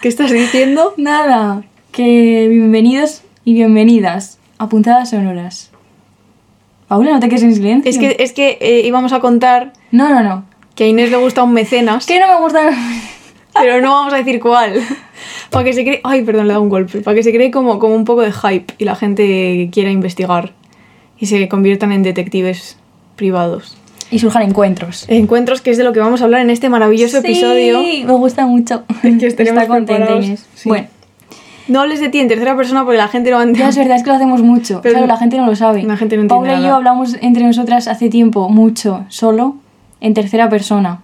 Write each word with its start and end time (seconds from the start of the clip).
¿Qué 0.00 0.08
estás 0.08 0.30
diciendo? 0.32 0.94
Nada, 0.96 1.62
que 1.92 2.48
bienvenidos 2.48 3.20
y 3.44 3.52
bienvenidas 3.52 4.38
a 4.56 4.66
Puntadas 4.66 5.10
Sonoras. 5.10 5.72
Paula, 6.88 7.12
no 7.12 7.20
te 7.20 7.28
quedes 7.28 7.42
en 7.42 7.54
silencio. 7.54 7.90
Es 7.90 7.98
que, 7.98 8.16
es 8.18 8.32
que 8.32 8.56
eh, 8.62 8.80
íbamos 8.86 9.12
a 9.12 9.20
contar 9.20 9.74
No, 9.92 10.08
no, 10.08 10.22
no. 10.22 10.46
que 10.74 10.84
a 10.84 10.86
Inés 10.86 11.10
le 11.10 11.18
gusta 11.18 11.42
un 11.42 11.52
mecenas, 11.52 12.06
Que 12.06 12.18
no 12.18 12.28
me 12.28 12.40
gusta... 12.40 12.70
pero 13.52 13.82
no 13.82 13.90
vamos 13.90 14.14
a 14.14 14.16
decir 14.16 14.40
cuál. 14.40 14.80
Para 15.50 15.66
que 15.66 15.74
se 15.74 15.84
cree... 15.84 16.00
Ay, 16.02 16.22
perdón, 16.22 16.46
le 16.46 16.52
he 16.52 16.54
dado 16.54 16.62
un 16.62 16.70
golpe. 16.70 17.02
Para 17.02 17.14
que 17.14 17.22
se 17.22 17.30
cree 17.30 17.50
como, 17.50 17.78
como 17.78 17.94
un 17.94 18.06
poco 18.06 18.22
de 18.22 18.32
hype 18.32 18.72
y 18.78 18.86
la 18.86 18.96
gente 18.96 19.68
quiera 19.70 19.90
investigar 19.90 20.54
y 21.18 21.26
se 21.26 21.46
conviertan 21.50 21.92
en 21.92 22.02
detectives 22.02 22.78
privados. 23.16 23.76
Y 24.10 24.18
surjan 24.18 24.42
encuentros. 24.42 25.04
Encuentros, 25.08 25.60
que 25.60 25.70
es 25.70 25.76
de 25.78 25.84
lo 25.84 25.92
que 25.92 26.00
vamos 26.00 26.20
a 26.20 26.24
hablar 26.24 26.40
en 26.40 26.50
este 26.50 26.68
maravilloso 26.68 27.18
episodio. 27.18 27.80
Sí, 27.80 28.02
me 28.06 28.12
gusta 28.14 28.46
mucho. 28.46 28.82
Es 29.02 29.16
que 29.20 29.26
estaremos 29.26 29.62
Está 29.62 29.72
contenta. 29.74 30.16
Inés. 30.16 30.46
Sí. 30.54 30.68
Bueno, 30.68 30.88
No 31.68 31.80
hables 31.80 32.00
de 32.00 32.08
ti 32.08 32.18
en 32.18 32.26
tercera 32.28 32.56
persona 32.56 32.82
porque 32.84 32.98
la 32.98 33.08
gente 33.08 33.30
no 33.30 33.36
a 33.36 33.40
ya 33.40 33.44
entender. 33.48 33.68
es 33.68 33.76
verdad, 33.76 33.96
es 33.96 34.02
que 34.02 34.10
lo 34.10 34.16
hacemos 34.16 34.42
mucho. 34.42 34.80
Pero 34.82 34.94
claro, 34.94 35.06
la 35.06 35.16
gente 35.16 35.36
no 35.36 35.46
lo 35.46 35.54
sabe. 35.54 35.82
la 35.84 35.96
gente 35.96 36.16
no 36.16 36.22
entiende 36.22 36.48
Paula 36.48 36.60
y 36.60 36.66
yo 36.66 36.74
hablamos 36.74 37.16
entre 37.20 37.44
nosotras 37.44 37.86
hace 37.86 38.08
tiempo 38.08 38.48
mucho, 38.48 39.04
solo, 39.08 39.56
en 40.00 40.14
tercera 40.14 40.48
persona. 40.48 41.02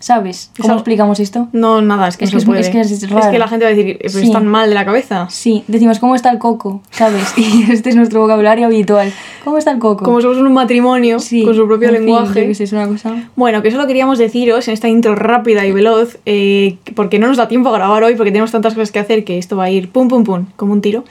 ¿Sabes? 0.00 0.52
¿Cómo 0.56 0.68
Eso- 0.68 0.78
explicamos 0.78 1.18
esto? 1.18 1.48
No, 1.52 1.80
nada, 1.82 2.06
es 2.08 2.16
que 2.16 2.24
Es 2.24 2.32
no 2.32 2.38
que 2.52 2.60
es- 2.60 2.68
que 2.68 2.80
es 2.80 3.10
raro. 3.10 3.36
la 3.36 3.48
gente 3.48 3.64
va 3.64 3.70
a 3.72 3.74
decir, 3.74 3.96
pero 4.00 4.10
Sí. 4.12 4.22
están 4.26 4.46
mal 4.46 4.68
de 4.68 4.74
la 4.76 4.84
cabeza. 4.84 5.26
Sí, 5.28 5.64
decimos, 5.66 5.98
¿cómo 5.98 6.14
está 6.14 6.30
el 6.30 6.38
coco? 6.38 6.82
¿Sabes? 6.90 7.34
Y 7.36 7.70
este 7.72 7.90
es 7.90 7.96
nuestro 7.96 8.20
vocabulario 8.20 8.66
habitual. 8.66 9.12
¿Cómo 9.44 9.58
está 9.58 9.72
el 9.72 9.78
coco? 9.78 10.04
Como 10.04 10.20
somos 10.20 10.36
un 10.38 10.52
matrimonio 10.52 11.18
Sí, 11.18 11.42
con 11.44 11.54
su 11.56 11.66
propio 11.66 11.88
en 11.88 11.96
fin, 11.96 12.04
lenguaje. 12.04 12.46
qué 12.46 12.54
sé, 12.54 12.64
es 12.64 12.72
una 12.72 12.86
cosa... 12.86 13.28
Bueno, 13.34 13.62
que 13.62 13.70
solo 13.72 13.86
queríamos 13.86 14.18
deciros 14.18 14.68
en 14.68 14.74
esta 14.74 14.88
intro 14.88 15.14
rápida 15.16 15.66
y 15.66 15.72
veloz, 15.72 16.18
eh, 16.26 16.76
porque 16.94 17.18
no 17.18 17.26
nos 17.26 17.36
da 17.36 17.48
tiempo 17.48 17.68
a 17.70 17.72
grabar 17.72 18.04
hoy, 18.04 18.14
porque 18.14 18.30
tenemos 18.30 18.52
tantas 18.52 18.74
cosas 18.74 18.92
que 18.92 18.98
hacer 19.00 19.24
que 19.24 19.38
esto 19.38 19.56
va 19.56 19.64
a 19.64 19.70
ir 19.70 19.90
pum 19.90 20.06
pum 20.08 20.22
pum, 20.24 20.46
como 20.56 20.72
un 20.72 20.80
tiro. 20.80 21.04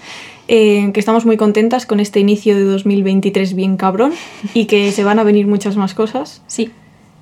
eh, 0.49 0.91
que 0.93 1.01
estamos 1.01 1.25
muy 1.25 1.35
contentas 1.35 1.85
con 1.85 1.99
este 1.99 2.21
inicio 2.21 2.55
de 2.55 2.63
2023 2.63 3.53
bien 3.53 3.75
cabrón 3.75 4.13
y 4.53 4.63
que 4.63 4.93
se 4.93 5.03
van 5.03 5.19
a 5.19 5.23
venir 5.23 5.45
muchas 5.45 5.75
más 5.75 5.93
cosas. 5.93 6.41
Sí, 6.47 6.71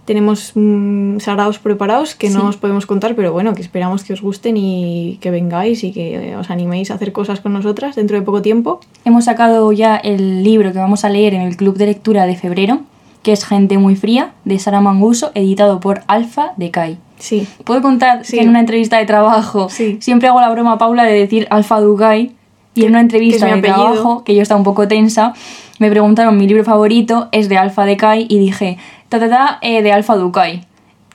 Tenemos 0.05 0.51
mm, 0.53 1.17
saraos 1.19 1.57
preparados 1.59 2.13
que 2.15 2.29
no 2.29 2.45
os 2.47 2.57
podemos 2.57 2.85
contar, 2.85 3.15
pero 3.15 3.33
bueno, 3.33 3.55
que 3.55 3.61
esperamos 3.61 4.03
que 4.03 4.13
os 4.13 4.21
gusten 4.21 4.55
y 4.55 5.17
que 5.19 5.31
vengáis 5.31 5.83
y 5.83 5.91
que 5.91 6.31
eh, 6.31 6.35
os 6.37 6.49
animéis 6.51 6.91
a 6.91 6.93
hacer 6.95 7.11
cosas 7.11 7.41
con 7.41 7.53
nosotras 7.53 7.95
dentro 7.95 8.15
de 8.17 8.21
poco 8.23 8.41
tiempo. 8.43 8.79
hemos 9.03 9.25
sacado 9.25 9.71
ya 9.71 9.95
el 9.97 10.43
libro 10.43 10.71
que 10.73 10.77
vamos 10.79 11.03
a 11.05 11.09
leer 11.09 11.33
en 11.33 11.41
el 11.41 11.57
club 11.57 11.75
de 11.77 11.87
lectura 11.87 12.25
de 12.27 12.35
febrero, 12.35 12.81
que 13.23 13.31
es 13.31 13.43
Gente 13.45 13.79
muy 13.79 13.95
fría, 13.95 14.33
de 14.43 14.59
Sara 14.59 14.79
Manguso, 14.81 15.31
editado 15.33 15.79
por 15.79 16.03
Alfa 16.07 16.51
de 16.57 16.69
Kai. 16.69 16.97
Sí, 17.17 17.47
Puedo 17.63 17.81
contar 17.81 18.23
Sí. 18.25 18.37
que 18.37 18.43
en 18.43 18.49
una 18.49 18.59
entrevista 18.59 18.97
de 18.99 19.05
trabajo 19.05 19.69
Sí. 19.69 19.97
siempre 20.01 20.27
hago 20.27 20.39
la 20.41 20.49
broma 20.51 20.77
Paula 20.77 21.03
de 21.05 21.13
decir 21.13 21.47
Alfa 21.49 21.79
Dugai 21.79 22.33
y 22.75 22.83
en 22.83 22.89
una 22.89 22.99
entrevista 23.01 23.47
de 23.47 23.61
trabajo, 23.61 24.23
que 24.23 24.35
yo 24.35 24.41
estaba 24.43 24.59
un 24.59 24.65
poco 24.65 24.87
tensa, 24.87 25.33
me 25.79 25.89
preguntaron 25.89 26.37
mi 26.37 26.45
libro 26.45 26.63
favorito 26.63 27.29
es 27.31 27.49
de 27.49 27.57
Alfa 27.57 27.85
de 27.85 27.97
Kai 27.97 28.27
y 28.29 28.37
dije 28.37 28.77
ta 29.09 29.19
ta 29.19 29.29
ta 29.29 29.59
eh, 29.61 29.81
de 29.81 29.91
Alfa 29.91 30.15
Dukai. 30.15 30.65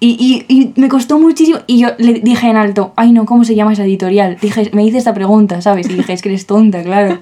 Y, 0.03 0.17
y, 0.49 0.55
y 0.55 0.73
me 0.81 0.89
costó 0.89 1.19
muchísimo 1.19 1.59
y 1.67 1.79
yo 1.81 1.89
le 1.99 2.15
dije 2.15 2.49
en 2.49 2.57
alto, 2.57 2.95
ay 2.97 3.13
no, 3.13 3.27
¿cómo 3.27 3.45
se 3.45 3.55
llama 3.55 3.75
esa 3.75 3.85
editorial? 3.85 4.39
Dije, 4.41 4.71
me 4.73 4.83
hice 4.83 4.97
esta 4.97 5.13
pregunta, 5.13 5.61
¿sabes? 5.61 5.91
Y 5.91 5.93
dije, 5.93 6.15
es 6.15 6.23
que 6.23 6.31
eres 6.31 6.47
tonta, 6.47 6.83
claro. 6.83 7.19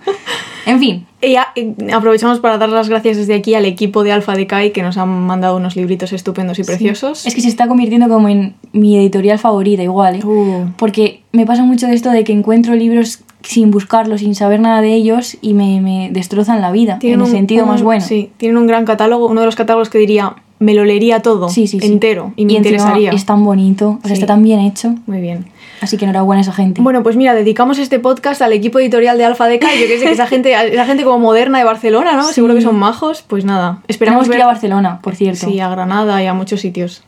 En 0.64 0.78
fin, 0.78 1.05
Y 1.20 1.34
a- 1.34 1.48
aprovechamos 1.92 2.39
para 2.39 2.56
dar 2.56 2.69
las 2.69 2.89
gracias 2.89 3.16
desde 3.16 3.34
aquí 3.34 3.55
al 3.55 3.64
equipo 3.64 4.05
de 4.05 4.12
Alfa 4.12 4.34
de 4.36 4.46
Kai 4.46 4.70
que 4.72 4.83
nos 4.83 4.96
han 4.96 5.08
mandado 5.08 5.56
unos 5.56 5.74
libritos 5.74 6.12
estupendos 6.12 6.61
y 6.61 6.62
preciosos. 6.64 7.27
Es 7.27 7.34
que 7.34 7.41
se 7.41 7.48
está 7.48 7.66
convirtiendo 7.66 8.08
como 8.08 8.28
en 8.28 8.55
mi 8.72 8.96
editorial 8.96 9.41
favorita, 9.41 9.83
igual, 9.83 10.16
¿eh? 10.16 10.24
Uh. 10.24 10.69
Porque 10.77 11.22
me 11.33 11.46
pasa 11.46 11.64
mucho 11.64 11.89
de 11.89 11.94
esto 11.94 12.11
de 12.12 12.22
que 12.22 12.33
encuentro 12.33 12.77
libros 12.77 13.24
sin 13.42 13.72
buscarlos, 13.72 14.20
sin 14.20 14.36
saber 14.36 14.61
nada 14.61 14.83
de 14.83 14.92
ellos 14.94 15.36
y 15.41 15.55
me, 15.55 15.80
me 15.80 16.11
destrozan 16.12 16.61
la 16.61 16.70
vida, 16.70 16.98
en 17.02 17.20
el 17.20 17.27
sentido 17.27 17.64
un- 17.64 17.70
más 17.70 17.83
bueno. 17.83 18.05
Sí, 18.05 18.30
tienen 18.36 18.56
un 18.56 18.68
gran 18.68 18.85
catálogo, 18.85 19.27
uno 19.27 19.40
de 19.40 19.46
los 19.46 19.56
catálogos 19.56 19.89
que 19.89 19.98
diría, 19.98 20.36
me 20.61 20.74
lo 20.74 20.85
leería 20.85 21.20
todo, 21.20 21.48
Sí, 21.48 21.67
sí, 21.67 21.79
sí. 21.80 21.86
entero, 21.86 22.33
y 22.36 22.45
me 22.46 22.55
encima 22.57 22.69
interesaría. 22.77 23.11
Es 23.13 23.24
tan 23.27 23.45
bonito, 23.45 23.98
o 24.02 24.07
sea, 24.07 24.08
Sí. 24.17 24.23
está 24.23 24.27
tan 24.27 24.42
bien 24.42 24.61
hecho. 24.61 24.95
Muy 25.07 25.20
bien. 25.20 25.46
Así 25.80 25.96
que 25.96 26.05
enhorabuena 26.05 26.41
a 26.41 26.42
esa 26.42 26.52
gente. 26.52 26.80
Bueno, 26.83 27.05
pues 27.05 27.14
mira, 27.14 27.35
dedicamos 27.35 27.79
este 27.79 28.01
podcast 28.01 28.42
al 28.42 28.52
equipo 28.52 28.80
editorial 28.80 29.17
de 29.17 29.24
Alfa 29.24 29.47
de 29.47 29.61
Kai, 29.61 29.80
yo 29.80 29.86
que 29.86 29.98
sé 29.98 30.07
que 30.07 30.13
esa 30.13 30.27
gente, 30.27 30.52
esa 30.73 30.85
gente 30.86 31.05
como 31.05 31.20
moderna 31.20 31.58
de 31.58 31.64
Barcelona, 31.64 32.14
¿no? 32.17 32.24
Seguro 32.24 32.55
que 32.57 32.61
son 32.63 32.77
majos, 32.77 33.23
pues 33.23 33.45
nada, 33.45 33.83
esperamos 33.86 34.24
Tenemos 34.24 34.29
que 34.29 34.35
ir 34.35 34.39
ver 34.39 34.42
a 34.42 34.47
Barcelona, 34.47 34.98
por 35.02 35.14
cierto. 35.14 35.47
sí, 35.47 35.61
a 35.61 35.68
Granada 35.68 36.20
y 36.23 36.27
a 36.27 36.35
muchos 36.35 36.61
sitios. 36.61 37.05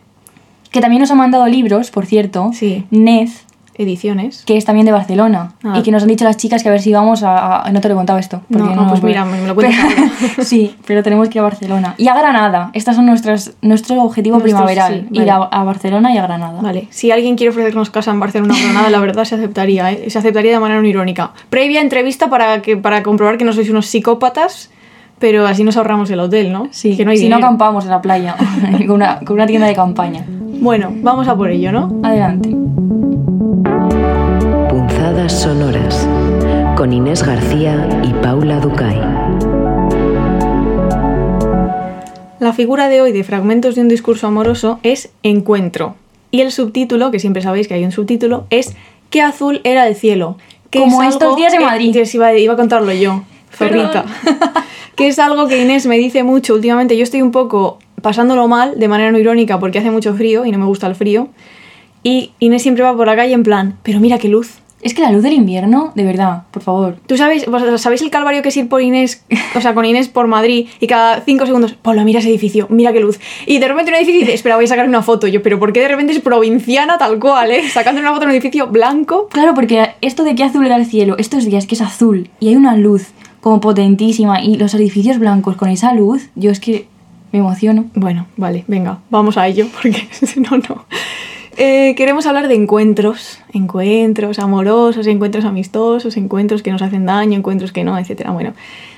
Que 0.71 0.81
también 0.81 1.01
nos 1.01 1.11
ha 1.11 1.17
mandado 1.17 1.47
libros, 1.49 1.91
por 1.91 2.07
cierto. 2.07 2.51
Sí. 2.55 2.85
Nez, 2.93 3.45
Ediciones. 3.77 4.43
que 4.45 4.57
es 4.57 4.65
también 4.65 4.85
de 4.85 4.93
Barcelona. 4.93 5.53
Ah. 5.65 5.79
Y 5.79 5.83
que 5.83 5.91
nos 5.91 6.03
han 6.03 6.09
dicho 6.09 6.25
las 6.25 6.37
chicas 6.37 6.63
que 6.63 6.69
a 6.69 6.73
ver 6.73 6.83
si 6.83 6.93
vamos 6.93 7.23
a... 7.23 7.63
a- 7.63 7.71
No 7.73 7.81
te 7.81 7.89
lo 7.89 7.95
he 7.95 7.97
contado 7.97 8.19
esto. 8.19 8.43
porque 8.53 8.75
No, 8.75 8.89
pues 8.89 9.03
mira, 9.03 9.25
me 9.25 9.41
lo 9.47 9.53
ahora. 9.53 9.69
sí, 10.43 10.75
pero 10.87 11.03
tenemos 11.03 11.29
que 11.29 11.39
ir 11.39 11.41
a 11.41 11.45
Barcelona. 11.45 11.95
Y 11.97 12.09
a 12.09 12.15
Granada. 12.15 12.71
Estas 12.75 12.97
son 12.97 13.07
nuestras, 13.07 13.53
nuestro 13.63 14.03
objetivo 14.03 14.39
Nuestros, 14.39 14.53
primaveral. 14.61 15.07
sí, 15.11 15.19
Ir 15.21 15.31
a, 15.31 15.39
vale. 15.39 15.49
a 15.53 15.65
Barcelona 15.65 16.13
y 16.13 16.19
a 16.19 16.23
Granada. 16.23 16.61
Vale, 16.61 16.89
si 16.91 17.11
alguien 17.11 17.37
quiere 17.37 17.51
ofrecernos 17.51 17.89
casa 17.91 18.11
en 18.11 18.21
Barcelona 18.21 18.55
o 18.55 18.63
Granada, 18.65 18.91
la 18.91 19.01
verdad 19.01 19.25
se 19.25 19.37
aceptaría, 19.37 19.91
¿eh? 19.93 20.11
Se 20.11 20.19
aceptaría 20.19 20.53
de 20.53 20.59
manera 20.61 20.87
irónica. 20.87 21.31
Previa 21.49 21.81
entrevista 21.81 22.29
para, 22.29 22.61
que, 22.63 22.77
para 22.77 23.03
comprobar 23.03 23.39
que 23.39 23.45
no 23.45 23.53
sois 23.53 23.71
unos 23.71 23.87
psicópatas, 23.87 24.71
pero 25.19 25.47
así 25.47 25.65
nos 25.65 25.77
ahorramos 25.77 26.11
el 26.11 26.21
hotel, 26.21 26.53
¿no? 26.53 26.69
Sí, 26.71 26.97
que 26.97 27.05
no 27.05 27.11
hay 27.13 27.19
si 27.19 27.29
no 27.29 27.37
acampamos 27.37 27.85
en 27.85 27.91
la 27.91 28.03
playa, 28.03 28.37
con, 28.87 28.91
una, 28.91 29.21
con 29.21 29.35
una 29.37 29.47
tienda 29.47 29.67
de 29.67 29.75
campaña. 29.75 30.25
Bueno, 30.29 30.91
vamos 31.03 31.29
a 31.29 31.35
por 31.37 31.51
ello, 31.51 31.73
¿no? 31.73 31.91
Adelante. 32.03 32.51
Sonoras 35.31 36.07
con 36.77 36.93
Inés 36.93 37.23
García 37.23 37.89
y 38.03 38.13
Paula 38.23 38.59
Ducay. 38.61 38.99
La 42.41 42.53
figura 42.53 42.89
de 42.89 43.01
hoy 43.01 43.13
de 43.13 43.23
Fragmentos 43.25 43.77
de 43.77 43.83
un 43.83 43.89
discurso 43.89 44.27
amoroso 44.27 44.81
es 44.83 45.11
Encuentro. 45.23 45.95
Y 46.31 46.41
el 46.41 46.51
subtítulo, 46.53 47.11
que 47.11 47.21
siempre 47.21 47.43
sabéis 47.43 47.69
que 47.69 47.75
hay 47.75 47.85
un 47.85 47.93
subtítulo, 47.93 48.47
es 48.51 48.75
¿Qué 49.11 49.23
azul 49.23 49.61
era 49.65 49.87
el 49.89 49.95
cielo? 49.95 50.37
Que 50.71 50.81
Como 50.81 51.03
es 51.03 51.11
estos 51.11 51.23
algo 51.23 51.37
días 51.37 51.53
en 51.55 51.61
que- 51.61 51.65
Madrid. 51.65 51.97
Iba, 52.13 52.35
iba 52.35 52.53
a 52.55 52.57
contarlo 52.57 52.93
yo, 52.93 53.23
zorrita. 53.53 54.05
que 54.97 55.09
es 55.09 55.19
algo 55.19 55.47
que 55.49 55.63
Inés 55.63 55.87
me 55.87 55.97
dice 55.99 56.23
mucho 56.25 56.55
últimamente. 56.55 56.97
Yo 56.97 57.03
estoy 57.05 57.23
un 57.23 57.31
poco 57.31 57.79
pasándolo 58.03 58.47
mal, 58.49 58.79
de 58.79 58.89
manera 58.89 59.11
no 59.13 59.19
irónica, 59.19 59.59
porque 59.59 59.79
hace 59.79 59.91
mucho 59.91 60.15
frío 60.15 60.45
y 60.45 60.51
no 60.53 60.59
me 60.59 60.67
gusta 60.67 60.87
el 60.87 60.95
frío. 60.95 61.29
Y 62.03 62.33
Inés 62.41 62.63
siempre 62.63 62.83
va 62.85 62.97
por 62.97 63.07
la 63.07 63.17
calle 63.17 63.33
en 63.35 63.43
plan, 63.43 63.77
pero 63.83 64.01
mira 64.01 64.19
qué 64.19 64.29
luz. 64.29 64.59
Es 64.83 64.95
que 64.95 65.03
la 65.03 65.13
luz 65.13 65.23
del 65.23 65.35
invierno, 65.35 65.93
de 65.95 66.05
verdad, 66.05 66.45
por 66.51 66.63
favor. 66.63 66.97
¿Tú 67.07 67.17
sabes, 67.17 67.47
vosotros 67.47 67.81
sabéis 67.81 68.01
el 68.03 68.11
calvario 68.11 68.43
que 68.43 68.49
es 68.49 68.57
ir 68.57 68.69
por 68.69 68.81
Inés, 68.81 69.25
o 69.55 69.61
sea, 69.61 69.75
con 69.75 69.85
Inés 69.85 70.09
por 70.09 70.27
Madrid 70.27 70.69
y 70.81 70.87
cada 70.87 71.21
cinco 71.21 71.45
segundos, 71.47 71.75
Paula, 71.75 72.05
mira 72.05 72.21
ese 72.21 72.31
edificio, 72.31 72.67
mira 72.71 72.93
qué 72.93 73.01
luz. 73.01 73.21
Y 73.47 73.59
de 73.59 73.69
repente 73.69 73.91
un 73.91 73.97
edificio 73.97 74.21
y 74.21 74.25
dice, 74.25 74.35
espera, 74.35 74.57
voy 74.57 74.65
a 74.65 74.69
sacar 74.69 74.89
una 74.89 75.03
foto. 75.03 75.27
Yo, 75.27 75.43
pero 75.43 75.59
¿por 75.59 75.73
qué 75.73 75.81
de 75.81 75.89
repente 75.89 76.13
es 76.13 76.21
provinciana 76.21 76.97
tal 76.99 77.19
cual, 77.19 77.51
eh? 77.51 77.69
Sacando 77.69 78.01
una 78.01 78.13
foto 78.13 78.23
en 78.23 78.31
un 78.31 78.35
edificio 78.37 78.69
blanco. 78.69 79.29
Claro, 79.29 79.55
porque 79.55 79.91
esto 80.01 80.25
de 80.25 80.35
que 80.35 80.45
azul 80.45 80.65
era 80.65 80.77
el 80.77 80.87
cielo, 80.87 81.17
estos 81.19 81.45
días 81.45 81.67
que 81.67 81.75
es 81.75 81.83
azul 81.83 82.31
y 82.41 82.49
hay 82.49 82.57
una 82.57 82.77
luz 82.77 83.09
como 83.41 83.61
potentísima 83.61 84.43
y 84.43 84.57
los 84.57 84.75
edificios 84.75 85.19
blancos 85.19 85.57
con 85.57 85.69
esa 85.69 85.93
luz, 85.95 86.29
yo 86.35 86.51
es 86.51 86.61
que 86.61 86.87
me 87.33 87.39
emociono. 87.39 87.87
Bueno, 87.95 88.27
vale, 88.37 88.65
venga, 88.67 88.99
vamos 89.11 89.37
a 89.37 89.47
ello, 89.47 89.67
porque 89.73 90.09
si 90.11 90.41
no, 90.41 90.57
no. 90.57 90.85
Eh, 91.63 91.95
queremos 91.95 92.25
hablar 92.25 92.49
de 92.49 92.55
encuentros, 92.55 93.39
encuentros 93.53 94.39
amorosos, 94.39 95.07
encuentros 95.07 95.45
amistosos, 95.45 96.17
encuentros 96.17 96.63
que 96.63 96.73
nos 96.73 96.81
hacen 96.81 97.05
daño, 97.05 97.37
encuentros 97.37 97.71
que 97.71 97.85
no, 97.85 97.99
etc. 97.99 98.31
Bueno, 98.33 98.55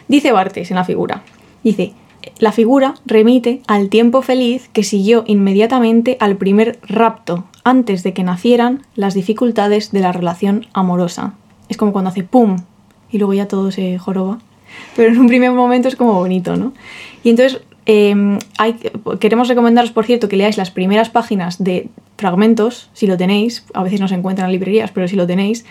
dice 0.07 0.31
Bartes 0.31 0.71
en 0.71 0.77
la 0.77 0.85
figura, 0.85 1.25
dice, 1.65 1.93
la 2.39 2.53
figura 2.53 2.95
remite 3.05 3.63
al 3.67 3.89
tiempo 3.89 4.23
feliz 4.23 4.71
que 4.73 4.85
siguió 4.85 5.25
inmediatamente 5.27 6.17
al 6.21 6.37
primer 6.37 6.79
rapto, 6.85 7.47
antes 7.65 8.05
de 8.05 8.13
que 8.13 8.23
nacieran 8.23 8.83
las 8.95 9.15
dificultades 9.15 9.91
de 9.91 9.99
la 9.99 10.13
relación 10.13 10.67
amorosa. 10.73 11.35
Es 11.69 11.77
como 11.77 11.91
cuando 11.91 12.11
hace 12.11 12.23
¡pum! 12.23 12.59
y 13.11 13.19
luego 13.19 13.35
ya 13.35 13.49
todo 13.49 13.73
se 13.73 13.99
joroba. 13.99 14.39
Pero 14.95 15.11
en 15.11 15.19
un 15.19 15.27
primer 15.27 15.51
momento 15.51 15.89
es 15.89 15.97
como 15.97 16.15
bonito, 16.15 16.55
¿no? 16.55 16.73
Y 17.25 17.31
entonces 17.31 17.61
eh, 17.87 18.39
hay, 18.59 18.77
queremos 19.19 19.49
recomendaros, 19.49 19.91
por 19.91 20.05
cierto, 20.05 20.29
que 20.29 20.37
leáis 20.37 20.57
las 20.57 20.71
primeras 20.71 21.11
páginas 21.11 21.63
de 21.63 21.89
fragmentos, 22.17 22.91
si 22.93 23.07
lo 23.07 23.17
tenéis, 23.17 23.65
a 23.75 23.83
veces 23.83 24.01
no 24.01 24.09
se 24.09 24.15
encuentran 24.15 24.47
en 24.47 24.53
librerías, 24.53 24.91
pero 24.93 25.09
si 25.09 25.17
lo 25.17 25.27
tenéis, 25.27 25.65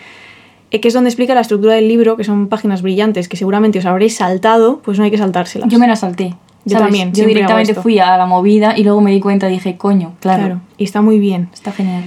eh, 0.70 0.80
que 0.80 0.88
es 0.88 0.94
donde 0.94 1.10
explica 1.10 1.34
la 1.34 1.40
estructura 1.40 1.74
del 1.74 1.88
libro, 1.88 2.16
que 2.16 2.24
son 2.24 2.48
páginas 2.48 2.82
brillantes 2.82 3.28
que 3.28 3.36
seguramente 3.36 3.78
os 3.78 3.86
habréis 3.86 4.16
saltado, 4.16 4.80
pues 4.84 4.98
no 4.98 5.04
hay 5.04 5.10
que 5.10 5.18
saltárselas. 5.18 5.68
Yo 5.68 5.78
me 5.78 5.86
la 5.86 5.96
salté. 5.96 6.34
Yo 6.64 6.78
¿sabes? 6.78 6.86
también, 6.86 7.12
Yo 7.12 7.26
directamente 7.26 7.74
fui 7.74 7.98
a 7.98 8.16
la 8.16 8.26
movida 8.26 8.78
y 8.78 8.84
luego 8.84 9.00
me 9.00 9.10
di 9.10 9.18
cuenta 9.18 9.48
y 9.48 9.54
dije, 9.54 9.76
coño, 9.76 10.14
claro, 10.20 10.44
Claro, 10.44 10.60
y 10.78 10.84
está 10.84 11.02
muy 11.02 11.18
bien. 11.18 11.48
está 11.52 11.72
genial. 11.72 12.04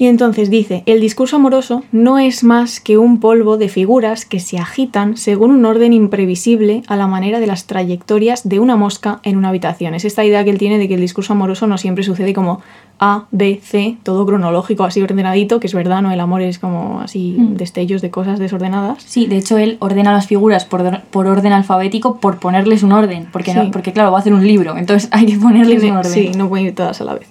Y 0.00 0.06
entonces 0.06 0.48
dice, 0.48 0.84
el 0.86 1.00
discurso 1.00 1.36
amoroso 1.36 1.82
no 1.90 2.18
es 2.20 2.44
más 2.44 2.78
que 2.80 2.98
un 2.98 3.18
polvo 3.18 3.56
de 3.56 3.68
figuras 3.68 4.24
que 4.24 4.38
se 4.38 4.56
agitan 4.58 5.16
según 5.16 5.50
un 5.50 5.64
orden 5.64 5.92
imprevisible 5.92 6.82
a 6.86 6.94
la 6.96 7.08
manera 7.08 7.40
de 7.40 7.48
las 7.48 7.66
trayectorias 7.66 8.48
de 8.48 8.60
una 8.60 8.76
mosca 8.76 9.18
en 9.24 9.36
una 9.36 9.48
habitación. 9.48 9.94
Es 9.94 10.04
esta 10.04 10.24
idea 10.24 10.44
que 10.44 10.50
él 10.50 10.58
tiene 10.58 10.78
de 10.78 10.86
que 10.86 10.94
el 10.94 11.00
discurso 11.00 11.32
amoroso 11.32 11.66
no 11.66 11.78
siempre 11.78 12.04
sucede 12.04 12.32
como 12.32 12.60
A, 13.00 13.26
B, 13.32 13.60
C, 13.62 13.96
todo 14.04 14.24
cronológico, 14.26 14.84
así 14.84 15.00
ordenadito, 15.02 15.58
que 15.60 15.66
es 15.68 15.74
verdad, 15.74 16.00
¿no? 16.02 16.10
El 16.12 16.20
amor 16.20 16.42
es 16.42 16.58
como 16.60 17.00
así 17.00 17.36
Mm. 17.38 17.54
destellos 17.54 18.00
de 18.02 18.10
cosas 18.10 18.38
desordenadas. 18.38 19.02
Sí, 19.04 19.26
de 19.26 19.36
hecho 19.38 19.58
él 19.58 19.78
ordena 19.80 20.12
las 20.12 20.26
figuras 20.26 20.64
por, 20.64 21.02
por 21.10 21.26
orden 21.26 21.52
alfabético 21.52 22.16
por 22.20 22.38
ponerles 22.38 22.82
un 22.84 22.92
orden, 22.92 23.28
porque, 23.32 23.52
no- 23.54 23.70
porque 23.72 23.92
claro, 23.92 24.10
va 24.12 24.18
a 24.18 24.20
hacer 24.20 24.32
un 24.32 24.46
libro, 24.46 24.76
entonces 24.76 25.08
hay 25.12 25.26
que 25.26 25.36
ponerles 25.38 25.82
un 25.82 25.90
orden. 25.96 26.12
Sí, 26.12 26.30
no 26.36 26.48
pueden 26.48 26.66
ir 26.66 26.74
todas 26.74 27.00
a 27.00 27.04
la 27.04 27.14
vez. 27.14 27.28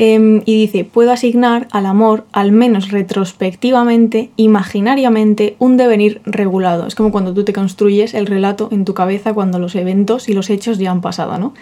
Em, 0.00 0.42
y 0.44 0.60
dice, 0.60 0.84
puedo 0.84 1.10
asignar 1.10 1.66
al 1.72 1.84
amor, 1.84 2.24
al 2.32 2.52
menos 2.52 2.90
retrospectivamente, 2.92 4.30
imaginariamente, 4.36 5.56
un 5.58 5.76
devenir 5.76 6.20
regulado. 6.24 6.86
Es 6.86 6.94
como 6.94 7.10
cuando 7.10 7.34
tú 7.34 7.44
te 7.44 7.52
construyes 7.52 8.14
el 8.14 8.26
relato 8.26 8.68
en 8.70 8.84
tu 8.84 8.94
cabeza 8.94 9.34
cuando 9.34 9.58
los 9.58 9.74
eventos 9.74 10.28
y 10.28 10.34
los 10.34 10.50
hechos 10.50 10.78
ya 10.78 10.92
han 10.92 11.00
pasado, 11.00 11.36
¿no? 11.38 11.52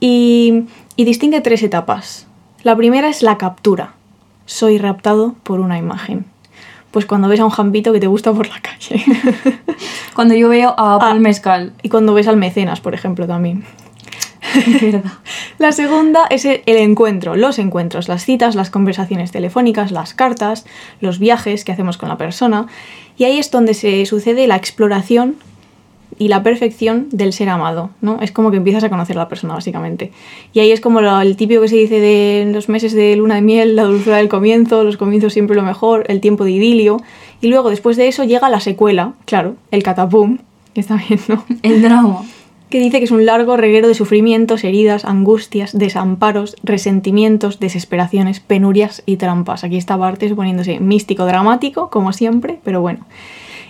Y, 0.00 0.64
y 0.96 1.04
distingue 1.04 1.40
tres 1.40 1.62
etapas. 1.62 2.26
La 2.64 2.74
primera 2.74 3.08
es 3.08 3.22
la 3.22 3.38
captura. 3.38 3.94
Soy 4.46 4.78
raptado 4.78 5.36
por 5.44 5.60
una 5.60 5.78
imagen. 5.78 6.24
Pues 6.90 7.06
cuando 7.06 7.28
ves 7.28 7.38
a 7.38 7.44
un 7.44 7.50
jambito 7.50 7.92
que 7.92 8.00
te 8.00 8.06
gusta 8.06 8.32
por 8.32 8.48
la 8.48 8.60
calle. 8.60 9.04
Cuando 10.14 10.34
yo 10.34 10.48
veo 10.48 10.70
a 10.70 10.94
Ah. 10.94 10.98
Paul 10.98 11.20
Mezcal, 11.20 11.72
y 11.82 11.90
cuando 11.90 12.12
ves 12.14 12.26
al 12.26 12.36
mecenas, 12.38 12.80
por 12.80 12.92
ejemplo, 12.94 13.26
también. 13.28 13.62
La 15.58 15.72
segunda 15.72 16.26
es 16.30 16.44
el 16.44 16.62
el 16.66 16.76
encuentro, 16.76 17.36
los 17.36 17.58
encuentros, 17.58 18.08
las 18.08 18.24
citas, 18.24 18.54
las 18.54 18.70
conversaciones 18.70 19.30
telefónicas, 19.32 19.90
las 19.92 20.14
cartas, 20.14 20.64
los 21.00 21.18
viajes 21.18 21.64
que 21.64 21.72
hacemos 21.72 21.96
con 21.98 22.08
la 22.08 22.16
persona. 22.18 22.66
Y 23.16 23.24
ahí 23.24 23.38
es 23.38 23.50
donde 23.50 23.74
se 23.74 24.04
sucede 24.06 24.46
la 24.46 24.56
exploración 24.56 25.36
y 26.20 26.28
la 26.28 26.42
perfección 26.42 27.06
del 27.10 27.32
ser 27.32 27.48
amado, 27.48 27.90
¿no? 28.00 28.18
Es 28.20 28.32
como 28.32 28.50
que 28.50 28.56
empiezas 28.56 28.82
a 28.82 28.88
conocer 28.90 29.16
a 29.16 29.20
la 29.20 29.28
persona, 29.28 29.54
básicamente. 29.54 30.10
Y 30.52 30.60
ahí 30.60 30.72
es 30.72 30.80
como 30.80 31.00
lo- 31.00 31.20
el 31.20 31.36
típico 31.36 31.60
que 31.62 31.68
se 31.68 31.76
dice 31.76 32.00
de 32.00 32.50
los 32.52 32.68
meses 32.68 32.92
de 32.92 33.14
luna 33.16 33.36
de 33.36 33.42
miel, 33.42 33.76
la 33.76 33.84
dulzura 33.84 34.16
del 34.16 34.28
comienzo, 34.28 34.82
los 34.84 34.96
comienzos 34.96 35.32
siempre 35.32 35.54
lo 35.54 35.62
mejor, 35.62 36.04
el 36.08 36.20
tiempo 36.20 36.44
de 36.44 36.52
idilio. 36.52 36.96
Y 37.40 37.48
luego, 37.48 37.70
después 37.70 37.96
de 37.96 38.08
eso, 38.08 38.24
llega 38.24 38.48
la 38.48 38.58
secuela, 38.60 39.12
claro, 39.26 39.54
el 39.70 39.82
catapum, 39.84 40.38
que 40.74 40.80
está 40.80 40.96
bien, 40.96 41.20
¿no? 41.28 41.44
El 41.62 41.82
drama. 41.82 42.22
Que 42.70 42.80
dice 42.80 42.98
que 42.98 43.04
es 43.04 43.10
un 43.10 43.24
largo 43.24 43.56
reguero 43.56 43.88
de 43.88 43.94
sufrimientos, 43.94 44.64
heridas, 44.64 45.04
angustias, 45.04 45.76
desamparos, 45.76 46.56
resentimientos, 46.62 47.60
desesperaciones, 47.60 48.40
penurias 48.40 49.02
y 49.06 49.16
trampas. 49.16 49.64
Aquí 49.64 49.76
está 49.76 49.96
Bartes 49.96 50.32
poniéndose 50.34 50.80
místico 50.80 51.24
dramático, 51.24 51.90
como 51.90 52.12
siempre, 52.12 52.60
pero 52.64 52.80
bueno. 52.80 53.06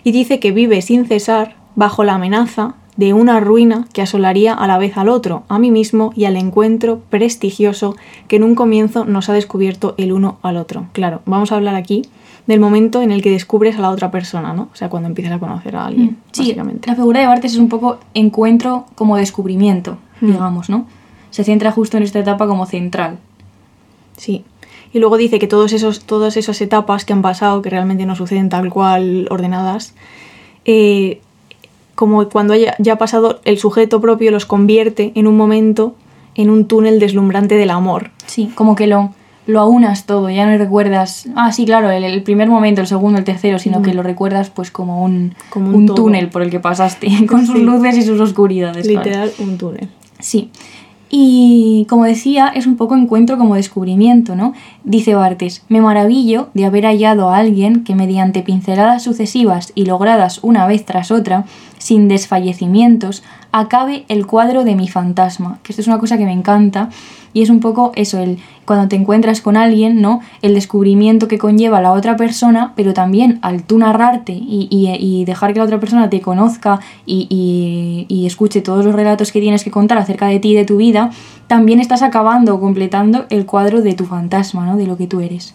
Y 0.04 0.12
dice 0.12 0.40
que 0.40 0.52
vive 0.52 0.82
sin 0.82 1.06
cesar 1.06 1.56
bajo 1.76 2.02
la 2.02 2.14
amenaza 2.14 2.74
de 2.98 3.12
una 3.14 3.38
ruina 3.40 3.86
que 3.94 4.02
asolaría 4.02 4.52
a 4.52 4.66
la 4.66 4.76
vez 4.76 4.98
al 4.98 5.08
otro, 5.08 5.44
a 5.48 5.58
mí 5.58 5.70
mismo 5.70 6.12
y 6.16 6.24
al 6.26 6.36
encuentro 6.36 7.00
prestigioso 7.08 7.96
que 8.26 8.36
en 8.36 8.42
un 8.42 8.54
comienzo 8.54 9.04
nos 9.06 9.28
ha 9.30 9.32
descubierto 9.32 9.94
el 9.98 10.12
uno 10.12 10.38
al 10.42 10.56
otro. 10.58 10.86
Claro, 10.92 11.22
vamos 11.24 11.50
a 11.52 11.54
hablar 11.56 11.76
aquí 11.76 12.02
del 12.48 12.58
momento 12.60 13.00
en 13.00 13.12
el 13.12 13.22
que 13.22 13.30
descubres 13.30 13.76
a 13.78 13.82
la 13.82 13.90
otra 13.90 14.10
persona, 14.10 14.52
¿no? 14.52 14.68
O 14.72 14.76
sea, 14.76 14.88
cuando 14.90 15.08
empiezas 15.08 15.32
a 15.34 15.38
conocer 15.38 15.76
a 15.76 15.86
alguien, 15.86 16.18
Sí, 16.32 16.42
básicamente. 16.42 16.88
la 16.90 16.96
figura 16.96 17.20
de 17.20 17.26
Bartes 17.26 17.52
es 17.52 17.58
un 17.58 17.68
poco 17.68 17.98
encuentro 18.14 18.86
como 18.96 19.16
descubrimiento, 19.16 19.96
Mm. 20.20 20.26
digamos, 20.32 20.68
¿no? 20.68 20.86
Se 21.30 21.44
centra 21.44 21.70
justo 21.70 21.96
en 21.98 22.02
esta 22.02 22.18
etapa 22.18 22.46
como 22.48 22.66
central. 22.66 23.18
Sí. 24.16 24.44
Y 24.92 24.98
luego 24.98 25.16
dice 25.18 25.38
que 25.38 25.46
todos 25.46 25.72
esos, 25.72 26.00
todas 26.00 26.36
esas 26.36 26.60
etapas 26.62 27.04
que 27.04 27.12
han 27.12 27.22
pasado, 27.22 27.62
que 27.62 27.70
realmente 27.70 28.06
no 28.06 28.16
suceden 28.16 28.48
tal 28.48 28.70
cual 28.70 29.28
ordenadas, 29.30 29.94
eh, 30.64 31.20
como 31.98 32.28
cuando 32.28 32.54
haya, 32.54 32.76
ya 32.78 32.92
ha 32.92 32.96
pasado 32.98 33.40
el 33.44 33.58
sujeto 33.58 34.00
propio 34.00 34.30
los 34.30 34.46
convierte 34.46 35.10
en 35.16 35.26
un 35.26 35.36
momento 35.36 35.96
en 36.36 36.48
un 36.48 36.66
túnel 36.66 37.00
deslumbrante 37.00 37.56
del 37.56 37.70
amor. 37.70 38.12
Sí, 38.26 38.52
como 38.54 38.76
que 38.76 38.86
lo, 38.86 39.10
lo 39.48 39.58
aunas 39.58 40.06
todo, 40.06 40.30
ya 40.30 40.46
no 40.48 40.56
recuerdas, 40.56 41.26
ah, 41.34 41.50
sí, 41.50 41.64
claro, 41.66 41.90
el, 41.90 42.04
el 42.04 42.22
primer 42.22 42.46
momento, 42.48 42.80
el 42.82 42.86
segundo, 42.86 43.18
el 43.18 43.24
tercero, 43.24 43.58
sino 43.58 43.82
que 43.82 43.94
lo 43.94 44.04
recuerdas 44.04 44.48
pues 44.48 44.70
como 44.70 45.02
un, 45.02 45.34
Como 45.50 45.76
un 45.76 45.86
túnel 45.86 46.28
por 46.28 46.42
el 46.42 46.50
que 46.50 46.60
pasaste, 46.60 47.08
con 47.28 47.44
sus 47.44 47.56
Sí. 47.56 47.62
luces 47.64 47.96
y 47.96 48.02
sus 48.02 48.20
oscuridades. 48.20 48.86
claro. 48.86 49.04
Literal, 49.04 49.32
un 49.40 49.58
túnel. 49.58 49.88
Sí. 50.20 50.52
Y 51.10 51.86
como 51.88 52.04
decía, 52.04 52.48
es 52.54 52.66
un 52.66 52.76
poco 52.76 52.94
encuentro 52.94 53.38
como 53.38 53.54
descubrimiento, 53.54 54.36
¿no? 54.36 54.52
Dice 54.84 55.14
Bartes, 55.14 55.64
me 55.68 55.80
maravillo 55.80 56.50
de 56.52 56.66
haber 56.66 56.84
hallado 56.84 57.30
a 57.30 57.38
alguien 57.38 57.82
que 57.84 57.94
mediante 57.94 58.42
pinceladas 58.42 59.04
sucesivas 59.04 59.72
y 59.74 59.86
logradas 59.86 60.40
una 60.42 60.66
vez 60.66 60.84
tras 60.84 61.10
otra, 61.10 61.44
sin 61.78 62.08
desfallecimientos, 62.08 63.22
acabe 63.52 64.04
el 64.08 64.26
cuadro 64.26 64.64
de 64.64 64.74
mi 64.74 64.88
fantasma. 64.88 65.60
Que 65.62 65.72
esto 65.72 65.80
es 65.80 65.88
una 65.88 65.98
cosa 65.98 66.18
que 66.18 66.26
me 66.26 66.32
encanta 66.32 66.90
y 67.32 67.42
es 67.42 67.50
un 67.50 67.60
poco 67.60 67.92
eso, 67.94 68.18
el 68.18 68.38
cuando 68.64 68.86
te 68.88 68.96
encuentras 68.96 69.40
con 69.40 69.56
alguien, 69.56 70.02
¿no? 70.02 70.20
El 70.42 70.52
descubrimiento 70.52 71.26
que 71.26 71.38
conlleva 71.38 71.80
la 71.80 71.92
otra 71.92 72.16
persona, 72.16 72.74
pero 72.76 72.92
también 72.92 73.38
al 73.40 73.62
tú 73.62 73.78
narrarte 73.78 74.32
y, 74.32 74.68
y- 74.70 74.90
y 74.98 75.24
dejar 75.24 75.52
que 75.54 75.60
la 75.60 75.64
otra 75.64 75.80
persona 75.80 76.10
te 76.10 76.20
conozca 76.20 76.80
y, 77.06 78.06
y- 78.10 78.26
escuche 78.26 78.60
todos 78.60 78.84
los 78.84 78.94
relatos 78.94 79.32
que 79.32 79.40
tienes 79.40 79.64
que 79.64 79.70
contar 79.70 79.96
acerca 79.96 80.26
de 80.26 80.38
ti 80.38 80.50
y 80.50 80.54
de 80.54 80.66
tu 80.66 80.76
vida, 80.76 81.10
también 81.46 81.80
estás 81.80 82.02
acabando 82.02 82.54
o 82.56 82.60
completando 82.60 83.24
el 83.30 83.46
cuadro 83.46 83.80
de 83.80 83.94
tu 83.94 84.04
fantasma, 84.04 84.66
¿no? 84.66 84.76
De 84.76 84.86
lo 84.86 84.98
que 84.98 85.06
tú 85.06 85.20
eres. 85.20 85.54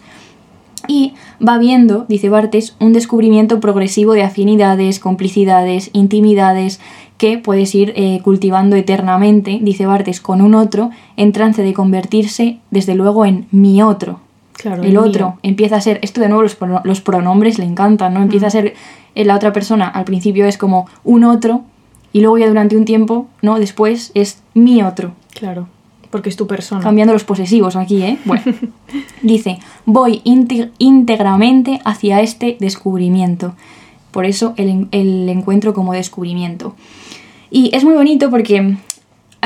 Y 0.86 1.14
va 1.46 1.56
viendo, 1.56 2.04
dice 2.08 2.28
Bartes, 2.28 2.76
un 2.78 2.92
descubrimiento 2.92 3.58
progresivo 3.58 4.12
de 4.12 4.22
afinidades, 4.22 4.98
complicidades, 4.98 5.88
intimidades 5.94 6.78
que 7.18 7.38
puedes 7.38 7.74
ir 7.74 7.92
eh, 7.96 8.20
cultivando 8.22 8.74
eternamente, 8.76 9.58
dice 9.62 9.86
Bartes, 9.86 10.20
con 10.20 10.40
un 10.42 10.54
otro, 10.54 10.90
en 11.16 11.32
trance 11.32 11.62
de 11.62 11.72
convertirse, 11.72 12.58
desde 12.70 12.94
luego, 12.94 13.24
en 13.24 13.46
mi 13.52 13.82
otro. 13.82 14.20
Claro, 14.54 14.82
el 14.82 14.90
el 14.90 14.96
otro 14.98 15.26
mío. 15.30 15.38
empieza 15.42 15.76
a 15.76 15.80
ser, 15.80 15.98
esto 16.02 16.20
de 16.20 16.28
nuevo 16.28 16.42
los, 16.42 16.58
prono- 16.58 16.80
los 16.84 17.00
pronombres 17.00 17.58
le 17.58 17.64
encantan, 17.64 18.14
¿no? 18.14 18.22
Empieza 18.22 18.46
a 18.46 18.50
ser, 18.50 18.74
eh, 19.14 19.24
la 19.24 19.34
otra 19.36 19.52
persona 19.52 19.86
al 19.88 20.04
principio 20.04 20.46
es 20.46 20.58
como 20.58 20.86
un 21.04 21.24
otro 21.24 21.62
y 22.12 22.20
luego 22.20 22.38
ya 22.38 22.48
durante 22.48 22.76
un 22.76 22.84
tiempo, 22.84 23.26
¿no? 23.42 23.58
Después 23.58 24.10
es 24.14 24.42
mi 24.54 24.82
otro. 24.82 25.12
Claro, 25.34 25.66
porque 26.10 26.28
es 26.28 26.36
tu 26.36 26.46
persona. 26.46 26.80
Cambiando 26.82 27.12
los 27.12 27.24
posesivos 27.24 27.74
aquí, 27.76 28.02
¿eh? 28.02 28.18
Bueno, 28.24 28.42
dice, 29.22 29.58
voy 29.86 30.20
íntegramente 30.78 31.80
hacia 31.84 32.20
este 32.20 32.56
descubrimiento. 32.60 33.54
Por 34.14 34.26
eso 34.26 34.54
el, 34.56 34.86
el 34.92 35.28
encuentro 35.28 35.74
como 35.74 35.92
descubrimiento. 35.92 36.76
Y 37.50 37.74
es 37.74 37.82
muy 37.82 37.94
bonito 37.94 38.30
porque 38.30 38.76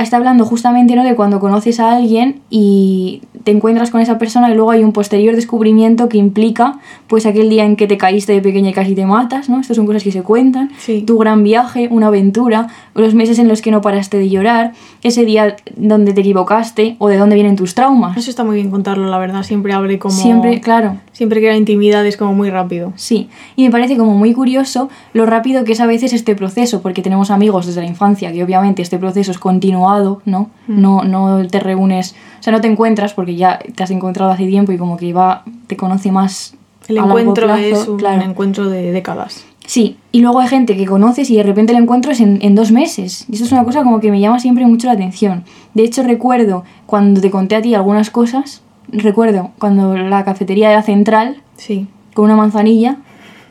está 0.03 0.17
hablando 0.17 0.45
justamente 0.45 0.95
¿no? 0.97 1.05
de 1.05 1.15
cuando 1.15 1.41
conoces 1.41 1.81
a 1.81 1.93
alguien 1.93 2.41
y 2.51 3.23
te 3.45 3.51
encuentras 3.51 3.91
con 3.91 4.01
esa 4.01 4.19
persona 4.19 4.51
y 4.51 4.55
luego 4.55 4.71
hay 4.71 4.85
un 4.85 4.93
posterior 4.93 5.35
descubrimiento 5.35 6.09
que 6.09 6.19
implica 6.19 6.79
pues 7.07 7.27
aquel 7.27 7.49
día 7.49 7.65
en 7.65 7.77
que 7.77 7.87
te 7.87 7.97
caíste 7.97 8.33
de 8.33 8.41
pequeña 8.41 8.71
y 8.71 8.73
casi 8.73 8.95
te 8.95 9.07
matas, 9.07 9.49
¿no? 9.49 9.61
Estas 9.61 9.77
son 9.77 9.87
cosas 9.87 10.03
que 10.03 10.13
se 10.13 10.23
cuentan. 10.23 10.71
Sí. 10.79 11.03
Tu 11.03 11.17
gran 11.19 11.43
viaje, 11.43 11.89
una 11.91 12.09
aventura, 12.09 12.69
los 12.95 13.15
meses 13.15 13.39
en 13.39 13.49
los 13.49 13.63
que 13.63 13.71
no 13.71 13.81
paraste 13.81 14.19
de 14.19 14.29
llorar, 14.29 14.73
ese 15.03 15.25
día 15.25 15.57
donde 15.77 16.13
te 16.13 16.21
equivocaste 16.21 16.97
o 16.99 17.09
de 17.09 17.17
dónde 17.17 17.35
vienen 17.35 17.57
tus 17.57 17.75
traumas. 17.75 18.17
Eso 18.17 18.31
está 18.31 18.45
muy 18.45 18.57
bien 18.57 18.71
contarlo, 18.71 19.09
la 19.09 19.19
verdad. 19.19 19.43
Siempre 19.43 19.73
abre 19.73 19.99
como... 19.99 20.15
Siempre, 20.15 20.61
claro, 20.61 20.97
Siempre 21.19 21.41
crea 21.41 21.57
intimidad, 21.57 22.07
es 22.07 22.17
como 22.17 22.33
muy 22.33 22.49
rápido. 22.49 22.93
Sí, 22.95 23.29
y 23.57 23.65
me 23.65 23.73
parece 23.73 23.97
como 23.97 24.15
muy 24.15 24.33
curioso 24.33 24.89
lo 25.13 25.27
rápido 25.27 25.65
que 25.65 25.73
es 25.73 25.81
a 25.81 25.87
veces 25.87 26.13
este 26.13 26.37
proceso, 26.37 26.81
porque 26.81 27.03
tenemos 27.03 27.33
amigos 27.33 27.67
desde 27.67 27.81
la 27.81 27.89
infancia, 27.89 28.33
que 28.33 28.45
obviamente 28.45 28.83
este 28.83 28.99
proceso 28.99 29.33
es 29.33 29.39
continuado, 29.41 30.23
¿no? 30.27 30.49
Mm. 30.69 30.81
No, 30.81 31.03
no 31.03 31.45
te 31.49 31.59
reúnes, 31.59 32.15
o 32.39 32.43
sea, 32.45 32.53
no 32.53 32.61
te 32.61 32.69
encuentras 32.69 33.15
porque 33.15 33.35
ya 33.35 33.59
te 33.75 33.83
has 33.83 33.91
encontrado 33.91 34.31
hace 34.31 34.47
tiempo 34.47 34.71
y 34.71 34.79
como 34.79 34.97
que 34.97 35.13
va, 35.13 35.43
te 35.67 35.77
conoce 35.77 36.13
más. 36.13 36.55
El 36.87 36.99
a 36.99 37.01
largo 37.01 37.19
encuentro 37.19 37.47
plazo, 37.47 37.63
es 37.63 37.89
un 37.89 37.99
claro. 37.99 38.23
encuentro 38.23 38.71
de 38.71 38.93
décadas. 38.93 39.45
Sí, 39.67 39.97
y 40.13 40.21
luego 40.21 40.39
hay 40.39 40.47
gente 40.47 40.77
que 40.77 40.87
conoces 40.87 41.29
y 41.31 41.37
de 41.37 41.43
repente 41.43 41.73
el 41.73 41.83
encuentro 41.83 42.13
es 42.13 42.21
en, 42.21 42.39
en 42.43 42.55
dos 42.55 42.71
meses. 42.71 43.27
Y 43.29 43.35
eso 43.35 43.45
es 43.45 43.51
una 43.51 43.65
cosa 43.65 43.83
como 43.83 43.99
que 43.99 44.13
me 44.13 44.21
llama 44.21 44.39
siempre 44.39 44.65
mucho 44.67 44.87
la 44.87 44.93
atención. 44.93 45.43
De 45.75 45.83
hecho, 45.83 46.05
recuerdo 46.05 46.63
cuando 46.87 47.21
te 47.21 47.33
conté 47.33 47.57
a 47.57 47.61
ti 47.61 47.75
algunas 47.75 48.13
cosas, 48.13 48.63
recuerdo 48.93 49.51
cuando 49.59 49.97
la 49.97 50.25
cafetería 50.25 50.71
era 50.71 50.83
central, 50.83 51.43
Sí. 51.57 51.87
con 52.15 52.25
una 52.27 52.37
manzanilla 52.37 52.97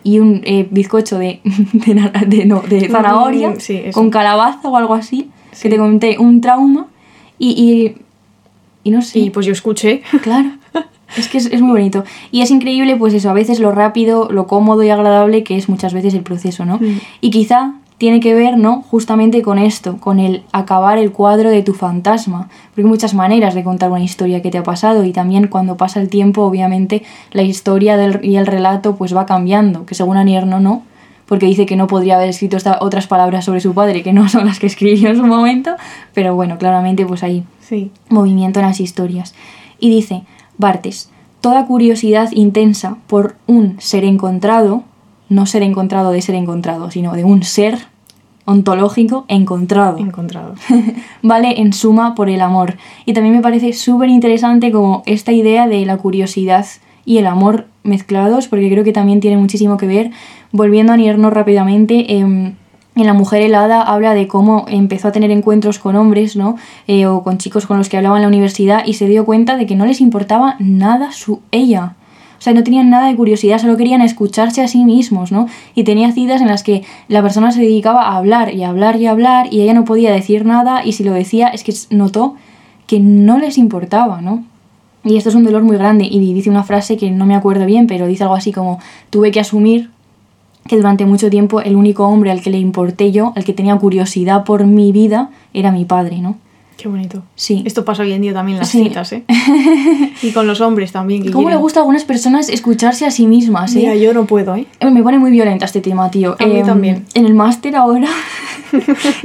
y 0.03 0.19
un 0.19 0.41
eh, 0.45 0.67
bizcocho 0.71 1.17
de, 1.19 1.41
de, 1.73 2.45
no, 2.45 2.61
de 2.61 2.89
zanahoria 2.89 3.49
Mm, 3.51 3.59
sí, 3.59 3.81
eso. 3.85 3.99
con 3.99 4.09
calabaza 4.09 4.69
o 4.69 4.77
algo 4.77 4.93
así, 4.93 5.29
Sí. 5.51 5.63
que 5.63 5.69
te 5.69 5.77
comenté 5.77 6.17
un 6.19 6.41
trauma 6.41 6.87
y, 7.39 7.49
y, 7.51 8.01
y 8.83 8.91
no 8.91 9.01
sé, 9.01 9.19
Y 9.19 9.29
pues 9.29 9.45
yo 9.45 9.51
escuché. 9.53 10.01
claro, 10.21 10.49
es 11.17 11.27
que 11.27 11.37
es, 11.39 11.47
es 11.47 11.61
muy 11.61 11.71
bonito. 11.71 12.03
Y 12.31 12.41
es 12.41 12.51
increíble 12.51 12.95
pues 12.95 13.13
eso, 13.13 13.29
a 13.29 13.33
veces 13.33 13.59
lo 13.59 13.71
rápido, 13.71 14.29
lo 14.31 14.47
cómodo 14.47 14.83
y 14.83 14.89
agradable 14.89 15.43
que 15.43 15.55
es 15.57 15.67
muchas 15.69 15.93
veces 15.93 16.13
el 16.13 16.21
proceso, 16.23 16.65
¿no? 16.65 16.77
Mm. 16.77 16.99
Y 17.21 17.29
quizá 17.31 17.73
tiene 17.97 18.19
que 18.19 18.33
ver, 18.35 18.57
¿no? 18.57 18.83
Justamente 18.83 19.41
con 19.41 19.57
esto, 19.57 19.97
con 19.97 20.19
el 20.19 20.43
acabar 20.51 20.97
el 20.99 21.11
cuadro 21.11 21.49
de 21.49 21.63
tu 21.63 21.73
fantasma. 21.73 22.47
Porque 22.69 22.81
hay 22.81 22.87
muchas 22.87 23.13
maneras 23.15 23.55
de 23.55 23.63
contar 23.63 23.89
una 23.91 24.03
historia 24.03 24.41
que 24.41 24.51
te 24.51 24.59
ha 24.59 24.63
pasado 24.63 25.03
y 25.03 25.11
también 25.13 25.47
cuando 25.47 25.77
pasa 25.77 25.99
el 25.99 26.07
tiempo, 26.09 26.43
obviamente, 26.43 27.01
la 27.31 27.41
historia 27.41 27.97
del, 27.97 28.23
y 28.23 28.35
el 28.35 28.45
relato 28.45 28.95
pues 28.95 29.15
va 29.15 29.25
cambiando, 29.25 29.85
que 29.85 29.95
según 29.95 30.17
Anierno 30.17 30.59
no, 30.59 30.83
porque 31.25 31.47
dice 31.47 31.65
que 31.65 31.75
no 31.75 31.87
podría 31.87 32.15
haber 32.17 32.29
escrito 32.29 32.55
esta- 32.55 32.77
otras 32.81 33.07
palabras 33.07 33.45
sobre 33.45 33.59
su 33.61 33.73
padre 33.73 34.03
que 34.03 34.13
no 34.13 34.29
son 34.29 34.45
las 34.45 34.59
que 34.59 34.67
escribió 34.67 35.09
en 35.09 35.17
su 35.17 35.25
momento, 35.25 35.71
pero 36.13 36.35
bueno, 36.35 36.57
claramente 36.57 37.05
pues 37.05 37.23
hay 37.23 37.43
Sí. 37.61 37.91
movimiento 38.09 38.59
en 38.59 38.67
las 38.67 38.79
historias. 38.79 39.33
Y 39.79 39.89
dice, 39.89 40.21
Bartes, 40.57 41.09
toda 41.41 41.65
curiosidad 41.65 42.29
intensa 42.31 42.97
por 43.07 43.35
un 43.47 43.75
ser 43.79 44.03
encontrado, 44.05 44.83
no 45.29 45.45
ser 45.45 45.63
encontrado 45.63 46.11
de 46.11 46.21
ser 46.21 46.35
encontrado, 46.35 46.91
sino 46.91 47.13
de 47.13 47.23
un 47.23 47.43
ser 47.43 47.79
ontológico 48.45 49.25
encontrado, 49.27 49.97
Encontrado. 49.97 50.55
vale 51.21 51.59
en 51.59 51.73
suma 51.73 52.15
por 52.15 52.29
el 52.29 52.39
amor. 52.39 52.77
Y 53.05 53.13
también 53.13 53.35
me 53.35 53.41
parece 53.41 53.73
súper 53.73 54.09
interesante 54.09 54.71
como 54.71 55.03
esta 55.05 55.33
idea 55.33 55.67
de 55.67 55.85
la 55.85 55.97
curiosidad 55.97 56.65
y 57.03 57.17
el 57.17 57.27
amor 57.27 57.67
mezclados, 57.83 58.47
porque 58.47 58.69
creo 58.69 58.85
que 58.85 58.93
también 58.93 59.19
tiene 59.19 59.37
muchísimo 59.37 59.75
que 59.77 59.87
ver. 59.87 60.11
Volviendo 60.53 60.93
a 60.93 60.97
Nierno 60.97 61.29
rápidamente, 61.29 62.17
em, 62.17 62.53
en 62.95 63.05
La 63.05 63.13
Mujer 63.13 63.43
Helada 63.43 63.81
habla 63.81 64.13
de 64.13 64.27
cómo 64.27 64.65
empezó 64.69 65.09
a 65.09 65.11
tener 65.11 65.29
encuentros 65.29 65.77
con 65.77 65.95
hombres, 65.95 66.35
¿no? 66.35 66.55
Eh, 66.87 67.05
o 67.05 67.23
con 67.23 67.37
chicos 67.37 67.67
con 67.67 67.77
los 67.77 67.89
que 67.89 67.97
hablaba 67.97 68.15
en 68.15 68.23
la 68.23 68.27
universidad 68.27 68.85
y 68.85 68.93
se 68.93 69.07
dio 69.07 69.25
cuenta 69.25 69.55
de 69.57 69.65
que 69.65 69.75
no 69.75 69.85
les 69.85 70.01
importaba 70.01 70.55
nada 70.59 71.11
su 71.11 71.41
ella. 71.51 71.95
O 72.37 72.41
sea, 72.41 72.53
no 72.53 72.63
tenían 72.63 72.89
nada 72.89 73.07
de 73.07 73.15
curiosidad, 73.15 73.59
solo 73.59 73.77
querían 73.77 74.01
escucharse 74.01 74.61
a 74.61 74.67
sí 74.67 74.83
mismos, 74.83 75.31
¿no? 75.31 75.47
Y 75.73 75.83
tenía 75.83 76.11
citas 76.11 76.41
en 76.41 76.47
las 76.47 76.63
que 76.63 76.83
la 77.07 77.21
persona 77.21 77.51
se 77.51 77.61
dedicaba 77.61 78.03
a 78.03 78.17
hablar 78.17 78.53
y 78.53 78.63
hablar 78.63 78.99
y 79.01 79.07
hablar 79.07 79.47
y 79.51 79.61
ella 79.61 79.73
no 79.73 79.85
podía 79.85 80.11
decir 80.11 80.45
nada 80.45 80.85
y 80.85 80.93
si 80.93 81.03
lo 81.03 81.13
decía 81.13 81.47
es 81.47 81.63
que 81.63 81.73
notó 81.89 82.35
que 82.85 82.99
no 82.99 83.37
les 83.37 83.57
importaba, 83.57 84.21
¿no? 84.21 84.43
Y 85.03 85.17
esto 85.17 85.29
es 85.29 85.35
un 85.35 85.43
dolor 85.43 85.63
muy 85.63 85.77
grande 85.77 86.05
y 86.09 86.33
dice 86.33 86.49
una 86.49 86.63
frase 86.63 86.97
que 86.97 87.11
no 87.11 87.25
me 87.25 87.35
acuerdo 87.35 87.65
bien, 87.65 87.87
pero 87.87 88.07
dice 88.07 88.23
algo 88.23 88.35
así 88.35 88.51
como 88.51 88.79
tuve 89.09 89.31
que 89.31 89.39
asumir 89.39 89.89
que 90.67 90.75
durante 90.75 91.05
mucho 91.05 91.29
tiempo 91.29 91.61
el 91.61 91.75
único 91.75 92.05
hombre 92.07 92.29
al 92.29 92.41
que 92.41 92.49
le 92.49 92.57
importé 92.57 93.11
yo, 93.11 93.33
al 93.35 93.45
que 93.45 93.53
tenía 93.53 93.75
curiosidad 93.77 94.43
por 94.43 94.65
mi 94.65 94.91
vida, 94.91 95.29
era 95.53 95.71
mi 95.71 95.85
padre, 95.85 96.19
¿no? 96.19 96.37
Qué 96.77 96.87
bonito. 96.87 97.23
Sí. 97.35 97.63
Esto 97.65 97.83
pasa 97.83 98.03
hoy 98.03 98.11
en 98.13 98.21
día 98.21 98.33
también 98.33 98.57
en 98.57 98.59
las 98.59 98.69
Sí. 98.69 98.83
citas, 98.83 99.11
¿eh? 99.11 99.23
y 100.21 100.31
con 100.31 100.45
los 100.45 100.61
hombres 100.61 100.91
también. 100.91 101.23
Que 101.23 101.31
¿Cómo 101.31 101.49
le 101.49 101.53
quieren- 101.55 101.61
gusta 101.61 101.79
a 101.79 101.81
algunas 101.81 102.03
personas 102.05 102.49
escucharse 102.49 103.05
a 103.05 103.11
sí 103.11 103.25
mismas, 103.25 103.75
eh? 103.75 103.79
Mira, 103.79 103.95
yo 103.95 104.13
no 104.13 104.25
puedo, 104.25 104.55
¿eh? 104.55 104.67
Eh, 104.79 104.91
Me 104.91 105.01
pone 105.01 105.17
muy 105.17 105.31
violenta 105.31 105.65
este 105.65 105.81
tema, 105.81 106.11
tío. 106.11 106.35
A 106.39 106.45
mí 106.45 106.59
Em, 106.59 106.65
también. 106.65 107.05
En 107.15 107.25
el 107.25 107.33
máster 107.33 107.75
ahora, 107.75 108.07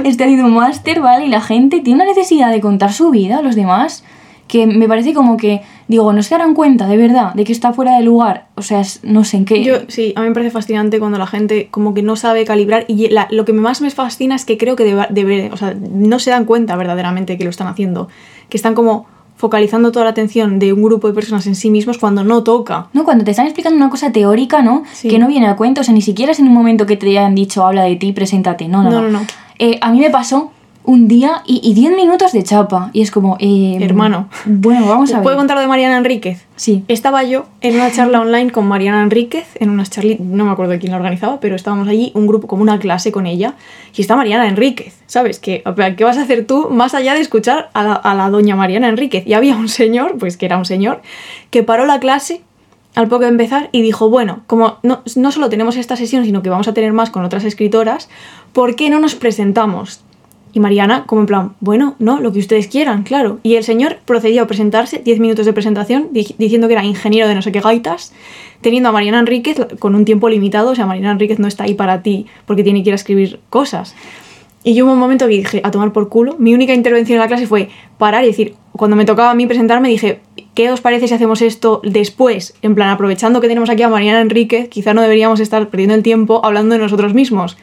estoy 0.03 0.25
haciendo 0.25 0.45
un 0.45 0.53
máster, 0.55 0.99
¿vale? 0.99 1.27
Y 1.27 1.29
la 1.29 1.41
gente 1.41 1.79
tiene 1.81 2.01
una 2.03 2.09
necesidad 2.11 2.51
de 2.51 2.59
contar 2.59 2.91
su 2.91 3.11
vida 3.11 3.37
a 3.37 3.41
los 3.43 3.55
demás 3.55 4.03
que 4.47 4.65
me 4.67 4.87
parece 4.87 5.13
como 5.13 5.37
que, 5.37 5.61
digo, 5.87 6.11
no 6.13 6.23
se 6.23 6.35
darán 6.35 6.53
cuenta 6.53 6.87
de 6.87 6.97
verdad 6.97 7.33
de 7.33 7.43
que 7.43 7.51
está 7.51 7.73
fuera 7.73 7.97
de 7.97 8.03
lugar. 8.03 8.47
O 8.55 8.61
sea, 8.61 8.81
no 9.03 9.23
sé 9.23 9.37
en 9.37 9.45
qué. 9.45 9.63
Yo, 9.63 9.75
sí, 9.87 10.13
a 10.15 10.21
mí 10.21 10.27
me 10.29 10.33
parece 10.33 10.51
fascinante 10.51 10.99
cuando 10.99 11.17
la 11.17 11.27
gente 11.27 11.67
como 11.71 11.93
que 11.93 12.01
no 12.01 12.15
sabe 12.15 12.45
calibrar 12.45 12.85
y 12.87 13.09
la- 13.09 13.27
lo 13.31 13.45
que 13.45 13.53
más 13.53 13.81
me 13.81 13.89
fascina 13.89 14.35
es 14.35 14.45
que 14.45 14.57
creo 14.57 14.75
que 14.75 14.83
debe, 14.85 15.07
debe- 15.09 15.49
o 15.51 15.57
sea, 15.57 15.73
no 15.75 16.19
se 16.19 16.29
dan 16.31 16.45
cuenta 16.45 16.75
verdaderamente 16.75 17.37
que 17.37 17.43
lo 17.43 17.49
están 17.49 17.67
haciendo, 17.67 18.07
que 18.49 18.57
están 18.57 18.75
como 18.75 19.05
focalizando 19.35 19.91
toda 19.91 20.05
la 20.05 20.11
atención 20.11 20.57
de 20.57 20.71
un 20.71 20.81
grupo 20.83 21.07
de 21.09 21.13
personas 21.13 21.45
en 21.47 21.55
sí 21.55 21.69
mismos 21.69 21.97
cuando 21.97 22.23
no 22.23 22.43
toca. 22.43 22.87
No, 22.93 23.03
cuando 23.03 23.25
te 23.25 23.31
están 23.31 23.45
explicando 23.45 23.75
una 23.75 23.89
cosa 23.89 24.11
teórica, 24.13 24.61
¿no? 24.61 24.83
Sí. 24.93 25.09
Que 25.09 25.19
no 25.19 25.27
viene 25.27 25.47
a 25.47 25.57
cuento, 25.57 25.81
o 25.81 25.83
sea, 25.83 25.93
ni 25.93 26.01
siquiera 26.01 26.31
es 26.31 26.39
en 26.39 26.47
un 26.47 26.53
momento 26.53 26.85
que 26.85 26.95
te 26.95 27.07
hayan 27.09 27.35
dicho, 27.35 27.65
habla 27.65 27.83
de 27.83 27.97
ti, 27.97 28.13
preséntate. 28.13 28.69
No, 28.69 28.83
no, 28.83 28.89
No, 28.89 29.01
no. 29.01 29.09
no, 29.09 29.19
no. 29.19 29.25
Eh, 29.59 29.79
a 29.81 29.91
mí 29.91 29.99
me 29.99 30.09
pasó 30.11 30.52
un 30.85 31.07
día 31.07 31.43
y 31.45 31.61
y 31.63 31.73
10 31.73 31.95
minutos 31.95 32.33
de 32.33 32.43
chapa. 32.43 32.89
Y 32.93 33.01
es 33.01 33.09
como, 33.09 33.37
eh, 33.39 33.77
Hermano. 33.79 34.27
Bueno, 34.45 34.85
vamos 34.87 35.11
a 35.11 35.15
ver. 35.15 35.23
¿Puedo 35.23 35.37
contar 35.37 35.55
lo 35.55 35.61
de 35.61 35.67
Mariana 35.67 35.97
Enríquez? 35.97 36.45
Sí. 36.55 36.83
Estaba 36.87 37.23
yo 37.23 37.45
en 37.61 37.75
una 37.75 37.91
charla 37.91 38.19
online 38.19 38.51
con 38.51 38.67
Mariana 38.67 39.01
Enríquez, 39.01 39.47
en 39.59 39.69
unas 39.69 39.89
charlitas, 39.89 40.25
no 40.25 40.45
me 40.45 40.51
acuerdo 40.51 40.73
de 40.73 40.79
quién 40.79 40.91
la 40.91 40.97
organizaba, 40.97 41.39
pero 41.39 41.55
estábamos 41.55 41.87
allí, 41.87 42.11
un 42.15 42.27
grupo, 42.27 42.47
como 42.47 42.61
una 42.61 42.79
clase 42.79 43.11
con 43.11 43.25
ella, 43.25 43.55
y 43.95 44.01
está 44.01 44.15
Mariana 44.15 44.47
Enríquez, 44.47 44.99
¿sabes? 45.05 45.39
¿Qué, 45.39 45.63
¿Qué 45.97 46.03
vas 46.03 46.17
a 46.17 46.23
hacer 46.23 46.45
tú 46.45 46.69
más 46.69 46.93
allá 46.93 47.13
de 47.13 47.21
escuchar 47.21 47.69
a 47.73 47.83
la, 47.83 47.93
a 47.93 48.13
la 48.13 48.29
doña 48.29 48.55
Mariana 48.55 48.89
Enríquez? 48.89 49.25
Y 49.25 49.33
había 49.33 49.55
un 49.55 49.69
señor, 49.69 50.17
pues 50.17 50.37
que 50.37 50.45
era 50.45 50.57
un 50.57 50.65
señor, 50.65 51.01
que 51.49 51.63
paró 51.63 51.85
la 51.85 51.99
clase 51.99 52.41
al 52.95 53.07
poco 53.07 53.23
de 53.23 53.29
empezar 53.29 53.69
y 53.71 53.81
dijo, 53.81 54.09
bueno, 54.09 54.41
como 54.47 54.77
no, 54.83 55.01
no 55.15 55.31
solo 55.31 55.49
tenemos 55.49 55.77
esta 55.77 55.95
sesión, 55.95 56.25
sino 56.25 56.41
que 56.41 56.49
vamos 56.49 56.67
a 56.67 56.73
tener 56.73 56.93
más 56.93 57.09
con 57.09 57.23
otras 57.23 57.43
escritoras, 57.43 58.09
¿por 58.51 58.75
qué 58.75 58.89
no 58.89 58.99
nos 58.99 59.15
presentamos? 59.15 60.01
Y 60.55 60.59
Mariana, 60.59 61.05
como 61.07 61.21
en 61.21 61.25
plan, 61.27 61.53
bueno, 61.61 61.95
no, 61.97 62.19
lo 62.19 62.31
que 62.31 62.37
ustedes 62.39 62.67
quieran, 62.67 63.01
claro. 63.03 63.39
Y 63.41 63.55
el 63.55 63.63
señor 63.63 63.97
procedió 64.05 64.43
a 64.43 64.47
presentarse, 64.47 64.99
10 65.03 65.19
minutos 65.19 65.47
de 65.47 65.53
presentación, 65.53 66.09
di- 66.11 66.35
diciendo 66.37 66.67
que 66.67 66.73
era 66.75 66.85
ingeniero 66.85 67.27
de 67.27 67.33
no 67.33 67.41
sé 67.41 67.51
qué 67.51 67.59
gaitas, 67.59 68.13
teniendo 68.61 68.89
a 68.89 68.91
Mariana 68.91 69.19
Enríquez 69.19 69.57
con 69.79 69.95
un 69.95 70.05
tiempo 70.05 70.29
limitado, 70.29 70.69
o 70.71 70.75
sea, 70.75 70.85
Mariana 70.85 71.11
Enríquez 71.13 71.39
no 71.39 71.47
está 71.47 71.63
ahí 71.63 71.73
para 71.73 72.03
ti 72.03 72.27
porque 72.45 72.63
tiene 72.63 72.83
que 72.83 72.89
ir 72.89 72.93
a 72.93 72.95
escribir 72.95 73.39
cosas. 73.49 73.95
Y 74.63 74.75
yo 74.75 74.85
hubo 74.85 74.93
un 74.93 74.99
momento 74.99 75.27
que 75.27 75.33
dije, 75.33 75.59
a 75.63 75.71
tomar 75.71 75.91
por 75.91 76.07
culo, 76.07 76.35
mi 76.37 76.53
única 76.53 76.73
intervención 76.73 77.15
en 77.15 77.21
la 77.21 77.27
clase 77.27 77.47
fue 77.47 77.69
parar 77.97 78.23
y 78.23 78.27
decir, 78.27 78.53
cuando 78.73 78.95
me 78.95 79.03
tocaba 79.05 79.31
a 79.31 79.35
mí 79.35 79.45
presentarme, 79.47 79.89
dije, 79.89 80.21
¿qué 80.53 80.71
os 80.71 80.79
parece 80.81 81.07
si 81.07 81.15
hacemos 81.15 81.41
esto 81.41 81.81
después? 81.83 82.53
En 82.61 82.73
plan, 82.75 82.89
aprovechando 82.89 83.41
que 83.41 83.47
tenemos 83.47 83.69
aquí 83.69 83.81
a 83.83 83.89
Mariana 83.89 84.21
Enríquez, 84.21 84.69
quizá 84.69 84.93
no 84.93 85.01
deberíamos 85.01 85.39
estar 85.41 85.67
perdiendo 85.69 85.95
el 85.95 86.03
tiempo 86.03 86.39
hablando 86.45 86.75
de 86.75 86.79
nosotros 86.81 87.13
mismos. 87.13 87.57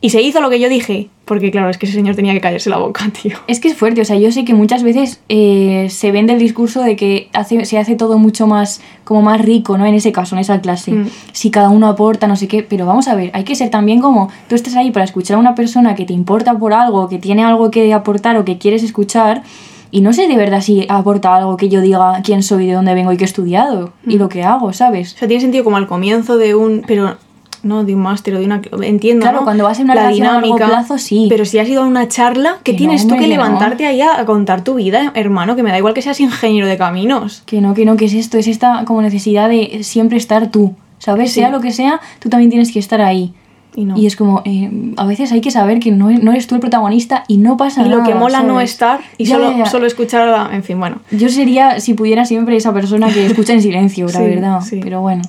Y 0.00 0.10
se 0.10 0.22
hizo 0.22 0.40
lo 0.40 0.48
que 0.48 0.60
yo 0.60 0.68
dije, 0.68 1.08
porque 1.24 1.50
claro, 1.50 1.68
es 1.70 1.76
que 1.76 1.86
ese 1.86 1.96
señor 1.96 2.14
tenía 2.14 2.32
que 2.32 2.40
callarse 2.40 2.70
la 2.70 2.76
boca, 2.78 3.04
tío. 3.22 3.36
Es 3.48 3.58
que 3.58 3.66
es 3.68 3.76
fuerte, 3.76 4.00
o 4.00 4.04
sea, 4.04 4.16
yo 4.16 4.30
sé 4.30 4.44
que 4.44 4.54
muchas 4.54 4.84
veces 4.84 5.20
eh, 5.28 5.88
se 5.90 6.12
vende 6.12 6.32
el 6.34 6.38
discurso 6.38 6.82
de 6.82 6.94
que 6.94 7.28
hace, 7.32 7.64
se 7.64 7.78
hace 7.78 7.96
todo 7.96 8.16
mucho 8.16 8.46
más, 8.46 8.80
como 9.02 9.22
más 9.22 9.40
rico, 9.44 9.76
¿no? 9.76 9.86
En 9.86 9.94
ese 9.94 10.12
caso, 10.12 10.36
en 10.36 10.40
esa 10.40 10.60
clase. 10.60 10.92
Mm. 10.92 11.08
Si 11.32 11.50
cada 11.50 11.70
uno 11.70 11.88
aporta, 11.88 12.28
no 12.28 12.36
sé 12.36 12.46
qué, 12.46 12.62
pero 12.62 12.86
vamos 12.86 13.08
a 13.08 13.16
ver, 13.16 13.32
hay 13.34 13.42
que 13.42 13.56
ser 13.56 13.70
también 13.70 14.00
como, 14.00 14.28
tú 14.48 14.54
estás 14.54 14.76
ahí 14.76 14.92
para 14.92 15.04
escuchar 15.04 15.36
a 15.36 15.40
una 15.40 15.56
persona 15.56 15.96
que 15.96 16.04
te 16.04 16.12
importa 16.12 16.56
por 16.56 16.72
algo, 16.74 17.08
que 17.08 17.18
tiene 17.18 17.42
algo 17.44 17.72
que 17.72 17.92
aportar 17.92 18.36
o 18.36 18.44
que 18.44 18.58
quieres 18.58 18.84
escuchar, 18.84 19.42
y 19.90 20.02
no 20.02 20.12
sé 20.12 20.28
de 20.28 20.36
verdad 20.36 20.60
si 20.60 20.86
aporta 20.88 21.34
algo 21.34 21.56
que 21.56 21.70
yo 21.70 21.80
diga 21.80 22.20
quién 22.22 22.42
soy, 22.44 22.66
de 22.66 22.74
dónde 22.74 22.94
vengo 22.94 23.10
y 23.10 23.16
qué 23.16 23.24
he 23.24 23.26
estudiado, 23.26 23.92
y 24.06 24.14
Mm. 24.14 24.18
lo 24.18 24.28
que 24.28 24.44
hago, 24.44 24.72
¿sabes? 24.72 25.14
O 25.14 25.18
sea, 25.18 25.26
tiene 25.26 25.40
sentido 25.40 25.64
como 25.64 25.76
al 25.76 25.88
comienzo 25.88 26.36
de 26.36 26.54
un... 26.54 26.84
Pero 26.86 27.16
no 27.62 27.84
de 27.84 27.94
un 27.94 28.02
máster 28.02 28.34
o 28.34 28.38
de 28.40 28.44
una... 28.46 28.60
Entiendo, 28.82 29.22
Claro, 29.22 29.38
¿no? 29.40 29.44
cuando 29.44 29.64
vas 29.64 29.78
en 29.78 29.84
una 29.84 29.94
La 29.94 30.02
relación 30.02 30.26
a 30.26 30.32
largo 30.34 30.46
dinámica, 30.46 30.66
plazo, 30.68 30.98
sí. 30.98 31.26
Pero 31.28 31.44
si 31.44 31.58
has 31.58 31.68
ido 31.68 31.82
a 31.82 31.86
una 31.86 32.08
charla, 32.08 32.58
¿qué 32.62 32.72
Que 32.72 32.72
no, 32.72 32.78
tienes 32.78 33.06
tú 33.06 33.14
que 33.16 33.22
no. 33.22 33.26
levantarte 33.28 33.86
ahí 33.86 34.00
a, 34.00 34.18
a 34.20 34.24
contar 34.26 34.62
tu 34.64 34.74
vida, 34.74 35.12
hermano? 35.14 35.56
Que 35.56 35.62
me 35.62 35.70
da 35.70 35.78
igual 35.78 35.94
que 35.94 36.02
seas 36.02 36.20
ingeniero 36.20 36.66
de 36.66 36.76
caminos. 36.76 37.42
Que 37.46 37.60
no, 37.60 37.74
que 37.74 37.84
no, 37.84 37.96
que 37.96 38.04
es 38.06 38.14
esto, 38.14 38.38
es 38.38 38.46
esta 38.46 38.84
como 38.84 39.02
necesidad 39.02 39.48
de 39.48 39.80
siempre 39.82 40.18
estar 40.18 40.50
tú, 40.50 40.74
¿sabes? 40.98 41.32
Sí. 41.32 41.40
Sea 41.40 41.50
lo 41.50 41.60
que 41.60 41.72
sea, 41.72 42.00
tú 42.20 42.28
también 42.28 42.50
tienes 42.50 42.72
que 42.72 42.78
estar 42.78 43.00
ahí. 43.00 43.32
Y 43.76 43.84
no. 43.84 43.96
Y 43.96 44.06
es 44.06 44.16
como, 44.16 44.42
eh, 44.44 44.70
a 44.96 45.04
veces 45.06 45.30
hay 45.30 45.40
que 45.40 45.50
saber 45.52 45.78
que 45.78 45.92
no, 45.92 46.10
no 46.10 46.32
eres 46.32 46.46
tú 46.48 46.54
el 46.56 46.60
protagonista 46.60 47.22
y 47.28 47.36
no 47.36 47.56
pasa 47.56 47.82
Y 47.82 47.88
nada. 47.88 47.98
lo 47.98 48.04
que 48.04 48.14
mola 48.14 48.42
no 48.42 48.60
estar 48.60 48.98
y 49.18 49.24
Ya, 49.26 49.36
solo, 49.36 49.56
ya, 49.56 49.66
solo 49.66 49.86
escuchar 49.86 50.22
a 50.22 50.30
la... 50.48 50.56
En 50.56 50.64
fin, 50.64 50.80
bueno. 50.80 50.96
Yo 51.12 51.28
sería, 51.28 51.78
si 51.78 51.94
pudiera, 51.94 52.24
siempre 52.24 52.56
esa 52.56 52.72
persona 52.72 53.08
que 53.12 53.24
escucha 53.26 53.52
en 53.52 53.62
silencio, 53.62 54.06
la 54.06 54.12
Sí, 54.12 54.18
verdad. 54.24 54.60
sí. 54.62 54.80
Pero 54.82 55.00
bueno. 55.02 55.22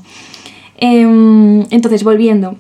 Em, 0.82 1.66
entonces, 1.72 2.04
volviendo 2.04 2.56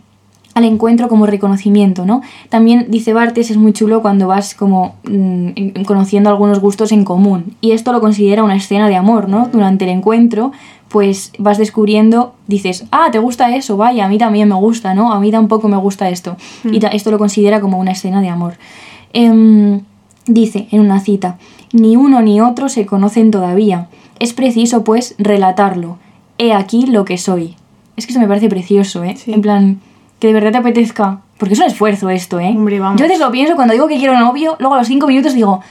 al 0.55 0.65
encuentro 0.65 1.07
como 1.07 1.25
reconocimiento, 1.25 2.05
¿no? 2.05 2.21
También 2.49 2.87
dice 2.89 3.13
Bartes, 3.13 3.49
es 3.49 3.55
muy 3.57 3.71
chulo 3.71 4.01
cuando 4.01 4.27
vas 4.27 4.55
como 4.55 4.95
mm, 5.05 5.47
en- 5.55 5.85
conociendo 5.85 6.29
algunos 6.29 6.59
gustos 6.59 6.91
en 6.91 7.05
común. 7.05 7.55
Y 7.61 7.71
esto 7.71 7.93
lo 7.93 8.01
considera 8.01 8.43
una 8.43 8.57
escena 8.57 8.89
de 8.89 8.95
amor, 8.97 9.29
¿no? 9.29 9.47
Durante 9.53 9.85
el 9.85 9.91
encuentro, 9.91 10.51
pues 10.89 11.31
vas 11.37 11.57
descubriendo, 11.59 12.33
dices, 12.47 12.85
ah, 12.91 13.07
¿te 13.11 13.19
gusta 13.19 13.55
eso? 13.55 13.77
Vaya, 13.77 14.05
a 14.05 14.09
mí 14.09 14.17
también 14.17 14.49
me 14.49 14.55
gusta, 14.55 14.93
¿no? 14.93 15.13
A 15.13 15.19
mí 15.21 15.31
tampoco 15.31 15.69
me 15.69 15.77
gusta 15.77 16.09
esto. 16.09 16.35
Y 16.65 16.79
ta- 16.79 16.87
esto 16.89 17.11
lo 17.11 17.19
considera 17.19 17.61
como 17.61 17.79
una 17.79 17.91
escena 17.91 18.21
de 18.21 18.27
amor. 18.29 18.55
Em, 19.13 19.81
dice 20.25 20.67
en 20.71 20.81
una 20.81 20.99
cita, 20.99 21.37
ni 21.71 21.95
uno 21.95 22.21
ni 22.21 22.41
otro 22.41 22.67
se 22.67 22.85
conocen 22.85 23.31
todavía. 23.31 23.87
Es 24.19 24.33
preciso, 24.33 24.83
pues, 24.83 25.15
relatarlo. 25.19 25.97
He 26.37 26.51
aquí 26.53 26.85
lo 26.87 27.05
que 27.05 27.17
soy. 27.17 27.55
Es 27.99 28.05
que 28.05 28.13
esto 28.13 28.21
me 28.21 28.27
parece 28.29 28.47
precioso, 28.47 29.03
¿eh? 29.03 29.15
Sí. 29.17 29.33
En 29.33 29.41
plan, 29.41 29.81
que 30.19 30.27
de 30.27 30.33
verdad 30.33 30.53
te 30.53 30.57
apetezca. 30.59 31.19
Porque 31.37 31.53
es 31.53 31.59
un 31.59 31.65
esfuerzo 31.65 32.09
esto, 32.09 32.39
¿eh? 32.39 32.53
Hombre, 32.55 32.79
vamos. 32.79 32.97
Yo 32.97 33.05
a 33.05 33.07
veces 33.09 33.21
lo 33.21 33.29
pienso 33.29 33.55
cuando 33.55 33.73
digo 33.73 33.87
que 33.87 33.97
quiero 33.97 34.17
novio, 34.17 34.55
luego 34.59 34.75
a 34.75 34.77
los 34.77 34.87
cinco 34.87 35.05
minutos 35.07 35.33
digo, 35.33 35.61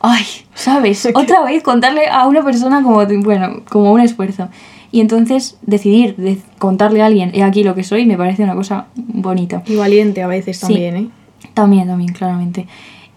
ay, 0.00 0.24
¿sabes? 0.54 1.08
Otra 1.14 1.42
vez 1.44 1.62
contarle 1.62 2.08
a 2.08 2.26
una 2.26 2.44
persona 2.44 2.82
como, 2.82 3.04
bueno, 3.22 3.62
como 3.70 3.90
un 3.92 4.00
esfuerzo. 4.00 4.48
Y 4.92 5.00
entonces 5.00 5.56
decidir 5.62 6.14
de 6.16 6.38
contarle 6.58 7.02
a 7.02 7.06
alguien, 7.06 7.30
he 7.34 7.42
aquí 7.42 7.64
lo 7.64 7.74
que 7.74 7.84
soy, 7.84 8.04
me 8.04 8.16
parece 8.18 8.42
una 8.42 8.54
cosa 8.54 8.86
bonita. 8.96 9.62
Y 9.66 9.76
valiente 9.76 10.22
a 10.22 10.26
veces 10.26 10.58
Sí. 10.58 10.66
también, 10.66 10.96
¿eh? 10.96 11.08
También, 11.54 11.86
también, 11.88 12.12
claramente. 12.12 12.66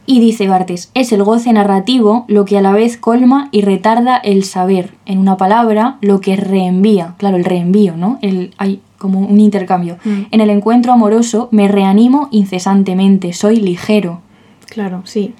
Y 0.05 0.20
dice 0.20 0.48
Bartes, 0.48 0.91
es 0.93 1.12
el 1.12 1.24
goce 1.24 1.53
narrativo 1.53 2.25
lo 2.27 2.46
que 2.46 2.58
a 2.58 2.62
la 2.62 2.74
vez 2.74 2.98
colma 2.98 3.50
y 3.51 3.62
retarda 3.62 4.17
el 4.17 4.43
saber. 4.43 4.93
En 5.05 5.20
una 5.20 5.38
palabra, 5.38 5.98
lo 6.01 6.22
que 6.22 6.36
reenvía. 6.36 7.13
Claro, 7.17 7.38
el 7.38 7.46
reenvío, 7.46 7.96
¿no? 7.96 8.17
El, 8.22 8.53
ay, 8.58 8.81
como 8.98 9.20
un 9.20 9.39
intercambio. 9.39 9.98
Mm. 10.03 10.22
En 10.31 10.41
el 10.41 10.50
encuentro 10.50 10.93
amoroso 10.93 11.50
me 11.51 11.67
reanimo 11.67 12.29
incesantemente, 12.31 13.34
soy 13.34 13.58
ligero. 13.58 14.22
Claro, 14.67 15.01
sí. 15.05 15.34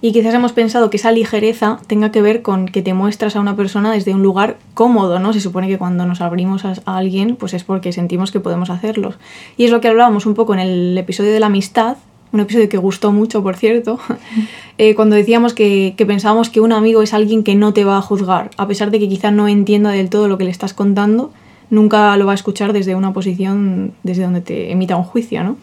Y 0.00 0.12
quizás 0.12 0.34
hemos 0.34 0.52
pensado 0.52 0.90
que 0.90 0.98
esa 0.98 1.12
ligereza 1.12 1.78
tenga 1.86 2.12
que 2.12 2.20
ver 2.20 2.42
con 2.42 2.66
que 2.66 2.82
te 2.82 2.92
muestras 2.92 3.36
a 3.36 3.40
una 3.40 3.56
persona 3.56 3.90
desde 3.90 4.14
un 4.14 4.22
lugar 4.22 4.58
cómodo, 4.74 5.18
¿no? 5.18 5.32
Se 5.32 5.40
supone 5.40 5.66
que 5.66 5.78
cuando 5.78 6.04
nos 6.04 6.20
abrimos 6.20 6.64
a, 6.66 6.74
a 6.84 6.98
alguien, 6.98 7.36
pues 7.36 7.54
es 7.54 7.64
porque 7.64 7.92
sentimos 7.92 8.30
que 8.30 8.40
podemos 8.40 8.68
hacerlo. 8.68 9.14
Y 9.56 9.64
es 9.64 9.70
lo 9.70 9.80
que 9.80 9.88
hablábamos 9.88 10.26
un 10.26 10.34
poco 10.34 10.52
en 10.52 10.60
el 10.60 10.98
episodio 10.98 11.32
de 11.32 11.40
la 11.40 11.46
amistad, 11.46 11.96
un 12.34 12.40
episodio 12.40 12.68
que 12.68 12.76
gustó 12.76 13.12
mucho, 13.12 13.42
por 13.42 13.56
cierto, 13.56 13.98
eh, 14.78 14.94
cuando 14.94 15.16
decíamos 15.16 15.54
que, 15.54 15.94
que 15.96 16.04
pensábamos 16.04 16.50
que 16.50 16.60
un 16.60 16.72
amigo 16.72 17.00
es 17.02 17.14
alguien 17.14 17.42
que 17.44 17.54
no 17.54 17.72
te 17.72 17.84
va 17.84 17.96
a 17.98 18.02
juzgar, 18.02 18.50
a 18.56 18.66
pesar 18.68 18.90
de 18.90 18.98
que 18.98 19.08
quizás 19.08 19.32
no 19.32 19.48
entienda 19.48 19.90
del 19.90 20.10
todo 20.10 20.28
lo 20.28 20.36
que 20.36 20.44
le 20.44 20.50
estás 20.50 20.74
contando, 20.74 21.32
nunca 21.70 22.16
lo 22.16 22.26
va 22.26 22.32
a 22.32 22.34
escuchar 22.34 22.72
desde 22.72 22.94
una 22.94 23.12
posición, 23.12 23.92
desde 24.02 24.24
donde 24.24 24.40
te 24.42 24.70
emita 24.72 24.96
un 24.96 25.04
juicio, 25.04 25.42
¿no? 25.44 25.56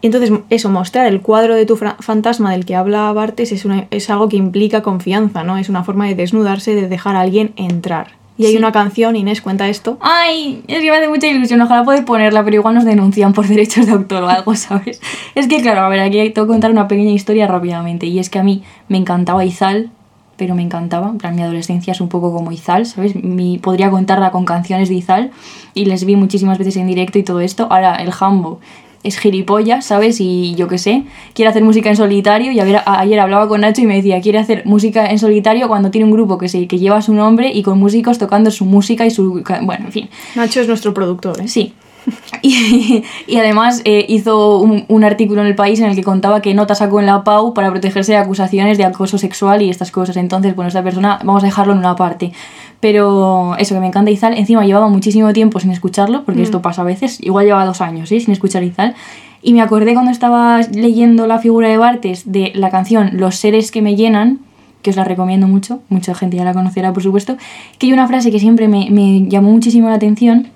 Y 0.00 0.06
entonces, 0.06 0.30
eso, 0.50 0.70
mostrar 0.70 1.06
el 1.06 1.20
cuadro 1.22 1.54
de 1.56 1.66
tu 1.66 1.76
fantasma 1.76 2.52
del 2.52 2.64
que 2.64 2.76
habla 2.76 3.12
Bartes 3.12 3.50
es, 3.52 3.64
una- 3.64 3.88
es 3.90 4.08
algo 4.10 4.28
que 4.28 4.36
implica 4.36 4.80
confianza, 4.82 5.42
¿no? 5.42 5.58
Es 5.58 5.68
una 5.68 5.82
forma 5.82 6.06
de 6.06 6.14
desnudarse, 6.14 6.74
de 6.76 6.88
dejar 6.88 7.16
a 7.16 7.20
alguien 7.20 7.52
entrar. 7.56 8.17
Y 8.38 8.46
hay 8.46 8.52
Sí. 8.52 8.58
una 8.58 8.70
canción, 8.72 9.16
Inés, 9.16 9.42
cuenta 9.42 9.68
esto. 9.68 9.98
Ay, 10.00 10.62
es 10.68 10.78
que 10.80 10.90
me 10.90 10.96
hace 10.96 11.08
mucha 11.08 11.26
ilusión, 11.26 11.60
ojalá 11.60 11.84
poder 11.84 12.04
ponerla, 12.04 12.44
pero 12.44 12.56
igual 12.56 12.76
nos 12.76 12.84
denuncian 12.84 13.32
por 13.32 13.46
derechos 13.48 13.86
de 13.86 13.92
autor 13.92 14.22
o 14.22 14.28
algo, 14.28 14.54
¿sabes? 14.54 15.00
Es 15.34 15.48
que, 15.48 15.60
claro, 15.60 15.80
a 15.82 15.88
ver, 15.88 16.00
aquí 16.00 16.30
tengo 16.30 16.46
que 16.46 16.52
contar 16.52 16.70
una 16.70 16.86
pequeña 16.88 17.10
historia 17.10 17.46
rápidamente, 17.48 18.06
y 18.06 18.18
es 18.20 18.30
que 18.30 18.38
a 18.38 18.44
mí 18.44 18.62
me 18.88 18.96
encantaba 18.96 19.44
Izal, 19.44 19.90
pero 20.36 20.54
me 20.54 20.62
encantaba, 20.62 21.08
en 21.08 21.18
plan, 21.18 21.34
mi 21.34 21.42
adolescencia 21.42 21.90
es 21.90 22.00
un 22.00 22.08
poco 22.08 22.32
como 22.32 22.52
Izal, 22.52 22.86
¿sabes? 22.86 23.16
Mi, 23.16 23.58
podría 23.58 23.90
contarla 23.90 24.30
con 24.30 24.44
canciones 24.44 24.88
de 24.88 24.94
Izal, 24.94 25.32
y 25.74 25.86
les 25.86 26.04
vi 26.04 26.14
muchísimas 26.14 26.58
veces 26.58 26.76
en 26.76 26.86
directo 26.86 27.18
y 27.18 27.24
todo 27.24 27.40
esto. 27.40 27.66
Ahora, 27.70 27.96
el 27.96 28.12
Jambo 28.12 28.60
es 29.04 29.18
gilipollas, 29.18 29.84
¿sabes? 29.86 30.20
Y 30.20 30.54
yo 30.56 30.68
qué 30.68 30.78
sé, 30.78 31.04
quiere 31.34 31.48
hacer 31.50 31.62
música 31.62 31.88
en 31.88 31.96
solitario. 31.96 32.52
Y 32.52 32.60
a 32.60 32.64
ver, 32.64 32.76
a- 32.76 33.00
ayer 33.00 33.18
hablaba 33.20 33.48
con 33.48 33.60
Nacho 33.60 33.80
y 33.82 33.86
me 33.86 33.94
decía, 33.96 34.20
quiere 34.20 34.38
hacer 34.38 34.62
música 34.66 35.06
en 35.06 35.18
solitario 35.18 35.68
cuando 35.68 35.90
tiene 35.90 36.04
un 36.06 36.10
grupo 36.12 36.36
que, 36.38 36.48
se, 36.48 36.66
que 36.66 36.78
lleva 36.78 37.00
su 37.02 37.14
nombre 37.14 37.50
y 37.52 37.62
con 37.62 37.78
músicos 37.78 38.18
tocando 38.18 38.50
su 38.50 38.64
música 38.64 39.06
y 39.06 39.10
su... 39.10 39.42
Bueno, 39.62 39.86
en 39.86 39.92
fin. 39.92 40.08
Nacho 40.34 40.60
es 40.60 40.68
nuestro 40.68 40.92
productor, 40.94 41.40
¿eh? 41.40 41.48
Sí. 41.48 41.72
Y, 42.42 43.02
y 43.26 43.36
además 43.36 43.82
eh, 43.84 44.06
hizo 44.08 44.60
un, 44.60 44.84
un 44.86 45.04
artículo 45.04 45.40
en 45.40 45.48
el 45.48 45.56
país 45.56 45.80
en 45.80 45.86
el 45.86 45.96
que 45.96 46.04
contaba 46.04 46.40
que 46.40 46.54
nota 46.54 46.74
sacó 46.76 47.00
en 47.00 47.06
la 47.06 47.24
PAU 47.24 47.52
para 47.52 47.70
protegerse 47.70 48.12
de 48.12 48.18
acusaciones 48.18 48.78
de 48.78 48.84
acoso 48.84 49.18
sexual 49.18 49.60
y 49.62 49.70
estas 49.70 49.90
cosas. 49.90 50.16
Entonces, 50.16 50.54
bueno, 50.54 50.68
esta 50.68 50.82
persona, 50.82 51.18
vamos 51.24 51.42
a 51.42 51.46
dejarlo 51.46 51.72
en 51.72 51.80
una 51.80 51.96
parte. 51.96 52.32
Pero 52.80 53.56
eso, 53.58 53.74
que 53.74 53.80
me 53.80 53.88
encanta 53.88 54.10
Izal. 54.10 54.38
Encima 54.38 54.64
llevaba 54.64 54.88
muchísimo 54.88 55.32
tiempo 55.32 55.58
sin 55.58 55.70
escucharlo, 55.72 56.24
porque 56.24 56.42
esto 56.42 56.62
pasa 56.62 56.82
a 56.82 56.84
veces. 56.84 57.18
Igual 57.20 57.46
llevaba 57.46 57.64
dos 57.64 57.80
años, 57.80 58.08
¿sí? 58.08 58.20
Sin 58.20 58.32
escuchar 58.32 58.62
Izal. 58.62 58.94
Y 59.42 59.52
me 59.52 59.62
acordé 59.62 59.94
cuando 59.94 60.10
estaba 60.10 60.60
leyendo 60.60 61.26
la 61.26 61.38
figura 61.38 61.68
de 61.68 61.78
Bartes 61.78 62.30
de 62.30 62.52
la 62.54 62.70
canción 62.70 63.10
Los 63.14 63.36
seres 63.36 63.70
que 63.70 63.82
me 63.82 63.96
llenan, 63.96 64.40
que 64.82 64.90
os 64.90 64.96
la 64.96 65.04
recomiendo 65.04 65.46
mucho, 65.48 65.80
mucha 65.88 66.14
gente 66.14 66.36
ya 66.36 66.44
la 66.44 66.54
conocerá 66.54 66.92
por 66.92 67.02
supuesto, 67.02 67.36
que 67.78 67.86
hay 67.86 67.92
una 67.92 68.06
frase 68.06 68.30
que 68.30 68.38
siempre 68.38 68.68
me, 68.68 68.90
me 68.90 69.28
llamó 69.28 69.50
muchísimo 69.50 69.88
la 69.88 69.94
atención, 69.94 70.48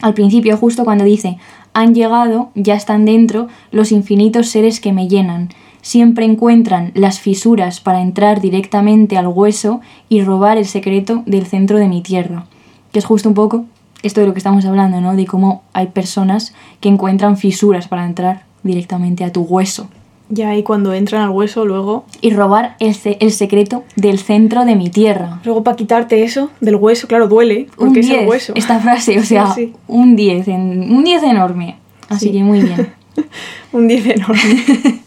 al 0.00 0.14
principio 0.14 0.56
justo 0.56 0.84
cuando 0.84 1.04
dice, 1.04 1.38
han 1.72 1.94
llegado, 1.94 2.50
ya 2.54 2.74
están 2.74 3.04
dentro, 3.04 3.48
los 3.70 3.92
infinitos 3.92 4.48
seres 4.48 4.80
que 4.80 4.92
me 4.92 5.08
llenan, 5.08 5.50
siempre 5.82 6.24
encuentran 6.24 6.92
las 6.94 7.20
fisuras 7.20 7.80
para 7.80 8.00
entrar 8.00 8.40
directamente 8.40 9.16
al 9.16 9.26
hueso 9.26 9.80
y 10.08 10.22
robar 10.22 10.56
el 10.56 10.66
secreto 10.66 11.22
del 11.26 11.46
centro 11.46 11.78
de 11.78 11.88
mi 11.88 12.00
tierra, 12.00 12.46
que 12.92 12.98
es 13.00 13.04
justo 13.04 13.28
un 13.28 13.34
poco 13.34 13.64
esto 14.02 14.20
de 14.20 14.26
lo 14.26 14.34
que 14.34 14.38
estamos 14.38 14.64
hablando, 14.66 15.00
¿no? 15.00 15.16
De 15.16 15.26
cómo 15.26 15.62
hay 15.72 15.88
personas 15.88 16.54
que 16.80 16.88
encuentran 16.88 17.36
fisuras 17.36 17.88
para 17.88 18.04
entrar 18.04 18.44
directamente 18.62 19.24
a 19.24 19.32
tu 19.32 19.42
hueso 19.42 19.88
Ya 20.30 20.48
ahí 20.48 20.62
cuando 20.62 20.94
entran 20.94 21.22
al 21.22 21.30
hueso, 21.30 21.64
luego... 21.66 22.04
y 22.20 22.30
robar 22.30 22.76
el, 22.80 22.94
ce- 22.94 23.18
el 23.20 23.30
secreto 23.30 23.84
del 23.96 24.18
centro 24.18 24.64
de 24.64 24.74
mi 24.74 24.88
tierra. 24.88 25.40
Luego 25.44 25.62
para 25.62 25.76
quitarte 25.76 26.24
eso 26.24 26.50
del 26.60 26.76
hueso, 26.76 27.06
claro, 27.08 27.28
duele, 27.28 27.66
Un 27.76 27.86
porque 27.88 28.00
es 28.00 28.06
10, 28.08 28.22
el 28.22 28.28
hueso. 28.28 28.52
esta 28.56 28.80
frase, 28.80 29.18
o 29.18 29.20
Sí, 29.22 29.26
sea, 29.28 29.52
sí. 29.52 29.72
un 29.86 30.16
10, 30.16 30.48
en, 30.48 30.94
un 30.94 31.04
10 31.04 31.22
enorme. 31.24 31.76
Así 32.08 32.26
Sí. 32.26 32.32
que 32.32 32.42
muy 32.42 32.60
bien. 32.62 32.92
Un 33.72 33.88
10 33.88 34.06
enorme. 34.06 34.64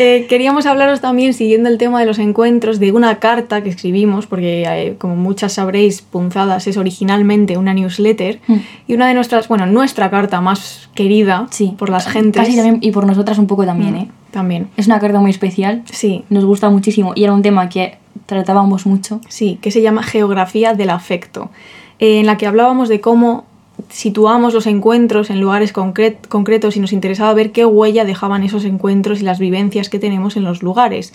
Eh, 0.00 0.26
queríamos 0.28 0.64
hablaros 0.66 1.00
también, 1.00 1.34
siguiendo 1.34 1.68
el 1.68 1.76
tema 1.76 1.98
de 1.98 2.06
los 2.06 2.20
encuentros, 2.20 2.78
de 2.78 2.92
una 2.92 3.18
carta 3.18 3.64
que 3.64 3.70
escribimos, 3.70 4.26
porque 4.28 4.62
eh, 4.64 4.94
como 4.96 5.16
muchas 5.16 5.54
sabréis, 5.54 6.02
Punzadas 6.02 6.68
es 6.68 6.76
originalmente 6.76 7.56
una 7.58 7.74
newsletter, 7.74 8.38
Mm. 8.46 8.54
y 8.86 8.94
una 8.94 9.08
de 9.08 9.14
nuestras, 9.14 9.48
bueno, 9.48 9.66
nuestra 9.66 10.08
carta 10.08 10.40
más 10.40 10.88
querida 10.94 11.48
Sí. 11.50 11.74
por 11.76 11.88
las 11.90 12.06
gentes. 12.06 12.40
Casi 12.42 12.54
también, 12.54 12.78
y 12.80 12.92
por 12.92 13.06
nosotras 13.06 13.38
un 13.38 13.48
poco 13.48 13.64
también, 13.66 13.94
Mm, 13.94 13.96
¿eh? 13.96 14.08
También, 14.30 14.68
Es 14.76 14.86
una 14.86 15.00
carta 15.00 15.18
muy 15.18 15.32
especial, 15.32 15.82
sí, 15.90 16.22
nos 16.30 16.44
gusta 16.44 16.70
muchísimo 16.70 17.12
y 17.16 17.24
era 17.24 17.32
un 17.32 17.42
tema 17.42 17.68
que 17.68 17.96
tratábamos 18.26 18.86
mucho. 18.86 19.20
sí, 19.28 19.58
que 19.60 19.72
se 19.72 19.82
llama 19.82 20.04
Geografía 20.04 20.74
del 20.74 20.90
Afecto, 20.90 21.50
eh, 21.98 22.20
en 22.20 22.26
la 22.26 22.36
que 22.36 22.46
hablábamos 22.46 22.88
de 22.88 23.00
cómo 23.00 23.46
situamos 23.88 24.54
los 24.54 24.66
encuentros 24.66 25.30
en 25.30 25.40
lugares 25.40 25.72
concret- 25.74 26.26
concretos 26.28 26.76
y 26.76 26.80
nos 26.80 26.92
interesaba 26.92 27.32
ver 27.34 27.52
qué 27.52 27.64
huella 27.64 28.04
dejaban 28.04 28.42
esos 28.42 28.64
encuentros 28.64 29.20
y 29.20 29.24
las 29.24 29.38
vivencias 29.38 29.88
que 29.88 29.98
tenemos 29.98 30.36
en 30.36 30.44
los 30.44 30.62
lugares. 30.62 31.12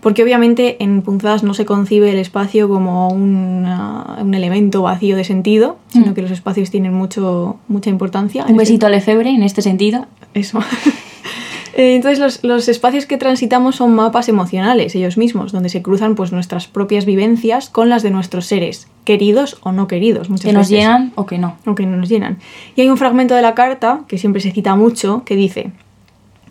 Porque 0.00 0.24
obviamente 0.24 0.82
en 0.82 1.02
Punzadas 1.02 1.44
no 1.44 1.54
se 1.54 1.64
concibe 1.64 2.10
el 2.10 2.18
espacio 2.18 2.68
como 2.68 3.08
una- 3.08 4.18
un 4.20 4.34
elemento 4.34 4.82
vacío 4.82 5.16
de 5.16 5.22
sentido, 5.24 5.76
sino 5.88 6.06
Mm. 6.10 6.14
que 6.14 6.22
los 6.22 6.30
espacios 6.32 6.70
tienen 6.70 6.92
mucho, 6.92 7.56
mucha 7.68 7.88
importancia. 7.90 8.44
Un 8.48 8.56
besito 8.56 8.86
a 8.86 8.88
Lefebvre 8.90 9.30
en 9.30 9.42
este 9.44 9.62
sentido. 9.62 10.06
Eso. 10.34 10.58
Eh, 11.74 11.94
Entonces 11.96 12.18
los, 12.18 12.44
los 12.44 12.68
espacios 12.68 13.06
que 13.06 13.16
transitamos 13.16 13.76
son 13.76 13.94
mapas 13.94 14.28
emocionales 14.28 14.94
ellos 14.94 15.16
mismos, 15.16 15.52
donde 15.52 15.68
se 15.68 15.80
cruzan 15.82 16.14
pues 16.14 16.32
nuestras 16.32 16.66
propias 16.66 17.04
vivencias 17.06 17.68
con 17.70 17.88
las 17.88 18.02
de 18.02 18.10
nuestros 18.10 18.46
seres, 18.46 18.88
queridos 19.04 19.58
o 19.62 19.72
no 19.72 19.86
queridos, 19.88 20.28
muchas 20.30 20.46
Que 20.46 20.52
nos 20.52 20.68
veces. 20.68 20.78
llenan 20.84 21.12
o 21.14 21.24
que 21.26 21.38
no. 21.38 21.56
o 21.66 21.74
que 21.74 21.86
no 21.86 21.96
nos 21.96 22.08
llenan. 22.08 22.38
Y 22.76 22.82
hay 22.82 22.88
un 22.90 22.96
fragmento 22.98 23.34
de 23.34 23.42
la 23.42 23.54
carta 23.54 24.00
que 24.08 24.18
siempre 24.18 24.40
se 24.42 24.50
cita 24.50 24.74
mucho 24.76 25.22
que 25.24 25.34
dice, 25.36 25.70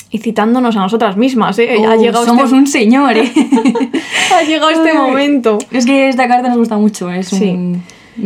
y 0.09 0.17
citándonos 0.17 0.75
a 0.75 0.79
nosotras 0.79 1.15
mismas, 1.17 1.57
¿eh? 1.59 1.69
ha, 1.87 1.93
Oh, 1.95 2.01
llegado 2.01 2.25
somos 2.25 2.45
este, 2.45 2.55
un 2.57 2.67
señor, 2.67 3.15
¿eh? 3.17 3.31
ha 4.35 4.43
llegado 4.43 4.69
este 4.71 4.93
momento. 4.93 5.57
es 5.71 5.85
que 5.85 6.09
esta 6.09 6.27
carta 6.27 6.49
nos 6.49 6.57
gusta 6.57 6.77
mucho, 6.77 7.09
es 7.11 7.27
Sí. 7.29 7.49
un... 7.51 7.81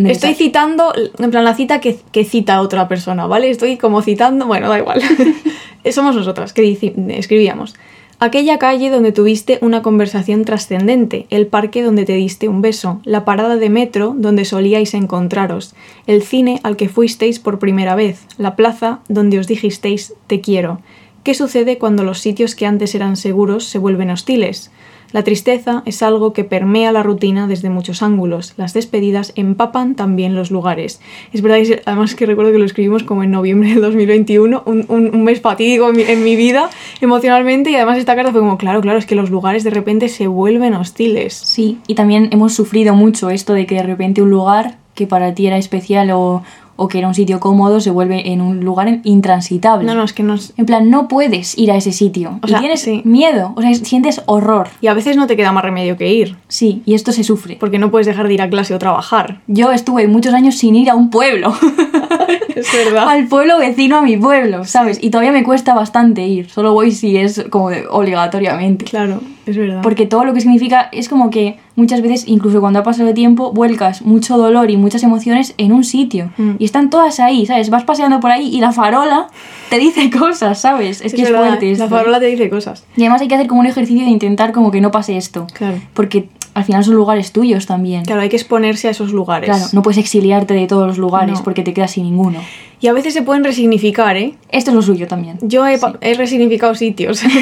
Estoy 0.08 0.34
citando, 0.34 0.92
en 1.20 1.30
plan, 1.30 1.44
la 1.46 1.54
cita 1.54 1.80
que, 1.80 2.00
que 2.12 2.26
cita 2.26 2.60
otra 2.62 2.88
persona, 2.88 3.28
¿vale? 3.28 3.52
Estoy 3.52 3.78
como 3.78 4.02
citando, 4.02 4.48
bueno, 4.48 4.68
da 4.68 4.80
igual. 4.80 5.00
Somos 5.92 6.16
nosotras, 6.16 6.54
que 6.54 6.94
escribíamos. 7.10 7.76
Aquella 8.20 8.58
calle 8.60 8.90
donde 8.90 9.12
tuviste 9.12 9.60
una 9.62 9.82
conversación 9.82 10.46
trascendente, 10.46 11.28
el 11.30 11.48
parque 11.48 11.84
donde 11.84 12.06
te 12.06 12.14
diste 12.14 12.48
un 12.48 12.62
beso, 12.62 13.02
la 13.04 13.26
parada 13.26 13.58
de 13.58 13.70
metro 13.70 14.16
donde 14.18 14.46
solíais 14.46 14.94
encontraros, 14.94 15.76
el 16.08 16.24
cine 16.24 16.62
al 16.64 16.78
que 16.78 16.88
fuisteis 16.88 17.40
por 17.40 17.60
primera 17.60 17.94
vez, 17.94 18.26
la 18.38 18.56
plaza 18.56 19.02
donde 19.10 19.38
os 19.38 19.48
dijisteis 19.48 20.14
te 20.28 20.40
quiero. 20.40 20.80
¿Qué 21.24 21.34
sucede 21.34 21.78
cuando 21.78 22.04
los 22.04 22.20
sitios 22.20 22.56
que 22.56 22.66
antes 22.66 22.96
eran 22.96 23.18
seguros 23.18 23.66
se 23.66 23.80
vuelven 23.80 24.12
hostiles? 24.12 24.72
La 25.12 25.24
tristeza 25.24 25.82
es 25.86 26.04
algo 26.04 26.34
que 26.34 26.44
permea 26.44 26.92
la 26.92 27.04
rutina 27.04 27.48
desde 27.48 27.70
muchos 27.70 28.02
ángulos. 28.02 28.54
Las 28.58 28.74
despedidas 28.74 29.32
empapan 29.36 29.96
también 29.96 30.36
los 30.36 30.52
lugares. 30.52 31.00
Es 31.32 31.42
verdad, 31.42 31.60
además 31.86 32.16
que 32.16 32.26
recuerdo 32.26 32.52
que 32.52 32.58
lo 32.60 32.66
escribimos 32.66 33.04
como 33.04 33.24
en 33.24 33.32
noviembre 33.32 33.70
del 33.70 33.82
2021, 33.82 34.64
un, 34.66 34.86
un- 34.90 35.16
un 35.16 35.24
mes 35.24 35.40
fatídico 35.42 35.90
en 35.90 35.96
mi, 35.96 36.04
en 36.04 36.24
mi 36.24 36.36
vida 36.36 36.70
emocionalmente 37.02 37.72
y 37.72 37.76
además 37.76 37.98
esta 37.98 38.16
carta 38.16 38.32
fue 38.32 38.42
como, 38.42 38.58
claro, 38.58 38.82
claro, 38.82 38.98
es 39.00 39.06
que 39.06 39.16
los 39.16 39.30
lugares 39.30 39.64
de 39.64 39.70
repente 39.70 40.10
se 40.10 40.28
vuelven 40.28 40.74
hostiles. 40.74 41.34
Sí, 41.34 41.80
y 41.88 41.96
también 41.96 42.30
hemos 42.32 42.54
sufrido 42.54 42.96
mucho 42.96 43.30
esto 43.30 43.54
de 43.54 43.66
que 43.66 43.76
de 43.76 43.84
repente 43.84 44.22
un 44.22 44.30
lugar 44.30 44.78
que 44.96 45.08
para 45.08 45.34
ti 45.34 45.48
era 45.48 45.58
especial 45.58 46.10
o, 46.12 46.42
o 46.76 46.88
que 46.88 46.98
era 47.00 47.08
un 47.08 47.14
sitio 47.16 47.40
cómodo 47.40 47.80
se 47.80 47.90
vuelve 47.92 48.32
en 48.32 48.42
un 48.42 48.64
lugar 48.64 49.00
intransitable. 49.04 49.86
No, 49.86 49.96
no, 49.96 50.04
es 50.04 50.14
que 50.14 50.24
nos... 50.24 50.54
En 50.58 50.66
plan, 50.66 50.90
no 50.90 51.08
puedes 51.08 51.58
ir 51.58 51.72
a 51.72 51.76
ese 51.78 51.92
sitio. 51.92 52.40
O 52.42 52.48
y 52.48 52.50
sea, 52.50 52.60
tienes 52.60 52.82
sí. 52.82 53.02
miedo, 53.06 53.54
o 53.56 53.62
sea, 53.62 53.74
sientes 53.76 54.22
horror. 54.26 54.68
Y 54.82 54.88
a 54.88 54.94
veces 54.94 55.16
no 55.18 55.28
te 55.28 55.36
queda 55.36 55.52
más 55.52 55.64
remedio 55.64 55.98
que 55.98 56.14
ir, 56.14 56.36
Sí, 56.48 56.82
y 56.86 56.94
esto 56.94 57.12
se 57.12 57.24
sufre. 57.24 57.58
porque 57.60 57.80
no 57.80 57.92
puedes 57.92 58.08
dejar 58.08 58.28
de 58.28 58.34
ir 58.36 58.42
a 58.42 58.50
clase 58.50 58.74
o 58.74 58.80
trabajar. 58.80 59.42
Yo 59.48 59.72
estuve 59.72 60.08
muchos 60.08 60.34
años 60.34 60.56
sin 60.56 60.76
ir 60.76 60.90
a 60.90 60.96
un 60.96 61.10
pueblo. 61.10 61.54
Es 62.56 62.72
verdad. 62.72 63.08
Al 63.10 63.28
pueblo 63.28 63.58
vecino 63.60 63.98
a 63.98 64.02
mi 64.02 64.18
pueblo, 64.18 64.66
¿sabes? 64.66 65.00
Y 65.02 65.10
todavía 65.10 65.32
me 65.32 65.44
cuesta 65.44 65.74
bastante 65.74 66.26
ir. 66.26 66.50
Solo 66.50 66.74
voy 66.74 66.92
si 66.92 67.18
es 67.18 67.46
como 67.50 67.70
de- 67.70 67.86
obligatoriamente. 67.90 68.86
Claro, 68.86 69.22
es 69.46 69.58
verdad. 69.58 69.82
Porque 69.82 70.06
todo 70.06 70.24
lo 70.26 70.34
que 70.34 70.42
significa 70.42 70.90
es 70.92 71.10
como 71.10 71.30
que 71.30 71.58
muchas 71.76 72.02
veces, 72.02 72.28
incluso 72.28 72.62
cuando 72.62 72.80
ha 72.80 72.84
pasado 72.84 73.10
el 73.10 73.14
tiempo, 73.14 73.52
vuelcas 73.52 74.02
mucho 74.02 74.38
dolor 74.38 74.72
y 74.72 74.78
muchas 74.78 75.04
emociones 75.04 75.54
en 75.58 75.74
un 75.74 75.84
sitio. 75.84 76.32
Mm. 76.38 76.52
Y 76.60 76.66
están 76.66 76.90
todas 76.90 77.20
ahí, 77.20 77.46
¿sabes? 77.46 77.70
Vas 77.70 77.84
paseando 77.84 78.20
por 78.20 78.32
ahí 78.32 78.48
y 78.56 78.62
la 78.62 78.72
farola 78.72 79.28
te 79.70 79.78
dice 79.78 80.10
cosas, 80.18 80.60
¿sabes? 80.62 81.02
Es, 81.02 81.14
que 81.14 81.24
es 81.24 81.30
fuerte 81.30 81.72
esto. 81.72 81.84
La 81.84 81.90
farola 81.90 82.20
te 82.20 82.28
dice 82.28 82.50
cosas. 82.50 82.86
Y 82.96 83.02
además 83.02 83.22
hay 83.22 83.28
que 83.28 83.36
hacer 83.36 83.48
como 83.48 83.60
un 83.62 83.68
ejercicio 83.68 84.06
de 84.06 84.12
intentar 84.12 84.52
como 84.52 84.72
que 84.72 84.82
no 84.82 84.92
pase 84.92 85.18
esto. 85.18 85.48
Claro. 85.54 85.80
Porque 85.94 86.30
al 86.56 86.64
final 86.64 86.86
son 86.86 86.96
lugares 86.96 87.34
tuyos 87.34 87.66
también. 87.66 88.06
Claro, 88.06 88.22
hay 88.22 88.30
que 88.30 88.38
exponerse 88.38 88.88
a 88.88 88.92
esos 88.92 89.12
lugares. 89.12 89.50
Claro, 89.50 89.66
no 89.74 89.82
puedes 89.82 89.98
exiliarte 89.98 90.54
de 90.54 90.68
todos 90.68 90.88
los 90.88 90.98
lugares 90.98 91.40
No. 91.40 91.44
porque 91.44 91.64
te 91.64 91.74
quedas 91.74 91.92
sin 91.92 92.06
ninguno. 92.06 92.40
Y 92.80 92.88
a 92.88 92.94
veces 92.94 93.14
se 93.14 93.22
pueden 93.24 93.44
resignificar, 93.44 94.16
¿eh? 94.16 94.36
Esto 94.50 94.72
es 94.72 94.76
lo 94.76 94.82
suyo 94.82 95.06
también. 95.06 95.38
Yo 95.42 95.66
he, 95.68 95.78
resignificado 96.16 96.74
sitios. 96.74 97.22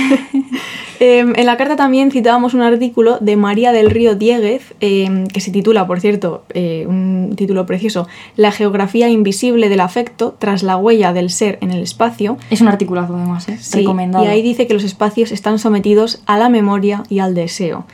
Em, 1.00 1.34
en 1.36 1.46
la 1.48 1.58
carta 1.58 1.76
también 1.76 2.12
citábamos 2.12 2.54
un 2.54 2.62
artículo 2.62 3.18
de 3.20 3.36
María 3.36 3.74
del 3.74 3.90
Río 3.90 4.16
Dieguez, 4.16 4.74
em, 4.80 5.28
que 5.28 5.42
se 5.42 5.52
titula, 5.52 5.86
por 5.86 6.00
cierto, 6.00 6.46
eh, 6.54 6.86
un 6.88 7.34
título 7.36 7.66
precioso, 7.66 8.08
La 8.38 8.52
geografía 8.52 9.10
invisible 9.10 9.68
del 9.68 9.82
afecto 9.82 10.36
tras 10.40 10.64
la 10.64 10.78
huella 10.78 11.12
del 11.12 11.30
ser 11.30 11.58
en 11.62 11.72
el 11.72 11.82
espacio. 11.82 12.38
Es 12.50 12.62
un 12.62 12.70
articulazo 12.70 13.16
además, 13.16 13.50
¿eh? 13.50 13.58
Sí, 13.60 13.80
recomendado. 13.80 14.24
Y 14.24 14.28
ahí 14.28 14.42
dice 14.42 14.66
que 14.66 14.74
los 14.74 14.86
espacios 14.86 15.34
están 15.34 15.60
sometidos 15.60 16.22
a 16.26 16.38
la 16.38 16.48
memoria 16.48 17.04
y 17.10 17.20
al 17.20 17.34
deseo. 17.36 17.86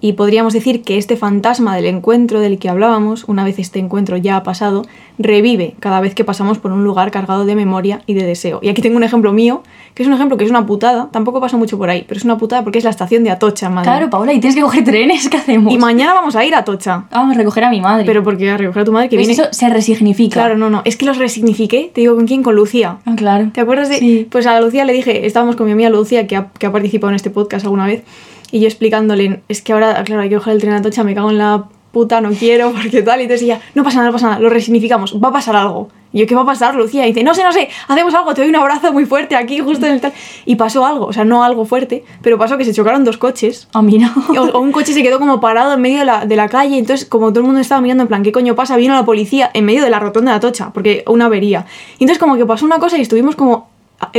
Y 0.00 0.12
podríamos 0.12 0.52
decir 0.52 0.82
que 0.82 0.98
este 0.98 1.16
fantasma 1.16 1.74
del 1.74 1.86
encuentro 1.86 2.40
del 2.40 2.58
que 2.58 2.68
hablábamos, 2.68 3.24
una 3.24 3.44
vez 3.44 3.58
este 3.58 3.78
encuentro 3.78 4.18
ya 4.18 4.36
ha 4.36 4.42
pasado, 4.42 4.84
revive 5.18 5.74
cada 5.80 6.00
vez 6.00 6.14
que 6.14 6.22
pasamos 6.22 6.58
por 6.58 6.70
un 6.70 6.84
lugar 6.84 7.10
cargado 7.10 7.46
de 7.46 7.56
memoria 7.56 8.02
y 8.06 8.12
de 8.12 8.26
deseo. 8.26 8.58
Y 8.62 8.68
aquí 8.68 8.82
tengo 8.82 8.96
un 8.98 9.04
ejemplo 9.04 9.32
mío, 9.32 9.62
que 9.94 10.02
es 10.02 10.06
un 10.06 10.14
ejemplo 10.14 10.36
que 10.36 10.44
es 10.44 10.50
una 10.50 10.66
putada, 10.66 11.08
tampoco 11.10 11.40
pasa 11.40 11.56
mucho 11.56 11.78
por 11.78 11.88
ahí, 11.88 12.04
pero 12.06 12.18
es 12.18 12.24
una 12.24 12.36
putada 12.36 12.62
porque 12.62 12.76
es 12.78 12.84
la 12.84 12.90
estación 12.90 13.24
de 13.24 13.30
Atocha 13.30 13.66
en 13.68 13.74
Madrid. 13.74 13.90
Claro, 13.90 14.10
Paula, 14.10 14.34
y 14.34 14.38
tienes 14.40 14.54
que 14.54 14.60
coger 14.60 14.84
trenes, 14.84 15.28
¿qué 15.30 15.38
hacemos? 15.38 15.72
Y 15.72 15.78
mañana 15.78 16.12
vamos 16.12 16.36
a 16.36 16.44
ir 16.44 16.54
a 16.54 16.58
Atocha. 16.58 17.04
Vamos 17.10 17.34
a 17.34 17.38
recoger 17.38 17.64
a 17.64 17.70
mi 17.70 17.80
madre. 17.80 18.04
Pero 18.04 18.22
porque 18.22 18.50
a 18.50 18.58
recoger 18.58 18.82
a 18.82 18.84
tu 18.84 18.92
madre 18.92 19.08
que 19.08 19.16
Pues 19.16 19.26
viene... 19.26 19.42
eso 19.42 19.50
se 19.52 19.68
resignifica. 19.70 20.34
Claro, 20.34 20.58
no, 20.58 20.68
no, 20.68 20.82
es 20.84 20.96
que 20.96 21.06
los 21.06 21.16
resignifiqué, 21.16 21.90
te 21.94 22.02
digo 22.02 22.14
con 22.16 22.26
quién, 22.26 22.42
con 22.42 22.54
Lucía. 22.54 22.98
Ah, 23.06 23.14
claro. 23.16 23.48
¿Te 23.54 23.62
acuerdas 23.62 23.88
de.? 23.88 23.98
Sí. 23.98 24.28
Pues 24.30 24.46
a 24.46 24.60
Lucía 24.60 24.84
le 24.84 24.92
dije, 24.92 25.26
estábamos 25.26 25.56
con 25.56 25.64
mi 25.66 25.72
amiga 25.72 25.88
Lucía, 25.88 26.26
que 26.26 26.36
ha, 26.36 26.48
que 26.58 26.66
ha 26.66 26.72
participado 26.72 27.10
en 27.10 27.16
este 27.16 27.30
podcast 27.30 27.64
alguna 27.64 27.86
vez, 27.86 28.02
y 28.50 28.60
yo 28.60 28.66
explicándole, 28.66 29.42
es 29.48 29.62
que 29.62 29.72
ahora, 29.72 30.02
claro, 30.04 30.22
hay 30.22 30.28
que 30.28 30.36
coger 30.36 30.54
el 30.54 30.60
tren 30.60 30.74
a 30.74 30.78
Atocha, 30.78 31.04
me 31.04 31.14
cago 31.14 31.30
en 31.30 31.38
la 31.38 31.64
puta, 31.96 32.20
no 32.20 32.30
quiero, 32.30 32.72
porque 32.82 33.02
tal. 33.02 33.20
Y 33.20 33.22
entonces 33.22 33.44
ella, 33.44 33.60
no 33.74 33.82
pasa 33.82 33.98
nada, 33.98 34.08
no 34.08 34.12
pasa 34.12 34.26
nada, 34.28 34.40
lo 34.40 34.50
resignificamos, 34.50 35.16
va 35.22 35.28
a 35.28 35.32
pasar 35.32 35.56
algo. 35.56 35.88
Y 36.12 36.20
yo, 36.20 36.26
¿qué 36.26 36.34
va 36.34 36.42
a 36.42 36.46
pasar, 36.46 36.74
Lucía? 36.74 37.04
Y 37.06 37.12
dice, 37.12 37.24
no 37.24 37.34
sé, 37.34 37.42
no 37.42 37.52
sé, 37.52 37.68
hacemos 37.88 38.14
algo, 38.14 38.32
te 38.34 38.42
doy 38.42 38.50
un 38.50 38.56
abrazo 38.56 38.92
muy 38.92 39.06
fuerte 39.06 39.34
aquí, 39.34 39.60
justo 39.60 39.86
en 39.86 39.92
el 39.92 40.00
tal. 40.00 40.12
Y 40.44 40.56
pasó 40.56 40.84
algo, 40.86 41.06
o 41.06 41.12
sea, 41.12 41.24
no 41.24 41.42
algo 41.42 41.64
fuerte, 41.64 42.04
pero 42.22 42.38
pasó 42.38 42.56
que 42.58 42.64
se 42.64 42.72
chocaron 42.72 43.04
dos 43.04 43.16
coches. 43.18 43.68
Ah, 43.72 43.82
mira. 43.82 44.12
O, 44.28 44.40
o 44.40 44.60
un 44.60 44.72
coche 44.72 44.92
se 44.92 45.02
quedó 45.02 45.18
como 45.18 45.40
parado 45.40 45.72
en 45.72 45.80
medio 45.80 46.00
de 46.00 46.04
la, 46.04 46.26
de 46.26 46.36
la 46.36 46.48
calle, 46.48 46.76
entonces 46.78 47.08
como 47.08 47.30
todo 47.30 47.40
el 47.40 47.46
mundo 47.46 47.60
estaba 47.60 47.80
mirando 47.80 48.02
en 48.02 48.08
plan, 48.08 48.22
¿qué 48.22 48.32
coño 48.32 48.54
pasa? 48.54 48.76
Vino 48.76 48.94
la 48.94 49.04
policía 49.04 49.50
en 49.54 49.64
medio 49.64 49.82
de 49.82 49.88
la 49.88 49.98
rotonda 49.98 50.32
de 50.32 50.36
Atocha, 50.36 50.70
porque 50.72 51.02
una 51.06 51.26
avería. 51.26 51.64
Y 51.98 52.04
entonces 52.04 52.18
como 52.18 52.36
que 52.36 52.44
pasó 52.44 52.66
una 52.66 52.78
cosa 52.78 52.98
y 52.98 53.00
estuvimos 53.00 53.36
como, 53.36 53.68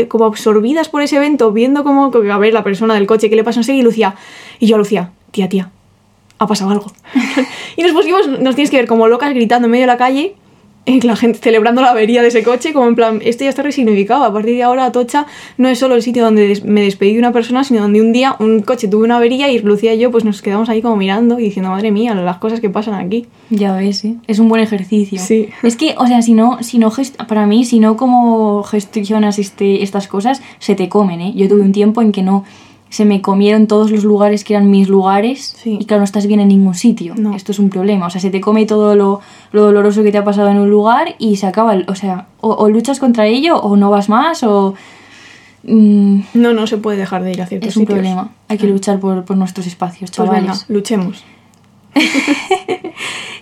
como 0.08 0.26
absorbidas 0.26 0.90
por 0.90 1.02
ese 1.02 1.18
evento, 1.18 1.52
viendo 1.52 1.84
que, 2.12 2.32
a 2.32 2.38
ver, 2.38 2.54
la 2.54 2.64
persona 2.64 2.96
del 2.96 3.08
coche, 3.08 3.30
qué 3.30 3.36
le 3.36 3.44
pasa, 3.44 3.60
no 3.60 3.64
sé, 3.64 3.74
y 3.74 3.82
Lucía, 3.82 4.16
y 4.60 4.68
yo 4.68 4.76
a 4.76 4.78
Lucía, 4.78 5.12
tía, 5.32 5.50
tía, 5.50 5.72
ha 6.40 6.48
pasado 6.48 6.72
algo. 6.72 6.92
y 7.78 7.84
nos 7.84 7.92
pusimos, 7.92 8.28
nos 8.28 8.56
tienes 8.56 8.72
que 8.72 8.78
ver 8.78 8.88
como 8.88 9.08
locas 9.08 9.34
gritando 9.34 9.66
en 9.66 9.72
medio 9.72 9.84
de 9.84 9.88
la 9.88 9.98
calle, 9.98 10.24
eh, 10.26 10.36
la 11.04 11.16
gente 11.16 11.40
celebrando 11.40 11.82
la 11.82 11.90
avería 11.92 12.22
de 12.22 12.30
ese 12.30 12.44
coche, 12.44 12.74
como 12.74 12.88
en 12.88 12.96
plan, 12.96 13.20
esto 13.24 13.44
ya 13.44 13.50
está 13.50 13.62
resignificado. 13.64 14.24
A 14.24 14.32
partir 14.34 14.56
de 14.56 14.64
ahora, 14.64 14.86
Atocha 14.86 15.26
no 15.58 15.68
es 15.68 15.78
solo 15.80 15.96
el 15.96 16.02
sitio 16.02 16.24
donde 16.24 16.48
des- 16.48 16.64
me 16.64 16.82
despedí 16.82 17.14
de 17.14 17.20
una 17.20 17.32
persona, 17.34 17.64
sino 17.64 17.82
donde 17.82 18.02
un 18.02 18.14
día 18.14 18.36
un 18.40 18.62
coche 18.62 18.88
tuvo 18.88 19.04
una 19.04 19.18
avería 19.18 19.52
y 19.52 19.60
Lucía 19.60 19.94
y 19.94 20.00
yo 20.00 20.12
pues 20.12 20.24
nos 20.24 20.42
quedamos 20.42 20.70
ahí 20.70 20.82
como 20.82 20.96
mirando 20.96 21.40
y 21.40 21.44
diciendo, 21.44 21.70
madre 21.72 21.92
mía, 21.92 22.16
las 22.16 22.38
cosas 22.38 22.60
que 22.62 22.70
pasan 22.70 22.94
aquí. 22.96 23.26
Ya 23.50 23.76
ves, 23.76 24.06
¿eh? 24.06 24.16
Es 24.28 24.40
un 24.40 24.48
buen 24.50 24.62
ejercicio. 24.62 25.20
Sí. 25.20 25.50
Es 25.64 25.76
que, 25.76 25.96
o 25.98 26.08
sea, 26.08 26.22
si 26.22 26.34
no, 26.34 26.64
si 26.64 26.78
no 26.80 26.92
para 27.28 27.46
mí, 27.46 27.66
si 27.66 27.80
no 27.80 27.98
como 27.98 28.64
gestionas 28.64 29.40
este, 29.40 29.84
estas 29.84 30.08
cosas, 30.08 30.42
se 30.60 30.76
te 30.76 30.90
comen, 30.90 31.22
¿eh? 31.22 31.34
Yo 31.36 31.48
tuve 31.50 31.62
un 31.62 31.72
tiempo 31.74 32.02
en 32.02 32.12
que 32.12 32.24
no 32.24 32.44
se 32.90 33.06
me 33.06 33.22
comieron 33.22 33.68
todos 33.68 33.92
los 33.92 34.04
lugares 34.04 34.44
que 34.44 34.54
eran 34.54 34.70
mis 34.72 34.88
lugares 34.90 35.56
Sí. 35.62 35.78
y 35.80 35.86
claro, 35.86 36.02
no 36.02 36.06
estás 36.06 36.26
bien 36.28 36.40
en 36.40 36.48
ningún 36.48 36.74
sitio. 36.76 37.14
No. 37.18 37.36
Esto 37.36 37.52
es 37.52 37.60
un 37.60 37.70
problema. 37.70 38.08
O 38.08 38.10
sea, 38.10 38.22
se 38.22 38.30
te 38.30 38.40
come 38.42 38.66
todo 38.66 38.96
lo, 38.96 39.20
lo 39.52 39.62
doloroso 39.64 40.04
que 40.04 40.12
te 40.12 40.18
ha 40.18 40.24
pasado 40.24 40.50
en 40.50 40.58
un 40.60 40.70
lugar 40.70 41.16
y 41.20 41.36
se 41.38 41.48
acaba. 41.48 41.76
O 41.88 41.96
sea, 41.96 42.28
o, 42.42 42.54
o 42.54 42.70
luchas 42.70 43.00
contra 43.00 43.26
ello 43.28 43.58
o 43.60 43.76
no 43.76 43.90
vas 43.90 44.08
más 44.10 44.44
o... 44.44 44.74
mm, 45.64 46.20
No, 46.34 46.54
no 46.54 46.68
se 46.68 46.78
puede 46.78 46.98
dejar 46.98 47.24
de 47.24 47.32
ir 47.32 47.42
a 47.42 47.46
ciertos 47.48 47.70
es 47.70 47.78
un 47.78 47.82
sitios. 47.82 48.00
problema. 48.00 48.30
Hay 48.48 48.58
que 48.58 48.68
luchar 48.68 49.00
por, 49.00 49.26
por 49.26 49.38
nuestros 49.38 49.68
espacios, 49.68 50.12
Pues 50.12 50.26
chavales. 50.28 50.42
venga, 50.44 50.58
luchemos. 50.70 51.24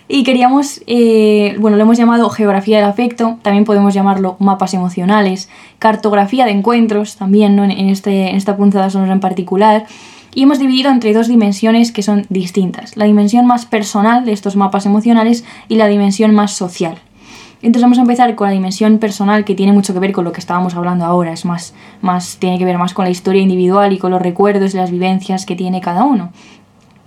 Y 0.08 0.22
queríamos, 0.22 0.82
eh, 0.86 1.56
bueno, 1.58 1.76
lo 1.76 1.82
hemos 1.82 1.98
llamado 1.98 2.30
geografía 2.30 2.76
del 2.76 2.86
afecto, 2.86 3.38
también 3.42 3.64
podemos 3.64 3.92
llamarlo 3.92 4.36
mapas 4.38 4.72
emocionales, 4.72 5.48
cartografía 5.80 6.44
de 6.44 6.52
encuentros, 6.52 7.16
también 7.16 7.58
en 7.58 7.88
este, 7.88 8.30
en 8.30 8.36
esta 8.36 8.56
punzada 8.56 8.88
sonora 8.88 9.12
en 9.12 9.20
particular. 9.20 9.86
Y 10.32 10.42
hemos 10.42 10.60
dividido 10.60 10.90
entre 10.90 11.12
dos 11.12 11.26
dimensiones 11.26 11.90
que 11.90 12.02
son 12.02 12.26
distintas, 12.28 12.96
la 12.96 13.06
dimensión 13.06 13.46
más 13.46 13.66
personal 13.66 14.24
de 14.24 14.32
estos 14.32 14.54
mapas 14.54 14.86
emocionales 14.86 15.44
y 15.66 15.74
la 15.74 15.88
dimensión 15.88 16.34
más 16.34 16.52
social. 16.52 16.98
Entonces 17.62 17.82
vamos 17.82 17.98
a 17.98 18.02
empezar 18.02 18.34
con 18.36 18.46
la 18.46 18.52
dimensión 18.52 18.98
personal 18.98 19.44
que 19.44 19.54
tiene 19.54 19.72
mucho 19.72 19.94
que 19.94 19.98
ver 19.98 20.12
con 20.12 20.24
lo 20.24 20.32
que 20.32 20.40
estábamos 20.40 20.74
hablando 20.76 21.04
ahora, 21.04 21.32
es 21.32 21.44
más, 21.44 21.74
más 22.02 22.36
tiene 22.36 22.58
que 22.58 22.64
ver 22.64 22.78
más 22.78 22.92
con 22.92 23.06
la 23.06 23.10
historia 23.10 23.40
individual 23.40 23.92
y 23.92 23.98
con 23.98 24.12
los 24.12 24.22
recuerdos 24.22 24.74
y 24.74 24.76
las 24.76 24.90
vivencias 24.90 25.46
que 25.46 25.56
tiene 25.56 25.80
cada 25.80 26.04
uno. 26.04 26.30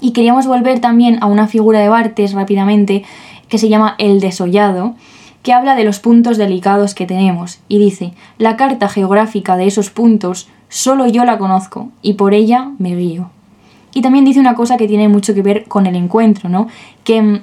Y 0.02 0.12
queríamos 0.12 0.48
volver 0.48 0.80
también 0.80 1.18
a 1.22 1.28
una 1.28 1.48
figura 1.48 1.80
de 1.80 1.90
Bartes 1.90 2.34
rápidamente 2.34 3.04
que 3.50 3.58
se 3.58 3.70
llama 3.70 3.96
El 3.98 4.20
desollado, 4.20 4.96
que 5.44 5.54
habla 5.54 5.76
de 5.76 5.84
los 5.84 6.00
puntos 6.00 6.38
delicados 6.38 6.94
que 6.94 7.06
tenemos 7.06 7.60
y 7.68 7.80
dice, 7.80 8.14
la 8.38 8.58
carta 8.58 8.90
geográfica 8.90 9.58
de 9.58 9.68
esos 9.68 9.90
puntos 9.90 10.50
solo 10.68 11.08
yo 11.08 11.26
la 11.26 11.38
conozco 11.38 11.90
y 12.02 12.14
por 12.14 12.34
ella 12.34 12.72
me 12.78 12.96
guío. 12.96 13.30
Y 13.94 14.02
también 14.02 14.26
dice 14.26 14.40
una 14.40 14.56
cosa 14.56 14.78
que 14.78 14.88
tiene 14.88 15.10
mucho 15.10 15.34
que 15.34 15.42
ver 15.42 15.66
con 15.66 15.88
el 15.88 15.96
encuentro, 15.96 16.50
¿no? 16.50 16.68
Que 17.04 17.22
mm, 17.22 17.42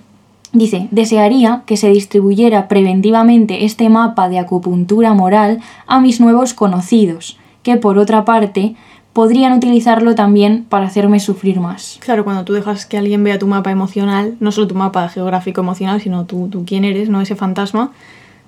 dice, 0.53 0.89
desearía 0.91 1.63
que 1.67 1.77
se 1.77 1.89
distribuyera 1.89 2.69
preventivamente 2.69 3.65
este 3.65 3.89
mapa 3.89 4.29
de 4.29 4.39
acupuntura 4.39 5.13
moral 5.13 5.61
a 5.87 6.01
mis 6.01 6.21
nuevos 6.21 6.55
conocidos, 6.55 7.39
que 7.63 7.77
por 7.77 7.99
otra 7.99 8.25
parte 8.25 8.77
podrían 9.17 9.55
utilizarlo 9.55 10.15
también 10.15 10.67
para 10.69 10.85
hacerme 10.85 11.21
sufrir 11.21 11.59
más. 11.59 11.99
Claro, 12.01 12.23
cuando 12.23 12.45
tú 12.45 12.53
dejas 12.53 12.85
que 12.85 12.99
alguien 12.99 13.25
vea 13.25 13.39
tu 13.39 13.47
mapa 13.47 13.71
emocional, 13.71 14.37
no 14.41 14.53
solo 14.53 14.67
tu 14.67 14.75
mapa 14.75 15.09
geográfico 15.09 15.63
emocional, 15.63 16.03
sino 16.03 16.27
tú, 16.27 16.49
tú 16.51 16.67
quién 16.67 16.85
eres, 16.85 17.09
no 17.09 17.23
ese 17.23 17.35
fantasma, 17.35 17.93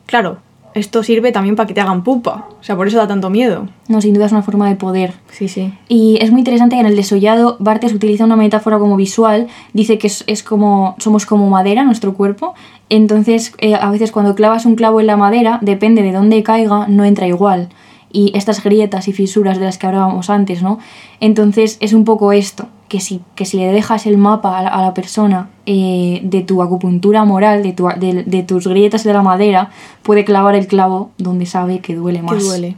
claro, 0.05 0.41
esto 0.75 1.03
sirve 1.03 1.33
también 1.33 1.57
para 1.57 1.67
que 1.67 1.73
te 1.73 1.81
hagan 1.81 2.05
pupa. 2.05 2.49
O 2.61 2.63
sea, 2.63 2.77
por 2.77 2.87
eso 2.87 2.99
da 2.99 3.09
tanto 3.09 3.31
miedo. 3.31 3.67
No, 3.89 4.03
sin 4.03 4.13
duda 4.13 4.27
es 4.27 4.33
una 4.33 4.43
forma 4.43 4.69
de 4.69 4.77
poder. 4.77 5.15
Sí, 5.31 5.49
sí. 5.49 5.73
Y 5.89 6.19
es 6.21 6.31
muy 6.33 6.41
interesante 6.41 6.77
que 6.77 6.81
en 6.81 6.87
el 6.87 6.97
desollado 6.97 7.57
Bartes 7.61 7.95
utiliza 7.95 8.27
una 8.27 8.37
metáfora 8.37 8.79
como 8.79 8.97
visual, 8.97 9.47
dice 9.73 9.97
que 9.97 10.09
es, 10.09 10.23
es 10.27 10.43
como 10.43 10.97
somos 10.99 11.25
como 11.25 11.49
madera 11.49 11.83
nuestro 11.85 12.13
cuerpo, 12.13 12.53
entonces 12.91 13.55
eh, 13.57 13.75
a 13.75 13.91
veces 13.91 14.13
cuando 14.13 14.35
clavas 14.35 14.67
un 14.67 14.75
clavo 14.75 15.01
en 15.01 15.07
la 15.07 15.17
madera, 15.17 15.61
depende 15.63 16.03
de 16.03 16.13
dónde 16.13 16.43
caiga, 16.43 16.89
no 16.89 17.07
entra 17.07 17.27
igual. 17.27 17.71
Y 18.13 18.33
estas 18.35 18.63
grietas 18.65 19.07
y 19.09 19.13
fisuras 19.13 19.59
de 19.59 19.67
las 19.67 19.77
que 19.79 19.87
hablábamos 19.87 20.31
antes, 20.31 20.63
¿no? 20.63 20.79
Entonces 21.21 21.77
es 21.81 21.93
un 21.93 22.05
poco 22.05 22.33
esto, 22.33 22.67
que 22.89 23.01
si, 23.01 23.21
que 23.35 23.45
si 23.45 23.59
le 23.59 23.71
dejas 23.71 24.07
el 24.07 24.17
mapa 24.17 24.59
a 24.59 24.63
la, 24.63 24.69
a 24.71 24.83
la 24.83 24.95
persona 24.95 25.51
eh, 25.67 26.21
de 26.25 26.41
tu 26.43 26.63
acupuntura 26.63 27.25
moral, 27.25 27.63
de, 27.63 27.73
tu, 27.75 27.87
de, 27.99 28.25
de 28.25 28.43
tus 28.43 28.67
grietas 28.67 29.05
de 29.05 29.13
la 29.13 29.23
madera, 29.23 29.71
puede 30.03 30.25
clavar 30.25 30.55
el 30.55 30.67
clavo 30.67 31.11
donde 31.19 31.45
sabe 31.45 31.81
que 31.81 31.95
duele 31.95 32.21
Que 32.21 32.25
más. 32.27 32.43
duele. 32.45 32.77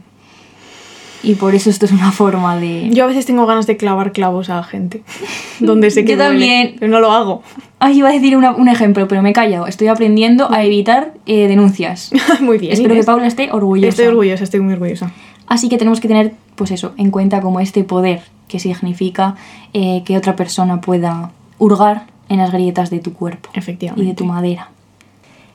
Y 1.23 1.35
por 1.35 1.53
eso 1.53 1.69
esto 1.69 1.85
es 1.85 1.91
una 1.91 2.11
forma 2.11 2.57
de... 2.57 2.89
Yo 2.91 3.03
a 3.03 3.07
veces 3.07 3.25
tengo 3.27 3.45
ganas 3.45 3.67
de 3.67 3.77
clavar 3.77 4.11
clavos 4.11 4.49
a 4.49 4.55
la 4.55 4.63
gente. 4.63 5.03
Donde 5.59 5.91
sé 5.91 6.03
que 6.03 6.13
Yo 6.13 6.17
duele, 6.17 6.29
también. 6.31 6.75
Pero 6.79 6.91
no 6.91 6.99
lo 6.99 7.11
hago. 7.11 7.43
Ay, 7.79 7.99
iba 7.99 8.09
a 8.09 8.11
decir 8.11 8.35
una- 8.35 8.51
un 8.55 8.67
ejemplo, 8.67 9.07
pero 9.07 9.21
me 9.21 9.29
he 9.29 9.33
callado. 9.33 9.67
Estoy 9.67 9.87
aprendiendo 9.87 10.51
a 10.51 10.63
evitar 10.63 11.13
eh, 11.27 11.47
denuncias. 11.47 12.11
muy 12.41 12.57
bien. 12.57 12.73
Espero 12.73 12.95
que. 12.95 13.03
Paula 13.03 13.27
esté 13.27 13.51
orgullosa. 13.51 13.89
Estoy 13.89 14.07
orgullosa, 14.07 14.43
estoy 14.43 14.59
muy 14.61 14.73
orgullosa. 14.73 15.11
Así 15.47 15.69
que 15.69 15.77
tenemos 15.77 15.99
que 15.99 16.07
tener, 16.07 16.33
pues 16.55 16.71
eso, 16.71 16.93
en 16.97 17.11
cuenta 17.11 17.41
como 17.41 17.59
este 17.59 17.83
poder 17.83 18.21
que 18.47 18.59
significa 18.59 19.35
eh, 19.73 20.01
que 20.05 20.17
otra 20.17 20.35
persona 20.35 20.81
pueda 20.81 21.31
hurgar 21.59 22.05
en 22.29 22.37
las 22.39 22.51
grietas 22.51 22.89
de 22.89 22.99
tu 22.99 23.13
cuerpo 23.13 23.49
y 23.53 23.59
Efectivamente. 23.59 24.09
de 24.09 24.15
tu 24.15 24.25
madera. 24.25 24.69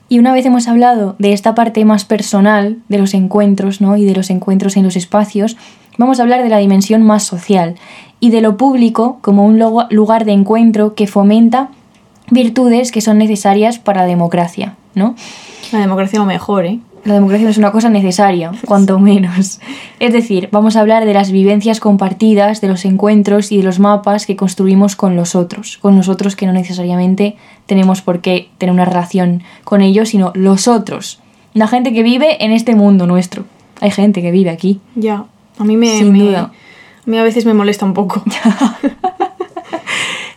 Y 0.09 0.19
una 0.19 0.33
vez 0.33 0.45
hemos 0.45 0.67
hablado 0.67 1.15
de 1.19 1.33
esta 1.33 1.53
parte 1.53 1.83
más 1.85 2.05
personal 2.05 2.77
de 2.87 2.97
los 2.97 3.13
encuentros, 3.13 3.81
¿no? 3.81 3.97
Y 3.97 4.05
de 4.05 4.15
los 4.15 4.29
encuentros 4.29 4.77
en 4.77 4.83
los 4.83 4.95
espacios, 4.95 5.57
vamos 5.97 6.19
a 6.19 6.23
hablar 6.23 6.43
de 6.43 6.49
la 6.49 6.59
dimensión 6.59 7.03
más 7.03 7.23
social 7.23 7.75
y 8.19 8.29
de 8.29 8.41
lo 8.41 8.55
público 8.57 9.19
como 9.21 9.45
un 9.45 9.59
lugar- 9.59 10.25
de 10.25 10.31
encuentro 10.31 10.95
que 10.95 11.07
fomenta 11.07 11.69
virtudes 12.31 12.91
que 12.91 13.01
son 13.01 13.17
necesarias 13.17 13.79
para 13.79 14.01
la 14.01 14.07
democracia, 14.07 14.75
¿no? 14.95 15.15
La 15.71 15.79
democracia 15.79 16.19
lo 16.19 16.25
mejor, 16.25 16.65
¿eh? 16.65 16.79
La 17.07 17.13
democracia 17.13 17.45
no 17.45 17.51
es 17.51 17.57
una 17.57 17.71
cosa 17.71 17.89
necesaria, 17.89 18.51
cuanto 18.65 18.99
menos. 18.99 19.59
Es 19.99 20.11
decir, 20.13 20.49
vamos 20.51 20.75
a 20.75 20.81
hablar 20.81 21.05
de 21.05 21.13
las 21.13 21.31
vivencias 21.31 21.79
compartidas, 21.79 22.59
de 22.61 22.67
los 22.67 22.83
encuentros 22.85 23.51
y 23.51 23.57
de 23.57 23.63
los 23.63 23.79
mapas 23.79 24.25
que 24.25 24.35
construimos 24.35 24.95
con 24.95 25.15
los 25.15 25.33
otros, 25.33 25.77
con 25.77 25.95
los 25.95 26.09
otros 26.09 26.35
que 26.35 26.45
no 26.45 26.53
necesariamente 26.53 27.37
tenemos 27.65 28.01
por 28.01 28.19
qué 28.19 28.49
tener 28.57 28.73
una 28.73 28.85
relación 28.85 29.41
con 29.63 29.81
ellos, 29.81 30.09
sino 30.09 30.31
los 30.35 30.67
otros, 30.67 31.19
la 31.53 31.67
gente 31.67 31.93
que 31.93 32.03
vive 32.03 32.43
en 32.43 32.51
este 32.51 32.75
mundo 32.75 33.07
nuestro. 33.07 33.45
Hay 33.79 33.91
gente 33.91 34.21
que 34.21 34.31
vive 34.31 34.49
aquí. 34.49 34.79
Ya. 34.95 35.25
A 35.57 35.63
mí 35.63 35.77
me. 35.77 35.97
Sin 35.97 36.11
me- 36.11 36.19
duda. 36.19 36.51
A 37.05 37.09
mí 37.09 37.17
a 37.17 37.23
veces 37.23 37.45
me 37.45 37.53
molesta 37.53 37.85
un 37.85 37.93
poco. 37.93 38.21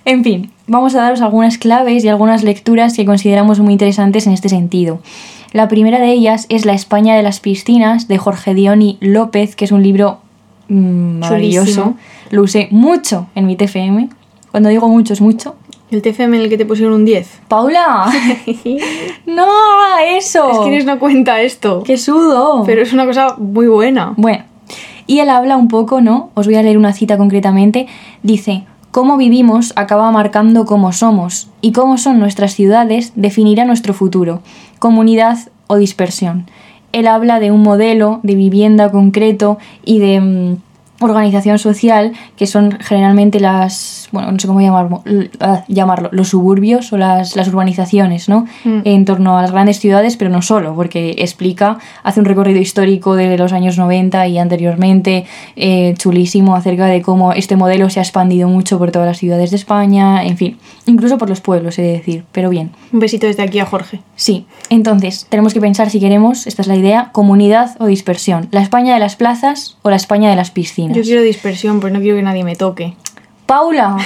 En 0.06 0.24
fin, 0.24 0.50
vamos 0.66 0.94
a 0.94 1.02
daros 1.02 1.20
algunas 1.20 1.58
claves 1.58 2.04
y 2.04 2.08
algunas 2.08 2.42
lecturas 2.42 2.96
que 2.96 3.04
consideramos 3.04 3.60
muy 3.60 3.72
interesantes 3.74 4.26
en 4.26 4.32
este 4.32 4.48
sentido. 4.48 5.00
La 5.52 5.66
primera 5.66 5.98
de 5.98 6.12
ellas 6.12 6.46
es 6.48 6.64
La 6.64 6.74
España 6.74 7.16
de 7.16 7.22
las 7.22 7.40
piscinas 7.40 8.06
de 8.06 8.18
Jorge 8.18 8.54
Dioni 8.54 8.98
López, 9.00 9.56
que 9.56 9.64
es 9.64 9.72
un 9.72 9.82
libro 9.82 10.20
mm, 10.68 11.18
maravilloso. 11.18 11.64
Chulísimo. 11.64 11.96
Lo 12.30 12.42
usé 12.42 12.68
mucho 12.70 13.26
en 13.34 13.46
mi 13.46 13.56
TFM. 13.56 14.08
Cuando 14.52 14.68
digo 14.68 14.88
mucho 14.88 15.12
es 15.12 15.20
mucho. 15.20 15.56
El 15.90 16.02
TFM 16.02 16.36
en 16.36 16.42
el 16.44 16.48
que 16.48 16.56
te 16.56 16.66
pusieron 16.66 16.94
un 16.94 17.04
10. 17.04 17.40
Paula, 17.48 18.12
no 19.26 19.48
eso. 20.06 20.68
Es 20.68 20.80
que 20.80 20.84
no 20.84 21.00
cuenta 21.00 21.40
esto. 21.40 21.82
¡Qué 21.82 21.96
sudo! 21.96 22.62
Pero 22.64 22.82
es 22.82 22.92
una 22.92 23.04
cosa 23.04 23.34
muy 23.38 23.66
buena. 23.66 24.14
Bueno, 24.16 24.44
y 25.08 25.18
él 25.18 25.28
habla 25.30 25.56
un 25.56 25.66
poco, 25.66 26.00
¿no? 26.00 26.30
Os 26.34 26.46
voy 26.46 26.54
a 26.54 26.62
leer 26.62 26.78
una 26.78 26.92
cita 26.92 27.18
concretamente. 27.18 27.88
Dice, 28.22 28.66
cómo 28.92 29.16
vivimos 29.16 29.72
acaba 29.74 30.10
marcando 30.12 30.64
cómo 30.64 30.92
somos 30.92 31.48
y 31.60 31.72
cómo 31.72 31.98
son 31.98 32.20
nuestras 32.20 32.54
ciudades 32.54 33.12
definirá 33.16 33.64
nuestro 33.64 33.94
futuro, 33.94 34.42
comunidad 34.80 35.38
o 35.68 35.76
dispersión. 35.76 36.46
Él 36.90 37.06
habla 37.06 37.38
de 37.38 37.52
un 37.52 37.62
modelo 37.62 38.18
de 38.24 38.34
vivienda 38.34 38.90
concreto 38.90 39.58
y 39.84 40.00
de 40.00 40.20
mm, 40.20 40.56
organización 41.04 41.60
social 41.60 42.12
que 42.36 42.48
son 42.48 42.72
generalmente 42.80 43.38
las, 43.38 43.99
bueno, 44.12 44.32
no 44.32 44.38
sé 44.38 44.46
cómo 44.46 44.60
llamarlo, 44.60 45.02
ah, 45.40 45.64
llamarlo 45.68 46.08
los 46.12 46.28
suburbios 46.28 46.92
o 46.92 46.98
las, 46.98 47.36
las 47.36 47.48
urbanizaciones, 47.48 48.28
¿no? 48.28 48.46
Mm. 48.64 48.80
En 48.84 49.04
torno 49.04 49.38
a 49.38 49.42
las 49.42 49.52
grandes 49.52 49.78
ciudades, 49.78 50.16
pero 50.16 50.30
no 50.30 50.42
solo, 50.42 50.74
porque 50.74 51.16
explica, 51.18 51.78
hace 52.02 52.20
un 52.20 52.26
recorrido 52.26 52.60
histórico 52.60 53.14
de 53.14 53.36
los 53.36 53.52
años 53.52 53.78
90 53.78 54.26
y 54.28 54.38
anteriormente, 54.38 55.24
eh, 55.56 55.94
chulísimo, 55.98 56.54
acerca 56.54 56.86
de 56.86 57.02
cómo 57.02 57.32
este 57.32 57.56
modelo 57.56 57.90
se 57.90 58.00
ha 58.00 58.02
expandido 58.02 58.48
mucho 58.48 58.78
por 58.78 58.90
todas 58.90 59.06
las 59.06 59.18
ciudades 59.18 59.50
de 59.50 59.56
España, 59.56 60.24
en 60.24 60.36
fin, 60.36 60.58
incluso 60.86 61.18
por 61.18 61.28
los 61.28 61.40
pueblos, 61.40 61.78
he 61.78 61.82
de 61.82 61.92
decir, 61.92 62.24
pero 62.32 62.50
bien. 62.50 62.70
Un 62.92 63.00
besito 63.00 63.26
desde 63.26 63.42
aquí 63.42 63.58
a 63.58 63.66
Jorge. 63.66 64.00
Sí, 64.16 64.46
entonces 64.68 65.26
tenemos 65.28 65.54
que 65.54 65.60
pensar 65.60 65.90
si 65.90 66.00
queremos, 66.00 66.46
esta 66.46 66.62
es 66.62 66.68
la 66.68 66.76
idea, 66.76 67.10
comunidad 67.12 67.76
o 67.78 67.86
dispersión, 67.86 68.48
la 68.50 68.62
España 68.62 68.94
de 68.94 69.00
las 69.00 69.16
plazas 69.16 69.76
o 69.82 69.90
la 69.90 69.96
España 69.96 70.30
de 70.30 70.36
las 70.36 70.50
piscinas. 70.50 70.96
Yo 70.96 71.02
quiero 71.02 71.22
dispersión, 71.22 71.80
pues 71.80 71.92
no 71.92 72.00
quiero 72.00 72.16
que 72.16 72.22
nadie 72.22 72.44
me 72.44 72.56
toque. 72.56 72.94
Paula, 73.50 73.96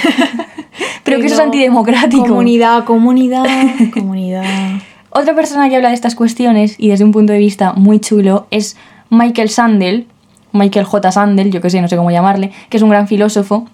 pero 1.03 1.19
que 1.19 1.27
eso 1.27 1.35
es 1.35 1.39
antidemocrático. 1.39 2.25
Comunidad, 2.25 2.83
comunidad, 2.83 3.45
comunidad. 3.93 4.43
Otra 5.11 5.35
persona 5.35 5.69
que 5.69 5.75
habla 5.75 5.89
de 5.89 5.93
estas 5.93 6.15
cuestiones 6.15 6.73
y 6.79 6.89
desde 6.89 7.03
un 7.03 7.11
punto 7.11 7.31
de 7.31 7.37
vista 7.37 7.73
muy 7.73 7.99
chulo 7.99 8.47
es 8.49 8.75
Michael 9.11 9.49
Sandel, 9.49 10.07
Michael 10.51 10.85
J. 10.85 11.11
Sandel, 11.11 11.51
yo 11.51 11.61
que 11.61 11.69
sé, 11.69 11.79
no 11.79 11.87
sé 11.87 11.95
cómo 11.95 12.09
llamarle, 12.09 12.53
que 12.69 12.77
es 12.77 12.81
un 12.81 12.89
gran 12.89 13.07
filósofo 13.07 13.67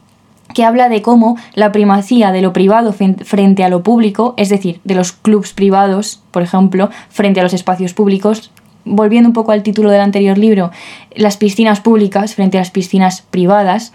que 0.54 0.66
habla 0.66 0.90
de 0.90 1.02
cómo 1.02 1.38
la 1.54 1.72
primacía 1.72 2.34
de 2.34 2.42
lo 2.42 2.52
privado 2.52 2.92
frente 2.92 3.64
a 3.64 3.70
lo 3.70 3.82
público, 3.82 4.34
es 4.36 4.50
decir, 4.50 4.82
de 4.84 4.96
los 4.96 5.14
clubs 5.14 5.54
privados, 5.54 6.22
por 6.32 6.42
ejemplo, 6.42 6.90
frente 7.08 7.40
a 7.40 7.44
los 7.44 7.54
espacios 7.54 7.94
públicos, 7.94 8.52
volviendo 8.84 9.30
un 9.30 9.34
poco 9.34 9.54
al 9.54 9.64
título 9.64 9.90
del 9.90 10.02
anterior 10.02 10.38
libro, 10.38 10.72
las 11.16 11.38
piscinas 11.38 11.80
públicas 11.80 12.36
frente 12.36 12.58
a 12.58 12.62
las 12.62 12.72
piscinas 12.72 13.22
privadas, 13.22 13.94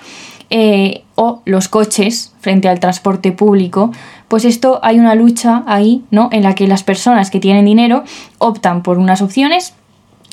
eh, 0.50 1.02
o 1.14 1.42
los 1.44 1.68
coches 1.68 2.32
frente 2.40 2.68
al 2.68 2.80
transporte 2.80 3.32
público, 3.32 3.92
pues 4.28 4.44
esto 4.44 4.80
hay 4.82 4.98
una 4.98 5.14
lucha 5.14 5.64
ahí, 5.66 6.04
¿no? 6.10 6.28
En 6.32 6.42
la 6.42 6.54
que 6.54 6.68
las 6.68 6.82
personas 6.82 7.30
que 7.30 7.40
tienen 7.40 7.64
dinero 7.64 8.04
optan 8.38 8.82
por 8.82 8.98
unas 8.98 9.22
opciones 9.22 9.74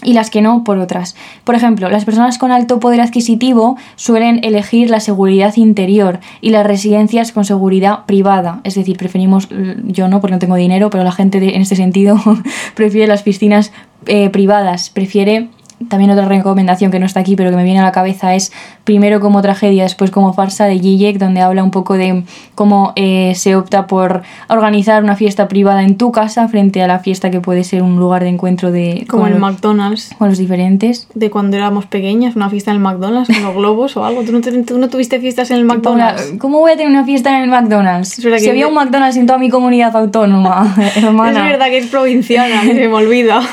y 0.03 0.13
las 0.13 0.29
que 0.29 0.41
no 0.41 0.63
por 0.63 0.77
otras. 0.77 1.15
Por 1.43 1.55
ejemplo, 1.55 1.89
las 1.89 2.05
personas 2.05 2.37
con 2.37 2.51
alto 2.51 2.79
poder 2.79 3.01
adquisitivo 3.01 3.77
suelen 3.95 4.41
elegir 4.43 4.89
la 4.89 4.99
seguridad 4.99 5.55
interior 5.55 6.19
y 6.41 6.49
las 6.49 6.65
residencias 6.65 7.31
con 7.31 7.45
seguridad 7.45 8.05
privada. 8.05 8.61
Es 8.63 8.75
decir, 8.75 8.97
preferimos, 8.97 9.47
yo 9.85 10.07
no 10.07 10.21
porque 10.21 10.33
no 10.33 10.39
tengo 10.39 10.55
dinero, 10.55 10.89
pero 10.89 11.03
la 11.03 11.11
gente 11.11 11.37
en 11.55 11.61
este 11.61 11.75
sentido 11.75 12.19
prefiere 12.75 13.07
las 13.07 13.23
piscinas 13.23 13.71
eh, 14.05 14.29
privadas, 14.29 14.89
prefiere... 14.89 15.49
También 15.89 16.11
otra 16.11 16.25
recomendación 16.27 16.91
que 16.91 16.99
no 16.99 17.05
está 17.05 17.19
aquí, 17.21 17.35
pero 17.35 17.49
que 17.49 17.55
me 17.55 17.63
viene 17.63 17.79
a 17.79 17.83
la 17.83 17.91
cabeza 17.91 18.35
es 18.35 18.51
primero 18.83 19.19
como 19.19 19.41
tragedia, 19.41 19.83
después 19.83 20.11
como 20.11 20.33
farsa 20.33 20.65
de 20.65 20.79
Zizek, 20.79 21.17
donde 21.17 21.41
habla 21.41 21.63
un 21.63 21.71
poco 21.71 21.93
de 21.95 22.23
cómo 22.55 22.93
eh, 22.95 23.33
se 23.35 23.55
opta 23.55 23.87
por 23.87 24.23
organizar 24.49 25.03
una 25.03 25.15
fiesta 25.15 25.47
privada 25.47 25.83
en 25.83 25.97
tu 25.97 26.11
casa 26.11 26.47
frente 26.47 26.81
a 26.81 26.87
la 26.87 26.99
fiesta 26.99 27.31
que 27.31 27.39
puede 27.41 27.63
ser 27.63 27.81
un 27.83 27.97
lugar 27.99 28.23
de 28.23 28.29
encuentro 28.29 28.71
de 28.71 29.05
Como 29.09 29.25
el 29.27 29.33
los- 29.33 29.41
McDonald's. 29.41 30.11
con 30.17 30.29
los 30.29 30.37
diferentes. 30.37 31.07
De 31.13 31.29
cuando 31.29 31.57
éramos 31.57 31.85
pequeñas, 31.85 32.35
una 32.35 32.49
fiesta 32.49 32.71
en 32.71 32.77
el 32.77 32.83
McDonald's, 32.83 33.33
con 33.33 33.43
los 33.43 33.55
globos 33.63 33.95
o 33.97 34.05
algo. 34.05 34.23
¿Tú 34.23 34.31
no, 34.31 34.41
te- 34.41 34.63
tú 34.63 34.77
no 34.77 34.89
tuviste 34.89 35.19
fiestas 35.19 35.51
en 35.51 35.57
el 35.57 35.65
McDonald's? 35.65 36.33
¿Cómo 36.39 36.59
voy 36.59 36.71
a 36.71 36.75
tener 36.77 36.91
una 36.91 37.05
fiesta 37.05 37.35
en 37.37 37.43
el 37.43 37.49
McDonald's? 37.49 38.17
Es 38.19 38.41
Si 38.43 38.49
había 38.49 38.67
un 38.67 38.73
McDonald's 38.73 39.17
en 39.17 39.25
toda 39.27 39.39
mi 39.39 39.49
comunidad 39.49 39.95
autónoma, 39.95 40.75
hermana. 40.95 41.39
Es 41.39 41.51
verdad 41.51 41.65
que 41.67 41.77
es 41.77 41.87
provinciana, 41.87 42.61
que 42.61 42.73
se 42.75 42.87
me 42.87 42.93
olvida. 42.93 43.41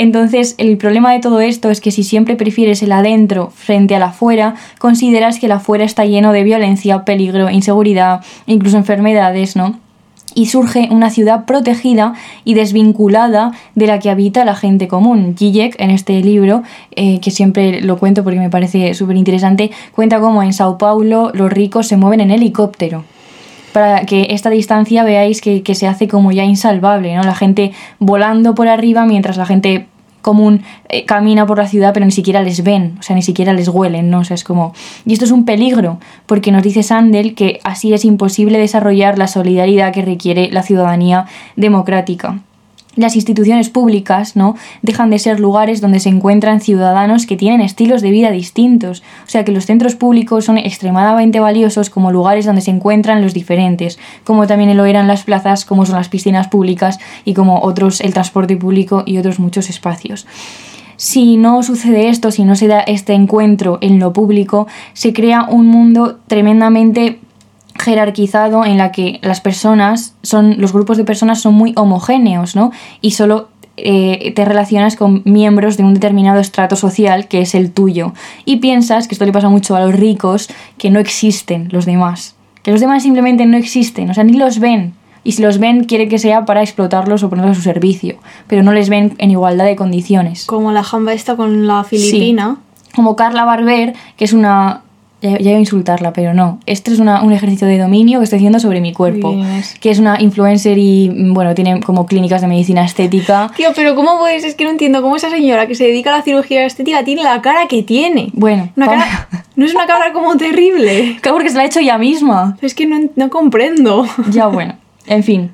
Entonces, 0.00 0.54
el 0.56 0.78
problema 0.78 1.12
de 1.12 1.20
todo 1.20 1.42
esto 1.42 1.68
es 1.68 1.82
que 1.82 1.90
si 1.90 2.04
siempre 2.04 2.34
prefieres 2.34 2.82
el 2.82 2.90
adentro 2.90 3.50
frente 3.54 3.94
al 3.94 4.02
afuera, 4.02 4.54
consideras 4.78 5.38
que 5.38 5.44
el 5.44 5.52
afuera 5.52 5.84
está 5.84 6.06
lleno 6.06 6.32
de 6.32 6.42
violencia, 6.42 7.04
peligro, 7.04 7.50
inseguridad, 7.50 8.22
incluso 8.46 8.78
enfermedades, 8.78 9.56
¿no? 9.56 9.78
Y 10.34 10.46
surge 10.46 10.88
una 10.90 11.10
ciudad 11.10 11.44
protegida 11.44 12.14
y 12.44 12.54
desvinculada 12.54 13.52
de 13.74 13.88
la 13.88 13.98
que 13.98 14.08
habita 14.08 14.46
la 14.46 14.54
gente 14.54 14.88
común. 14.88 15.34
Zizek, 15.36 15.78
en 15.78 15.90
este 15.90 16.18
libro, 16.22 16.62
eh, 16.92 17.20
que 17.20 17.30
siempre 17.30 17.82
lo 17.82 17.98
cuento 17.98 18.24
porque 18.24 18.38
me 18.38 18.48
parece 18.48 18.94
súper 18.94 19.18
interesante, 19.18 19.70
cuenta 19.94 20.18
cómo 20.18 20.42
en 20.42 20.54
Sao 20.54 20.78
Paulo 20.78 21.30
los 21.34 21.52
ricos 21.52 21.88
se 21.88 21.98
mueven 21.98 22.22
en 22.22 22.30
helicóptero 22.30 23.04
para 23.72 24.04
que 24.04 24.28
esta 24.30 24.50
distancia 24.50 25.04
veáis 25.04 25.40
que, 25.40 25.62
que 25.62 25.74
se 25.74 25.86
hace 25.86 26.08
como 26.08 26.32
ya 26.32 26.44
insalvable, 26.44 27.14
¿no? 27.14 27.22
La 27.22 27.34
gente 27.34 27.72
volando 27.98 28.54
por 28.54 28.66
arriba 28.66 29.04
mientras 29.04 29.36
la 29.36 29.46
gente 29.46 29.86
común 30.22 30.62
eh, 30.88 31.04
camina 31.04 31.46
por 31.46 31.58
la 31.58 31.66
ciudad 31.66 31.92
pero 31.94 32.06
ni 32.06 32.12
siquiera 32.12 32.42
les 32.42 32.62
ven, 32.62 32.96
o 32.98 33.02
sea, 33.02 33.16
ni 33.16 33.22
siquiera 33.22 33.52
les 33.52 33.68
huelen, 33.68 34.10
¿no? 34.10 34.20
O 34.20 34.24
sea, 34.24 34.34
es 34.34 34.44
como... 34.44 34.74
Y 35.06 35.12
esto 35.12 35.24
es 35.24 35.30
un 35.30 35.44
peligro, 35.44 35.98
porque 36.26 36.52
nos 36.52 36.62
dice 36.62 36.82
Sandel 36.82 37.34
que 37.34 37.60
así 37.64 37.92
es 37.92 38.04
imposible 38.04 38.58
desarrollar 38.58 39.18
la 39.18 39.26
solidaridad 39.26 39.92
que 39.92 40.02
requiere 40.02 40.50
la 40.50 40.62
ciudadanía 40.62 41.26
democrática. 41.56 42.40
Las 42.96 43.14
instituciones 43.14 43.70
públicas, 43.70 44.34
¿no? 44.34 44.56
Dejan 44.82 45.10
de 45.10 45.20
ser 45.20 45.38
lugares 45.38 45.80
donde 45.80 46.00
se 46.00 46.08
encuentran 46.08 46.60
ciudadanos 46.60 47.24
que 47.24 47.36
tienen 47.36 47.60
estilos 47.60 48.02
de 48.02 48.10
vida 48.10 48.32
distintos. 48.32 49.02
O 49.26 49.30
sea 49.30 49.44
que 49.44 49.52
los 49.52 49.66
centros 49.66 49.94
públicos 49.94 50.44
son 50.44 50.58
extremadamente 50.58 51.38
valiosos 51.38 51.88
como 51.88 52.10
lugares 52.10 52.46
donde 52.46 52.62
se 52.62 52.72
encuentran 52.72 53.22
los 53.22 53.32
diferentes, 53.32 53.98
como 54.24 54.48
también 54.48 54.76
lo 54.76 54.86
eran 54.86 55.06
las 55.06 55.22
plazas, 55.22 55.64
como 55.64 55.86
son 55.86 55.96
las 55.96 56.08
piscinas 56.08 56.48
públicas 56.48 56.98
y 57.24 57.34
como 57.34 57.60
otros 57.60 58.00
el 58.00 58.12
transporte 58.12 58.56
público 58.56 59.04
y 59.06 59.18
otros 59.18 59.38
muchos 59.38 59.70
espacios. 59.70 60.26
Si 60.96 61.36
no 61.38 61.62
sucede 61.62 62.08
esto, 62.08 62.30
si 62.30 62.44
no 62.44 62.56
se 62.56 62.66
da 62.66 62.80
este 62.80 63.14
encuentro 63.14 63.78
en 63.80 63.98
lo 63.98 64.12
público, 64.12 64.66
se 64.92 65.14
crea 65.14 65.46
un 65.48 65.66
mundo 65.66 66.18
tremendamente 66.26 67.20
jerarquizado 67.78 68.64
en 68.64 68.78
la 68.78 68.92
que 68.92 69.20
las 69.22 69.40
personas 69.40 70.14
son 70.22 70.60
los 70.60 70.72
grupos 70.72 70.96
de 70.96 71.04
personas 71.04 71.40
son 71.40 71.54
muy 71.54 71.72
homogéneos 71.76 72.56
no 72.56 72.72
y 73.00 73.12
solo 73.12 73.48
eh, 73.82 74.32
te 74.34 74.44
relacionas 74.44 74.96
con 74.96 75.22
miembros 75.24 75.76
de 75.76 75.84
un 75.84 75.94
determinado 75.94 76.40
estrato 76.40 76.76
social 76.76 77.28
que 77.28 77.40
es 77.40 77.54
el 77.54 77.72
tuyo. 77.72 78.12
Y 78.44 78.56
piensas 78.56 79.08
que 79.08 79.14
esto 79.14 79.24
le 79.24 79.32
pasa 79.32 79.48
mucho 79.48 79.74
a 79.74 79.80
los 79.80 79.94
ricos 79.94 80.48
que 80.76 80.90
no 80.90 81.00
existen 81.00 81.68
los 81.70 81.86
demás. 81.86 82.34
Que 82.62 82.72
los 82.72 82.80
demás 82.80 83.02
simplemente 83.02 83.46
no 83.46 83.56
existen 83.56 84.10
o 84.10 84.14
sea 84.14 84.24
ni 84.24 84.34
los 84.34 84.58
ven. 84.58 84.94
Y 85.22 85.32
si 85.32 85.42
los 85.42 85.58
ven 85.58 85.84
quiere 85.84 86.08
que 86.08 86.18
sea 86.18 86.44
para 86.44 86.62
explotarlos 86.62 87.22
o 87.22 87.30
ponerlos 87.30 87.52
a 87.52 87.60
su 87.60 87.62
servicio 87.62 88.16
pero 88.46 88.62
no 88.62 88.72
les 88.72 88.88
ven 88.88 89.14
en 89.18 89.30
igualdad 89.30 89.64
de 89.64 89.76
condiciones. 89.76 90.44
Como 90.44 90.72
la 90.72 90.82
jamba 90.82 91.12
esta 91.12 91.36
con 91.36 91.66
la 91.66 91.84
filipina. 91.84 92.58
como 92.94 93.16
Carla 93.16 93.44
Barber, 93.44 93.94
que 94.16 94.24
es 94.24 94.32
una... 94.32 94.82
Ya, 95.22 95.32
ya 95.38 95.50
iba 95.50 95.56
a 95.56 95.60
insultarla, 95.60 96.12
pero 96.14 96.32
no. 96.32 96.58
Este 96.64 96.92
es 96.92 96.98
una- 96.98 97.22
un 97.22 97.32
ejercicio 97.32 97.66
de 97.66 97.76
dominio 97.76 98.20
que 98.20 98.24
estoy 98.24 98.38
haciendo 98.38 98.58
sobre 98.58 98.80
mi 98.80 98.92
cuerpo. 98.94 99.36
Que 99.80 99.90
es 99.90 99.98
una 99.98 100.20
influencer 100.20 100.78
y, 100.78 101.10
mm, 101.10 101.34
bueno, 101.34 101.54
tiene 101.54 101.80
como 101.80 102.06
clínicas 102.06 102.40
de 102.40 102.46
medicina 102.46 102.84
estética. 102.84 103.50
Tío, 103.56 103.68
pero 103.76 103.94
¿cómo 103.94 104.18
puedes? 104.18 104.44
Es 104.44 104.54
que 104.54 104.64
no 104.64 104.70
entiendo 104.70 105.02
cómo 105.02 105.16
esa 105.16 105.28
señora 105.28 105.66
que 105.66 105.74
se 105.74 105.84
dedica 105.84 106.14
a 106.14 106.18
la 106.18 106.22
cirugía 106.22 106.64
estética 106.64 107.04
tiene 107.04 107.22
la 107.22 107.42
cara 107.42 107.66
que 107.68 107.82
tiene. 107.82 108.30
Bueno, 108.32 108.70
Una 108.76 108.86
cara, 108.86 109.28
no 109.56 109.66
es 109.66 109.74
una 109.74 109.86
cara 109.86 110.12
como 110.14 110.36
terrible. 110.38 111.18
Claro, 111.20 111.36
porque 111.36 111.50
se 111.50 111.56
la 111.56 111.62
ha 111.64 111.66
hecho 111.66 111.80
ella 111.80 111.98
misma. 111.98 112.56
Es 112.62 112.74
que 112.74 112.86
no, 112.86 112.98
no 113.16 113.28
comprendo. 113.30 114.06
Ya, 114.30 114.46
bueno. 114.46 114.74
En 115.06 115.22
fin. 115.22 115.50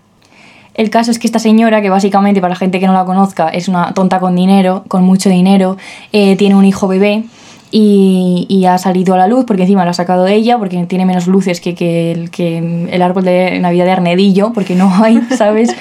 El 0.74 0.90
caso 0.90 1.10
es 1.10 1.18
que 1.18 1.26
esta 1.26 1.38
señora, 1.38 1.80
que 1.80 1.88
básicamente 1.90 2.40
para 2.40 2.50
la 2.50 2.56
gente 2.56 2.78
que 2.78 2.86
no 2.86 2.92
la 2.92 3.04
conozca 3.06 3.48
es 3.48 3.66
una 3.66 3.94
tonta 3.94 4.20
con 4.20 4.36
dinero, 4.36 4.84
con 4.88 5.02
mucho 5.04 5.30
dinero, 5.30 5.76
eh, 6.12 6.36
tiene 6.36 6.54
un 6.54 6.66
hijo 6.66 6.86
bebé 6.86 7.24
y, 7.70 8.46
y 8.48 8.66
ha 8.66 8.78
salido 8.78 9.14
a 9.14 9.18
la 9.18 9.26
luz 9.26 9.44
porque 9.46 9.62
encima 9.62 9.84
lo 9.84 9.90
ha 9.90 9.94
sacado 9.94 10.26
ella 10.26 10.58
porque 10.58 10.84
tiene 10.86 11.04
menos 11.04 11.26
luces 11.26 11.60
que, 11.60 11.74
que 11.74 12.12
el, 12.12 12.30
que 12.30 12.58
el 12.90 13.02
árbol 13.02 13.24
de 13.24 13.58
Navidad 13.60 13.84
de 13.86 13.92
Arnedillo 13.92 14.52
porque 14.52 14.74
no 14.74 14.92
hay, 15.02 15.20
¿sabes? 15.36 15.70
eh, 15.70 15.76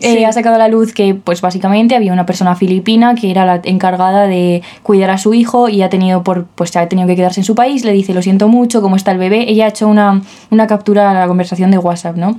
Sí. 0.00 0.24
ha 0.24 0.32
sacado 0.32 0.54
a 0.54 0.58
la 0.58 0.68
luz 0.68 0.92
que, 0.92 1.14
pues 1.16 1.40
básicamente 1.40 1.96
había 1.96 2.12
una 2.12 2.24
persona 2.24 2.54
filipina 2.54 3.16
que 3.16 3.30
era 3.32 3.44
la 3.44 3.60
encargada 3.64 4.28
de 4.28 4.62
cuidar 4.84 5.10
a 5.10 5.18
su 5.18 5.34
hijo 5.34 5.68
y 5.68 5.82
ha 5.82 5.88
tenido 5.88 6.22
por, 6.22 6.46
pues 6.46 6.76
ha 6.76 6.88
tenido 6.88 7.08
que 7.08 7.16
quedarse 7.16 7.40
en 7.40 7.44
su 7.44 7.56
país. 7.56 7.84
Le 7.84 7.92
dice, 7.92 8.14
lo 8.14 8.22
siento 8.22 8.46
mucho, 8.48 8.80
¿cómo 8.80 8.94
está 8.94 9.10
el 9.10 9.18
bebé? 9.18 9.50
Ella 9.50 9.64
ha 9.64 9.68
hecho 9.68 9.88
una, 9.88 10.22
una 10.50 10.66
captura 10.68 11.10
a 11.10 11.14
la 11.14 11.26
conversación 11.26 11.70
de 11.72 11.78
WhatsApp, 11.78 12.16
¿no? 12.16 12.38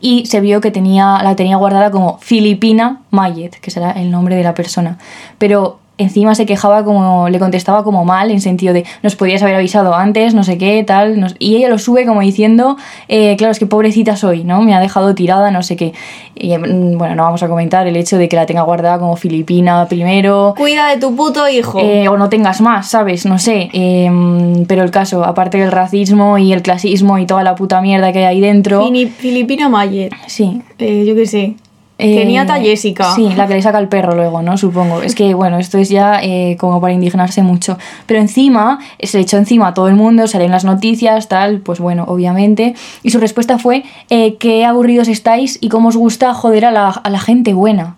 y 0.00 0.26
se 0.26 0.40
vio 0.40 0.60
que 0.60 0.70
tenía, 0.70 1.20
la 1.22 1.36
tenía 1.36 1.56
guardada 1.56 1.90
como 1.90 2.18
Filipina 2.18 3.00
Mayet, 3.10 3.56
que 3.60 3.70
será 3.70 3.92
el 3.92 4.10
nombre 4.10 4.36
de 4.36 4.42
la 4.42 4.52
persona. 4.54 4.98
Pero 5.38 5.78
encima 5.98 6.34
se 6.34 6.46
quejaba 6.46 6.84
como, 6.84 7.28
le 7.28 7.38
contestaba 7.38 7.84
como 7.84 8.04
mal, 8.04 8.30
en 8.30 8.40
sentido 8.40 8.74
de, 8.74 8.84
nos 9.02 9.16
podías 9.16 9.42
haber 9.42 9.54
avisado 9.54 9.94
antes, 9.94 10.34
no 10.34 10.44
sé 10.44 10.58
qué, 10.58 10.82
tal. 10.84 11.18
nos-". 11.20 11.36
y 11.38 11.56
ella 11.56 11.68
lo 11.68 11.78
sube 11.78 12.06
como 12.06 12.20
diciendo, 12.20 12.76
eh, 13.08 13.36
claro, 13.36 13.52
es 13.52 13.58
que 13.58 13.66
pobrecita 13.66 14.16
soy, 14.16 14.44
¿no? 14.44 14.62
Me 14.62 14.74
ha 14.74 14.80
dejado 14.80 15.14
tirada, 15.14 15.50
no 15.50 15.62
sé 15.62 15.76
qué. 15.76 15.92
Y, 16.34 16.56
mm, 16.56 16.98
bueno, 16.98 17.14
no 17.14 17.24
vamos 17.24 17.42
a 17.42 17.48
comentar 17.48 17.86
el 17.86 17.96
hecho 17.96 18.18
de 18.18 18.28
que 18.28 18.36
la 18.36 18.46
tenga 18.46 18.62
guardada 18.62 18.98
como 18.98 19.16
Filipina 19.16 19.86
primero. 19.88 20.54
Cuida 20.56 20.90
de 20.90 20.98
tu 20.98 21.14
puto 21.16 21.48
hijo. 21.48 21.80
Eh, 21.80 22.08
o 22.08 22.16
no 22.16 22.28
tengas 22.28 22.60
más, 22.60 22.88
¿sabes? 22.88 23.26
No 23.26 23.38
sé. 23.38 23.70
Em, 23.72 24.66
pero 24.66 24.82
el 24.82 24.90
caso, 24.90 25.24
aparte 25.24 25.58
del 25.58 25.72
racismo 25.72 26.38
y 26.38 26.52
el 26.52 26.62
clasismo 26.62 27.18
y 27.18 27.26
toda 27.26 27.42
la 27.42 27.54
puta 27.54 27.80
mierda 27.80 28.12
que 28.12 28.20
hay 28.20 28.36
ahí 28.36 28.40
dentro. 28.40 28.86
Filipina 29.18 29.68
Mayer. 29.68 30.12
Sí. 30.26 30.60
Eh, 30.78 31.04
yo 31.06 31.14
qué 31.14 31.26
sé. 31.26 31.54
Eh, 31.98 32.14
Keniata 32.14 32.60
Jessica. 32.60 33.14
Sí, 33.14 33.30
la 33.36 33.46
que 33.46 33.54
le 33.54 33.62
saca 33.62 33.78
el 33.78 33.88
perro 33.88 34.14
luego, 34.14 34.42
¿no? 34.42 34.58
Supongo. 34.58 35.00
Es 35.00 35.14
que, 35.14 35.32
bueno, 35.32 35.58
esto 35.58 35.78
es 35.78 35.88
ya 35.88 36.20
eh, 36.22 36.56
como 36.58 36.80
para 36.80 36.92
indignarse 36.92 37.42
mucho. 37.42 37.78
Pero 38.04 38.20
encima, 38.20 38.80
se 39.00 39.16
le 39.16 39.22
echó 39.22 39.38
encima 39.38 39.68
a 39.68 39.74
todo 39.74 39.88
el 39.88 39.94
mundo, 39.94 40.26
salió 40.26 40.44
en 40.44 40.52
las 40.52 40.64
noticias, 40.64 41.28
tal, 41.28 41.60
pues 41.60 41.80
bueno, 41.80 42.04
obviamente. 42.06 42.74
Y 43.02 43.10
su 43.10 43.18
respuesta 43.18 43.58
fue, 43.58 43.84
eh, 44.10 44.36
qué 44.36 44.66
aburridos 44.66 45.08
estáis 45.08 45.58
y 45.60 45.70
cómo 45.70 45.88
os 45.88 45.96
gusta 45.96 46.34
joder 46.34 46.66
a 46.66 46.70
la, 46.70 46.88
a 46.88 47.10
la 47.10 47.18
gente 47.18 47.54
buena. 47.54 47.96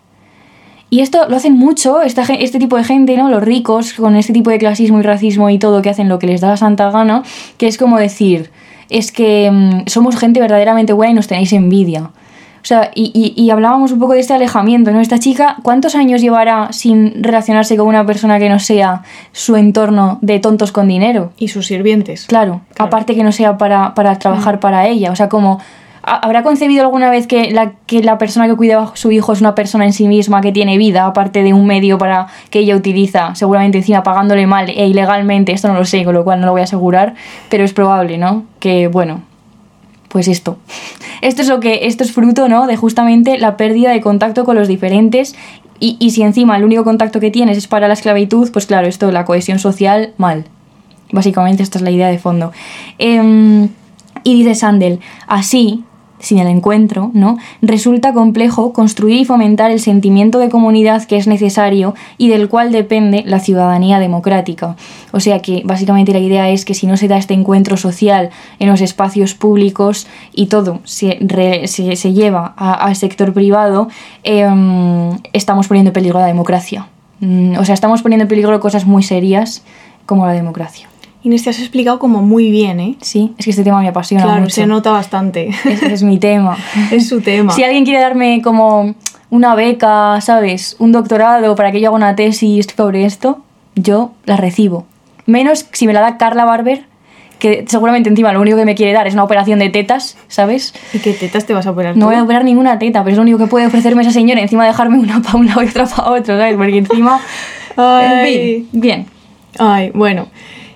Y 0.91 1.01
esto 1.01 1.29
lo 1.29 1.37
hacen 1.37 1.55
mucho, 1.55 2.01
esta, 2.01 2.23
este 2.23 2.59
tipo 2.59 2.77
de 2.77 2.85
gente, 2.85 3.17
¿no? 3.17 3.29
Los 3.29 3.43
ricos, 3.43 3.93
con 3.93 4.17
este 4.17 4.33
tipo 4.33 4.51
de 4.51 4.59
clasismo 4.59 5.01
y 5.01 5.03
racismo 5.03 5.51
y 5.51 5.59
todo, 5.59 5.83
que 5.83 5.91
hacen 5.91 6.09
lo 6.09 6.19
que 6.19 6.27
les 6.27 6.41
da 6.41 6.49
la 6.49 6.57
santa 6.57 6.91
gana, 6.91 7.25
que 7.59 7.67
es 7.67 7.77
como 7.77 7.99
decir, 7.99 8.51
es 8.89 9.13
que 9.13 9.51
mm, 9.51 9.83
somos 9.87 10.17
gente 10.17 10.41
verdaderamente 10.41 10.93
buena 10.95 11.11
y 11.13 11.15
nos 11.15 11.27
tenéis 11.27 11.53
envidia. 11.53 12.11
O 12.69 12.75
sea, 12.79 12.91
y, 12.95 13.11
y- 13.15 13.43
y 13.43 13.49
hablábamos 13.49 13.93
un 13.93 13.99
poco 13.99 14.13
de 14.13 14.21
este 14.21 14.35
alejamiento, 14.35 14.91
¿no? 14.91 15.01
Esta 15.01 15.19
chica, 15.19 15.57
¿cuántos 15.63 15.95
años 15.95 16.21
llevará 16.21 16.69
sin 16.71 17.23
relacionarse 17.25 17.79
con 17.79 17.87
una 17.89 18.05
persona 18.05 18.39
que 18.39 18.51
no 18.51 18.59
sea 18.59 19.05
su 19.33 19.57
entorno 19.57 20.19
de 20.21 20.39
tontos 20.39 20.71
con 20.71 20.87
dinero? 20.87 21.33
Y 21.39 21.49
sus 21.49 21.67
sirvientes. 21.67 22.27
Claro, 22.27 22.61
Claro. 22.75 22.89
aparte 22.89 23.15
que 23.15 23.25
no 23.25 23.33
sea 23.33 23.57
para, 23.57 23.95
para 23.95 24.19
trabajar 24.19 24.61
para 24.61 24.87
ella. 24.87 25.11
O 25.13 25.17
sea, 25.17 25.31
como. 25.31 25.61
¿ha- 26.03 26.17
¿Habrá 26.17 26.43
concebido 26.43 26.83
alguna 26.85 27.09
vez 27.11 27.27
que 27.27 27.51
la, 27.53 27.73
que 27.87 28.03
la 28.03 28.19
persona 28.19 28.47
que 28.47 28.55
cuida 28.55 28.83
a 28.83 28.91
su 28.97 29.11
hijo 29.13 29.33
es 29.33 29.41
una 29.41 29.55
persona 29.55 29.87
en 29.87 29.95
sí 29.95 30.07
misma 30.07 30.43
que 30.43 30.53
tiene 30.53 30.77
vida, 30.77 31.07
aparte 31.07 31.43
de 31.43 31.55
un 31.55 31.65
medio 31.67 31.97
para 31.97 32.27
que 32.51 32.59
ella 32.59 32.77
utiliza, 32.77 33.35
seguramente 33.35 33.79
encima 33.79 34.03
pagándole 34.03 34.47
mal 34.47 34.69
e 34.69 34.87
ilegalmente? 34.89 35.53
Esto 35.53 35.69
no 35.69 35.75
lo 35.75 35.87
sé, 35.87 36.05
con 36.05 36.13
lo 36.13 36.23
cual 36.23 36.41
no 36.41 36.47
lo 36.47 36.53
voy 36.53 36.61
a 36.61 36.65
asegurar, 36.65 37.15
pero 37.49 37.65
es 37.65 37.73
probable, 37.73 38.19
¿no? 38.19 38.45
Que, 38.61 38.89
bueno, 38.89 39.23
pues 40.09 40.29
esto. 40.29 40.59
Esto 41.21 41.43
es 41.43 41.49
lo 41.49 41.61
que. 41.61 41.87
Esto 41.87 42.05
es 42.05 42.13
fruto, 42.13 42.49
¿no? 42.49 42.67
De 42.67 42.77
justamente 42.77 43.39
la 43.39 43.57
pérdida 43.57 43.91
de 43.91 44.01
contacto 44.01 44.45
con 44.45 44.57
los 44.57 44.69
diferentes. 44.69 45.35
Y, 45.81 45.97
y 46.01 46.11
si 46.11 46.23
encima 46.23 46.57
el 46.57 46.65
único 46.65 46.85
contacto 46.85 47.21
que 47.21 47.31
tienes 47.31 47.57
es 47.57 47.69
para 47.69 47.87
la 47.87 47.95
esclavitud, 47.95 48.51
pues 48.53 48.67
claro, 48.67 48.89
esto, 48.89 49.11
la 49.13 49.25
cohesión 49.25 49.59
social, 49.59 50.13
mal. 50.17 50.47
Básicamente 51.13 51.63
esta 51.63 51.79
es 51.79 51.83
la 51.83 51.91
idea 51.91 52.09
de 52.09 52.19
fondo. 52.19 52.53
Em, 52.99 53.69
y 54.25 54.35
dice 54.35 54.55
Sandel, 54.55 55.01
así, 55.27 55.85
sin 56.19 56.39
el 56.39 56.49
encuentro, 56.49 57.11
¿no? 57.15 57.39
Resulta 57.63 58.13
complejo 58.13 58.73
construir 58.73 59.21
y 59.21 59.25
fomentar 59.25 59.71
el 59.71 59.81
sentimiento 59.81 60.39
de 60.39 60.49
comunidad 60.49 61.05
que 61.05 61.17
es 61.17 61.27
necesario 61.27 61.95
y 62.17 62.29
del 62.29 62.49
cual 62.49 62.73
depende 62.73 63.23
la 63.27 63.41
ciudadanía 63.41 63.99
democrática. 63.99 64.77
O 65.13 65.21
sea 65.21 65.41
que 65.41 65.63
básicamente 65.65 66.13
la 66.13 66.19
idea 66.19 66.51
es 66.51 66.65
que 66.65 66.75
si 66.75 66.87
no 66.87 66.97
se 66.97 67.09
da 67.09 67.17
este 67.17 67.35
encuentro 67.35 67.77
social 67.77 68.31
en 68.59 68.69
los 68.69 68.81
espacios 68.81 69.35
públicos 69.35 70.07
y 70.33 70.47
todo 70.47 70.81
se, 70.85 71.19
se, 71.67 72.13
lleva 72.13 72.55
al 72.57 72.97
sector 72.97 73.33
privado, 73.33 73.89
em, 74.25 75.19
estamos 75.33 75.69
poniendo 75.69 75.91
en 75.91 75.95
peligro 75.95 76.19
la 76.19 76.27
democracia. 76.27 76.89
Mm, 77.21 77.59
O 77.59 77.65
sea, 77.65 77.75
estamos 77.75 78.03
poniendo 78.03 78.23
en 78.23 78.29
peligro 78.29 78.59
cosas 78.61 78.87
muy 78.87 79.03
serias 79.03 79.63
como 80.07 80.27
la 80.27 80.33
democracia. 80.33 80.88
Inés, 81.23 81.43
te 81.43 81.51
has 81.51 81.59
explicado 81.59 81.99
como 81.99 82.23
muy 82.23 82.51
bien, 82.51 82.79
¿eh? 82.81 82.97
Sí, 83.01 83.35
es 83.39 83.45
que 83.45 83.51
este 83.51 83.65
tema 83.65 83.81
me 83.81 83.89
apasiona 83.89 84.23
Claro, 84.25 84.41
mucho. 84.43 84.55
se 84.55 84.67
nota 84.67 84.93
bastante. 84.93 85.49
Ese 85.65 85.93
es 85.93 86.03
mi 86.03 86.19
tema. 86.19 86.57
es 86.93 87.09
su 87.09 87.21
tema. 87.21 87.53
Si 87.53 87.65
alguien 87.65 87.85
quiere 87.85 88.01
darme 88.01 88.41
como 88.43 88.95
una 89.31 89.55
beca, 89.55 90.21
¿sabes? 90.21 90.77
Un 90.79 90.93
doctorado 90.93 91.55
para 91.57 91.73
que 91.73 91.81
yo 91.81 91.89
haga 91.89 91.97
una 91.97 92.15
tesis 92.17 92.67
sobre 92.77 93.05
esto, 93.05 93.43
yo 93.75 94.13
la 94.25 94.37
recibo. 94.37 94.87
Menos 95.27 95.67
si 95.73 95.87
me 95.87 95.93
la 95.93 96.01
da 96.01 96.17
Carla 96.19 96.45
Barber, 96.45 96.85
que 97.41 97.65
seguramente 97.69 98.09
encima 98.09 98.33
lo 98.33 98.41
único 98.41 98.57
que 98.57 98.65
me 98.65 98.75
quiere 98.75 98.93
dar 98.93 99.07
es 99.07 99.15
una 99.15 99.25
operación 99.25 99.59
de 99.59 99.69
tetas, 99.71 100.17
¿sabes? 100.29 100.73
¿Y 100.95 101.01
qué 101.01 101.13
tetas 101.13 101.47
te 101.47 101.53
vas 101.53 101.67
a 101.67 101.73
operar 101.73 101.97
No 101.97 102.07
tú? 102.07 102.11
voy 102.11 102.17
a 102.17 102.23
operar 102.23 102.45
ninguna 102.45 102.79
teta, 102.79 103.01
pero 103.03 103.11
es 103.13 103.17
lo 103.17 103.23
único 103.23 103.39
que 103.39 103.47
puede 103.49 103.67
ofrecerme 103.67 104.03
esa 104.03 104.13
señora, 104.13 104.41
encima 104.41 104.65
dejarme 104.67 104.99
una 104.99 105.21
para 105.21 105.37
un 105.37 105.47
lado 105.47 105.63
y 105.63 105.67
otra 105.69 105.85
para 105.87 106.11
otro, 106.13 106.39
¿sabes? 106.39 106.57
Porque 106.57 106.79
encima... 106.79 107.21
Ay. 107.77 108.07
En 108.07 108.27
fin, 108.27 108.69
bien. 108.81 109.07
Ay, 109.59 109.91
bueno. 109.95 110.29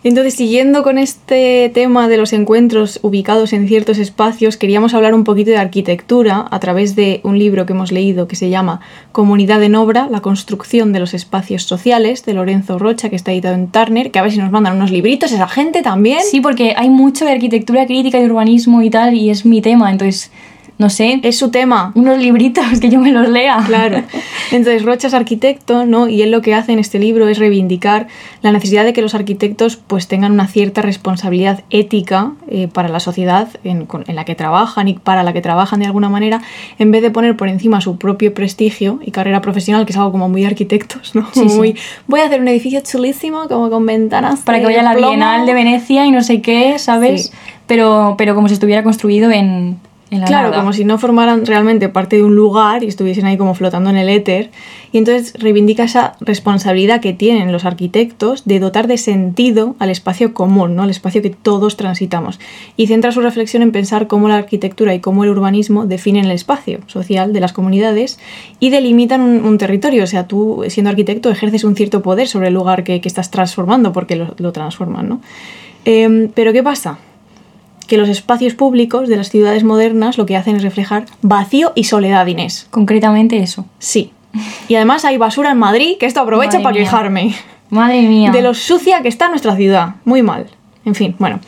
Entonces, 0.05 0.35
siguiendo 0.35 0.83
con 0.83 0.99
este 0.99 1.71
tema 1.73 2.09
de 2.09 2.17
los 2.17 2.33
encuentros 2.33 2.99
ubicados 3.03 3.53
en 3.53 3.69
ciertos 3.69 3.99
espacios, 3.99 4.57
queríamos 4.57 4.95
hablar 4.95 5.15
un 5.15 5.23
poquito 5.23 5.53
de 5.53 5.59
arquitectura 5.59 6.45
a 6.51 6.59
través 6.59 6.97
de 6.97 7.21
un 7.23 7.39
libro 7.39 7.67
que 7.67 7.73
hemos 7.73 7.93
leído 7.93 8.27
que 8.27 8.35
se 8.35 8.51
llama 8.51 8.81
Comunidad 9.13 9.63
en 9.63 9.77
Obra, 9.77 10.09
la 10.11 10.21
construcción 10.21 10.93
de 10.93 10.99
los 10.99 11.15
espacios 11.15 11.63
sociales, 11.63 12.25
de 12.25 12.35
Lorenzo 12.35 12.81
Rocha, 12.81 13.11
que 13.11 13.17
está 13.17 13.31
editado 13.31 13.55
en 13.55 13.69
Turner, 13.69 14.11
que 14.11 14.19
a 14.19 14.23
ver 14.23 14.33
si 14.33 14.39
nos 14.39 14.51
mandan 14.51 14.75
unos 14.75 14.91
libritos 14.91 15.31
esa 15.31 15.47
gente 15.47 15.83
también. 15.83 16.21
Sí, 16.29 16.41
porque 16.41 16.75
hay 16.77 16.91
mucho 16.91 17.25
de 17.25 17.31
arquitectura 17.31 17.87
crítica 17.87 18.21
y 18.21 18.25
urbanismo 18.25 18.83
y 18.83 18.91
tal, 18.91 19.15
y 19.15 19.31
es 19.31 19.47
mi 19.47 19.63
tema, 19.63 19.93
entonces, 19.93 20.33
no 20.79 20.91
sé, 20.91 21.21
Es 21.23 21.39
su 21.39 21.51
tema. 21.51 21.93
unos 21.95 22.19
libritos 22.19 22.65
que 22.81 22.89
yo 22.89 22.99
me 23.01 23.13
los 23.13 23.29
lea. 23.29 23.63
Claro. 23.67 24.03
Entonces, 24.51 24.85
Rocha 24.85 25.07
es 25.07 25.15
arquitecto, 25.15 25.87
¿no? 25.87 26.09
Y 26.09 26.23
él 26.23 26.31
lo 26.31 26.43
que 26.43 26.55
hace 26.55 26.73
en 26.73 26.79
este 26.79 26.99
libro 26.99 27.29
es 27.29 27.39
reivindicar 27.39 28.09
la 28.43 28.51
necesidad 28.53 28.85
de 28.85 28.93
que 28.93 29.01
los 29.03 29.15
arquitectos 29.15 29.77
pues 29.77 30.09
tengan 30.09 30.33
una 30.33 30.49
cierta 30.49 30.83
responsabilidad 30.83 31.63
ética 31.71 32.33
eh, 32.49 32.69
para 32.69 32.89
la 32.89 33.01
sociedad 33.01 33.49
en, 33.65 33.87
en 34.07 34.17
la 34.17 34.25
que 34.25 34.35
trabajan 34.35 34.89
y 34.89 34.95
para 34.95 35.23
la 35.23 35.33
que 35.33 35.41
trabajan 35.41 35.81
de 35.81 35.87
alguna 35.87 36.09
manera, 36.09 36.43
en 36.79 36.91
vez 36.91 37.03
de 37.03 37.11
poner 37.11 37.37
por 37.37 37.49
encima 37.49 37.81
su 37.81 37.97
propio 37.99 38.35
prestigio 38.35 38.99
y 39.05 39.11
carrera 39.13 39.41
profesional, 39.41 39.87
que 39.87 39.93
es 39.93 39.99
algo 39.99 40.11
como 40.13 40.29
muy 40.29 40.41
de 40.41 40.49
arquitectos, 40.49 41.15
¿no? 41.15 41.27
Sí, 41.33 41.41
Como 41.41 41.51
sí. 41.51 41.57
muy, 41.57 41.77
voy 42.09 42.21
a 42.21 42.25
hacer 42.27 42.41
un 42.41 42.49
edificio 42.49 42.81
chulísimo, 42.81 43.47
como 43.49 43.71
con 43.71 43.87
ventanas. 43.87 44.41
para 44.41 44.59
que 44.59 44.65
vaya 44.67 44.81
a 44.81 44.85
la 44.85 44.93
plomo". 44.95 45.11
Bienal 45.11 45.47
de 45.47 45.55
Venecia 45.55 46.07
y 46.07 46.11
no 46.11 46.23
sé 46.23 46.41
qué, 46.43 46.79
¿sabes? 46.79 47.27
Sí. 47.27 47.33
Pero, 47.67 48.17
pero 48.19 48.35
como 48.35 48.49
si 48.49 48.55
estuviera 48.55 48.83
construido 48.83 49.31
en, 49.31 49.79
en 50.13 50.21
la 50.21 50.27
Claro, 50.27 50.51
nada. 50.51 50.61
como 50.61 50.73
si 50.73 50.85
no 50.85 50.99
formaran 50.99 51.45
realmente 51.47 51.89
parte 51.89 52.17
de 52.17 52.23
un 52.23 52.37
lugar 52.37 52.85
y 52.85 52.87
estuviesen 52.87 53.25
ahí 53.27 53.37
como 53.37 53.55
flotando 53.55 53.91
en 53.91 53.97
el 53.97 54.09
éter. 54.09 54.51
Y 54.93 54.99
entonces 54.99 55.35
reivindica 55.39 55.85
esa 55.85 56.15
responsabilidad 56.21 57.01
que 57.01 57.15
tienen 57.15 57.51
los 57.51 57.65
arquitectos 57.65 58.45
de 58.45 58.61
dotar 58.61 58.87
de 58.87 58.99
sentido 58.99 59.75
al 59.79 59.89
espacio 59.89 60.35
común, 60.35 60.77
¿no? 60.77 60.83
al 60.83 60.91
espacio 60.91 61.23
que 61.23 61.31
todos 61.31 61.77
transitamos. 61.77 62.39
Y 62.77 62.87
centra 62.87 63.11
su 63.11 63.21
reflexión 63.21 63.63
en 63.63 63.73
pensar 63.73 64.07
cómo 64.07 64.29
la 64.29 64.37
arquitectura 64.37 64.95
y 64.95 65.01
cómo 65.01 65.25
el 65.25 65.31
urbanismo 65.31 65.87
definen 65.87 66.27
el 66.27 66.33
espacio 66.33 66.81
social 66.87 67.33
de 67.33 67.41
las 67.41 67.53
comunidades 67.53 68.19
y 68.61 68.69
delimitan 68.71 69.23
un, 69.23 69.45
un 69.45 69.57
territorio. 69.59 70.05
O 70.05 70.07
sea, 70.07 70.29
tú 70.29 70.63
siendo 70.69 70.91
arquitecto 70.91 71.31
ejerces 71.31 71.65
un 71.65 71.75
cierto 71.75 72.03
poder 72.03 72.29
sobre 72.29 72.49
el 72.49 72.55
lugar 72.55 72.85
que, 72.85 73.01
que 73.01 73.09
estás 73.09 73.31
transformando 73.31 73.93
porque 73.93 74.17
lo, 74.17 74.35
lo 74.37 74.53
transforman. 74.53 75.09
¿no? 75.09 75.21
Em, 75.85 76.29
Pero 76.35 76.53
¿qué 76.53 76.63
pasa? 76.63 76.99
Que 77.93 77.99
los 77.99 78.09
espacios 78.09 78.55
públicos 78.55 79.07
de 79.07 79.17
las 79.19 79.29
ciudades 79.29 79.65
modernas 79.65 80.17
lo 80.17 80.25
que 80.25 80.35
hacen 80.35 80.57
es 80.57 80.63
reflejar 80.63 81.05
vacío 81.21 81.73
y 81.75 81.85
soledad, 81.85 82.27
Inés. 82.27 82.67
Concretamente 82.71 83.37
eso. 83.37 83.67
Sí. 83.79 84.13
Y 84.67 84.77
además 84.77 85.05
hay 85.05 85.19
basura 85.19 85.51
en 85.51 85.59
Madrid, 85.59 85.99
que 86.01 86.07
esto 86.07 86.21
aprovecha 86.23 86.53
Madre 86.53 86.63
para 86.63 86.75
mía. 86.75 86.85
quejarme. 86.85 87.35
Madre 87.69 88.01
mía. 88.09 88.31
De 88.31 88.41
lo 88.41 88.55
sucia 88.55 89.03
que 89.03 89.09
está 89.09 89.29
nuestra 89.29 89.55
ciudad. 89.57 89.97
Muy 90.07 90.23
mal. 90.23 90.47
En 90.87 90.95
fin, 90.95 91.15
bueno. 91.19 91.41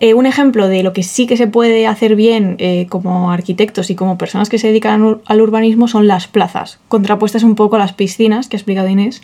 Eh, 0.00 0.14
un 0.14 0.24
ejemplo 0.24 0.66
de 0.68 0.82
lo 0.82 0.94
que 0.94 1.02
sí 1.02 1.26
que 1.26 1.36
se 1.36 1.46
puede 1.46 1.86
hacer 1.86 2.16
bien 2.16 2.56
eh, 2.58 2.86
como 2.88 3.30
arquitectos 3.30 3.90
y 3.90 3.94
como 3.94 4.16
personas 4.16 4.48
que 4.48 4.56
se 4.56 4.68
dedican 4.68 4.94
al 4.94 5.02
ur- 5.02 5.20
al 5.26 5.42
urbanismo 5.42 5.88
son 5.88 6.08
las 6.08 6.26
plazas, 6.26 6.78
contrapuestas 6.88 7.42
un 7.42 7.54
poco 7.54 7.76
a 7.76 7.80
las 7.80 7.92
piscinas 7.92 8.48
que 8.48 8.56
ha 8.56 8.60
explicado 8.60 8.88
Inés, 8.88 9.22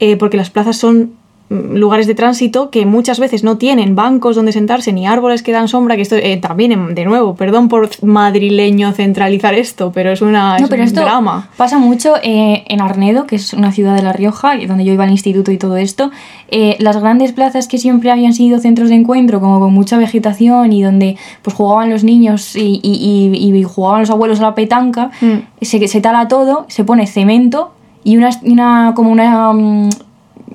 eh, 0.00 0.16
porque 0.16 0.38
las 0.38 0.48
plazas 0.48 0.78
son 0.78 1.12
lugares 1.48 2.06
de 2.08 2.14
tránsito 2.16 2.70
que 2.70 2.86
muchas 2.86 3.20
veces 3.20 3.44
no 3.44 3.56
tienen 3.56 3.94
bancos 3.94 4.34
donde 4.34 4.50
sentarse 4.52 4.92
ni 4.92 5.06
árboles 5.06 5.42
que 5.44 5.52
dan 5.52 5.68
sombra, 5.68 5.94
que 5.96 6.02
esto 6.02 6.16
eh, 6.16 6.36
también, 6.38 6.72
em, 6.72 6.94
de 6.94 7.04
nuevo, 7.04 7.36
perdón 7.36 7.68
por 7.68 7.88
madrileño 8.04 8.92
centralizar 8.92 9.54
esto, 9.54 9.92
pero 9.92 10.10
es, 10.10 10.22
una, 10.22 10.58
No, 10.58 10.64
es 10.64 10.68
pero 10.70 10.82
un 10.82 10.88
esto 10.88 11.02
drama. 11.02 11.48
pasa 11.56 11.78
mucho 11.78 12.14
eh, 12.22 12.64
en 12.66 12.80
Arnedo, 12.80 13.26
que 13.26 13.36
es 13.36 13.52
una 13.52 13.70
ciudad 13.70 13.94
de 13.94 14.02
La 14.02 14.12
Rioja, 14.12 14.56
donde 14.66 14.84
yo 14.84 14.92
iba 14.92 15.04
al 15.04 15.10
instituto 15.10 15.52
y 15.52 15.58
todo 15.58 15.76
esto. 15.76 16.10
Eh, 16.48 16.76
las 16.80 16.96
grandes 16.98 17.32
plazas 17.32 17.68
que 17.68 17.78
siempre 17.78 18.10
habían 18.10 18.32
sido 18.32 18.58
centros 18.58 18.88
de 18.88 18.96
encuentro, 18.96 19.40
como 19.40 19.60
con 19.60 19.72
mucha 19.72 19.98
vegetación 19.98 20.72
y 20.72 20.82
donde 20.82 21.16
pues 21.42 21.54
jugaban 21.54 21.90
los 21.90 22.02
niños 22.02 22.56
y, 22.56 22.80
y- 22.82 23.30
y- 23.36 23.56
y 23.56 23.62
jugaban 23.62 24.00
los 24.00 24.10
abuelos 24.10 24.40
a 24.40 24.42
la 24.42 24.54
petanca, 24.56 25.10
Mm. 25.20 25.36
se, 25.62 25.86
se 25.88 26.00
tala 26.00 26.26
todo, 26.28 26.66
se 26.68 26.82
pone 26.84 27.06
cemento 27.06 27.72
y 28.04 28.16
una, 28.16 28.30
una 28.42 28.92
como 28.94 29.10
una, 29.10 29.52
mm, 29.52 29.88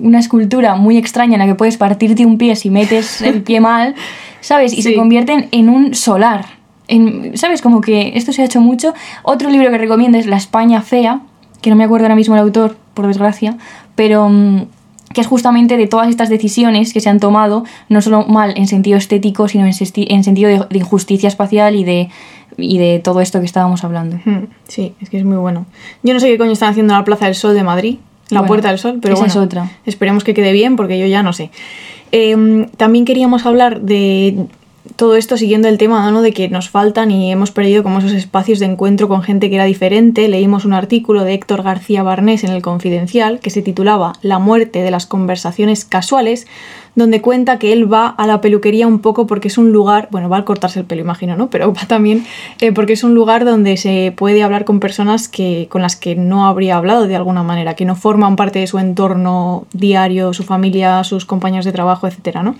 una 0.02 0.18
escultura 0.18 0.74
muy 0.76 0.98
extraña 0.98 1.34
en 1.34 1.38
la 1.40 1.46
que 1.46 1.54
puedes 1.54 1.76
partirte 1.78 2.26
un 2.26 2.36
pie 2.36 2.56
si 2.56 2.68
metes 2.70 3.22
el 3.30 3.42
pie 3.42 3.60
mal, 3.60 3.94
¿sabes? 4.40 4.72
Y 4.72 4.82
se 4.82 4.90
Sí. 4.90 4.94
convierten 4.96 5.48
en 5.52 5.68
un 5.70 5.94
solar. 5.94 6.44
En- 6.88 7.36
¿Sabes? 7.38 7.62
Como 7.62 7.80
que 7.80 8.12
esto 8.16 8.32
se 8.32 8.42
ha 8.42 8.44
hecho 8.44 8.60
mucho. 8.60 8.92
Otro 9.22 9.48
libro 9.48 9.70
que 9.70 9.78
recomiendo 9.78 10.18
es 10.18 10.26
La 10.26 10.36
España 10.36 10.82
Fea, 10.82 11.20
que 11.62 11.70
no 11.70 11.76
me 11.76 11.84
acuerdo 11.84 12.06
ahora 12.06 12.16
mismo 12.16 12.34
el 12.34 12.40
autor, 12.42 12.76
por 12.94 13.06
desgracia, 13.06 13.56
pero 13.94 14.28
mm, 14.28 14.62
que 15.14 15.20
es 15.20 15.26
justamente 15.26 15.76
de 15.76 15.86
todas 15.86 16.08
estas 16.08 16.28
decisiones 16.28 16.92
que 16.92 17.00
se 17.00 17.08
han 17.08 17.20
tomado, 17.20 17.64
no 17.88 18.00
solo 18.02 18.24
mal 18.26 18.52
en 18.56 18.66
sentido 18.66 18.98
estético, 18.98 19.46
sino 19.48 19.64
en, 19.66 19.72
en 19.72 20.24
sentido 20.24 20.48
de, 20.50 20.58
de 20.68 20.78
injusticia 20.78 21.28
espacial 21.28 21.76
y 21.76 21.84
de, 21.84 22.08
y 22.58 22.78
de 22.78 22.98
todo 22.98 23.20
esto 23.20 23.38
que 23.38 23.46
estábamos 23.46 23.84
hablando. 23.84 24.16
Mm, 24.24 24.46
Sí, 24.68 24.94
es 25.00 25.08
que 25.08 25.18
es 25.18 25.24
muy 25.24 25.36
bueno. 25.36 25.66
Yo 26.02 26.12
no 26.14 26.20
sé 26.20 26.28
qué 26.28 26.36
coño 26.38 26.52
están 26.52 26.70
haciendo 26.70 26.92
en 26.94 26.98
la 26.98 27.04
Plaza 27.04 27.26
del 27.26 27.34
Sol 27.34 27.54
de 27.54 27.62
Madrid, 27.62 27.96
la 28.30 28.40
Bueno, 28.40 28.48
Puerta 28.48 28.68
del 28.68 28.78
Sol, 28.78 28.98
pero 29.00 29.14
esa 29.14 29.24
bueno, 29.24 29.32
es 29.32 29.36
otra. 29.36 29.70
esperemos 29.86 30.24
que 30.24 30.34
quede 30.34 30.52
bien 30.52 30.76
porque 30.76 30.98
yo 30.98 31.06
ya 31.06 31.22
no 31.22 31.32
sé. 31.32 31.50
Eh, 32.12 32.66
también 32.76 33.04
queríamos 33.04 33.46
hablar 33.46 33.80
de 33.80 34.46
todo 34.96 35.16
esto 35.16 35.36
siguiendo 35.36 35.68
el 35.68 35.78
tema 35.78 36.10
¿no? 36.10 36.22
de 36.22 36.32
que 36.32 36.48
nos 36.48 36.68
faltan 36.68 37.10
y 37.10 37.30
hemos 37.30 37.52
perdido 37.52 37.82
como 37.82 38.00
esos 38.00 38.12
espacios 38.12 38.58
de 38.58 38.66
encuentro 38.66 39.08
con 39.08 39.22
gente 39.22 39.48
que 39.48 39.54
era 39.56 39.64
diferente. 39.64 40.28
Leímos 40.28 40.64
un 40.64 40.72
artículo 40.72 41.24
de 41.24 41.34
Héctor 41.34 41.62
García 41.62 42.02
Barnés 42.02 42.44
en 42.44 42.50
El 42.50 42.62
Confidencial 42.62 43.40
que 43.40 43.50
se 43.50 43.62
titulaba 43.62 44.14
La 44.22 44.38
muerte 44.38 44.82
de 44.82 44.90
las 44.90 45.06
conversaciones 45.06 45.84
casuales, 45.84 46.46
donde 46.94 47.20
cuenta 47.22 47.58
que 47.58 47.72
él 47.72 47.90
va 47.90 48.06
a 48.06 48.26
la 48.26 48.40
peluquería 48.40 48.86
un 48.86 48.98
poco 48.98 49.26
porque 49.26 49.48
es 49.48 49.58
un 49.58 49.72
lugar, 49.72 50.08
bueno, 50.10 50.28
va 50.28 50.38
a 50.38 50.44
cortarse 50.44 50.80
el 50.80 50.86
pelo, 50.86 51.00
imagino, 51.00 51.36
¿no? 51.36 51.48
Pero 51.48 51.72
va 51.72 51.86
también 51.86 52.24
eh, 52.60 52.72
porque 52.72 52.92
es 52.92 53.04
un 53.04 53.14
lugar 53.14 53.44
donde 53.44 53.76
se 53.76 54.12
puede 54.16 54.42
hablar 54.42 54.64
con 54.64 54.80
personas 54.80 55.28
que, 55.28 55.66
con 55.70 55.82
las 55.82 55.96
que 55.96 56.14
no 56.16 56.46
habría 56.46 56.76
hablado 56.76 57.06
de 57.06 57.16
alguna 57.16 57.42
manera, 57.42 57.74
que 57.74 57.84
no 57.84 57.96
forman 57.96 58.36
parte 58.36 58.58
de 58.58 58.66
su 58.66 58.78
entorno 58.78 59.66
diario, 59.72 60.32
su 60.32 60.42
familia, 60.42 61.04
sus 61.04 61.24
compañeros 61.24 61.64
de 61.64 61.72
trabajo, 61.72 62.06
etcétera, 62.06 62.42
¿no? 62.42 62.56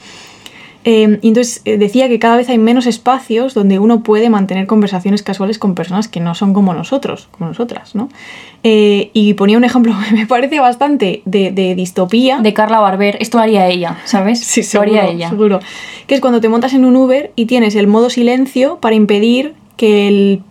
Eh, 0.85 1.19
y 1.23 1.29
entonces 1.29 1.63
eh, 1.65 1.77
decía 1.77 2.09
que 2.09 2.19
cada 2.19 2.37
vez 2.37 2.49
hay 2.49 2.59
menos 2.59 2.87
espacios 2.87 3.55
donde 3.55 3.79
uno 3.79 4.03
puede 4.03 4.31
mantener 4.31 4.67
conversaciones 4.67 5.23
casuales 5.23 5.59
con 5.59 5.75
personas 5.75 6.09
que 6.09 6.19
no 6.19 6.35
son 6.35 6.55
como 6.55 6.75
nosotros, 6.75 7.29
como 7.31 7.49
nosotras, 7.49 7.95
¿no? 7.95 8.09
Eh, 8.65 9.11
y 9.13 9.35
ponía 9.35 9.57
un 9.59 9.65
ejemplo 9.65 9.95
que 10.09 10.15
me 10.15 10.27
parece 10.27 10.59
bastante 10.61 11.23
de, 11.25 11.53
de 11.53 11.75
distopía. 11.75 12.39
De 12.39 12.53
Carla 12.53 12.81
Barber, 12.81 13.17
esto 13.21 13.39
haría 13.39 13.69
ella, 13.69 13.99
¿sabes? 14.05 14.41
Sí, 14.53 14.63
seguro, 14.63 14.91
haría 14.91 15.11
ella. 15.11 15.29
seguro. 15.31 15.61
Que 16.07 16.15
es 16.15 16.21
cuando 16.21 16.41
te 16.41 16.49
montas 16.49 16.75
en 16.75 16.85
un 16.85 16.97
Uber 16.97 17.33
y 17.37 17.47
tienes 17.47 17.75
el 17.75 17.87
modo 17.87 18.11
silencio 18.11 18.79
para 18.81 18.95
impedir 18.95 19.55
que 19.77 20.09
el... 20.09 20.43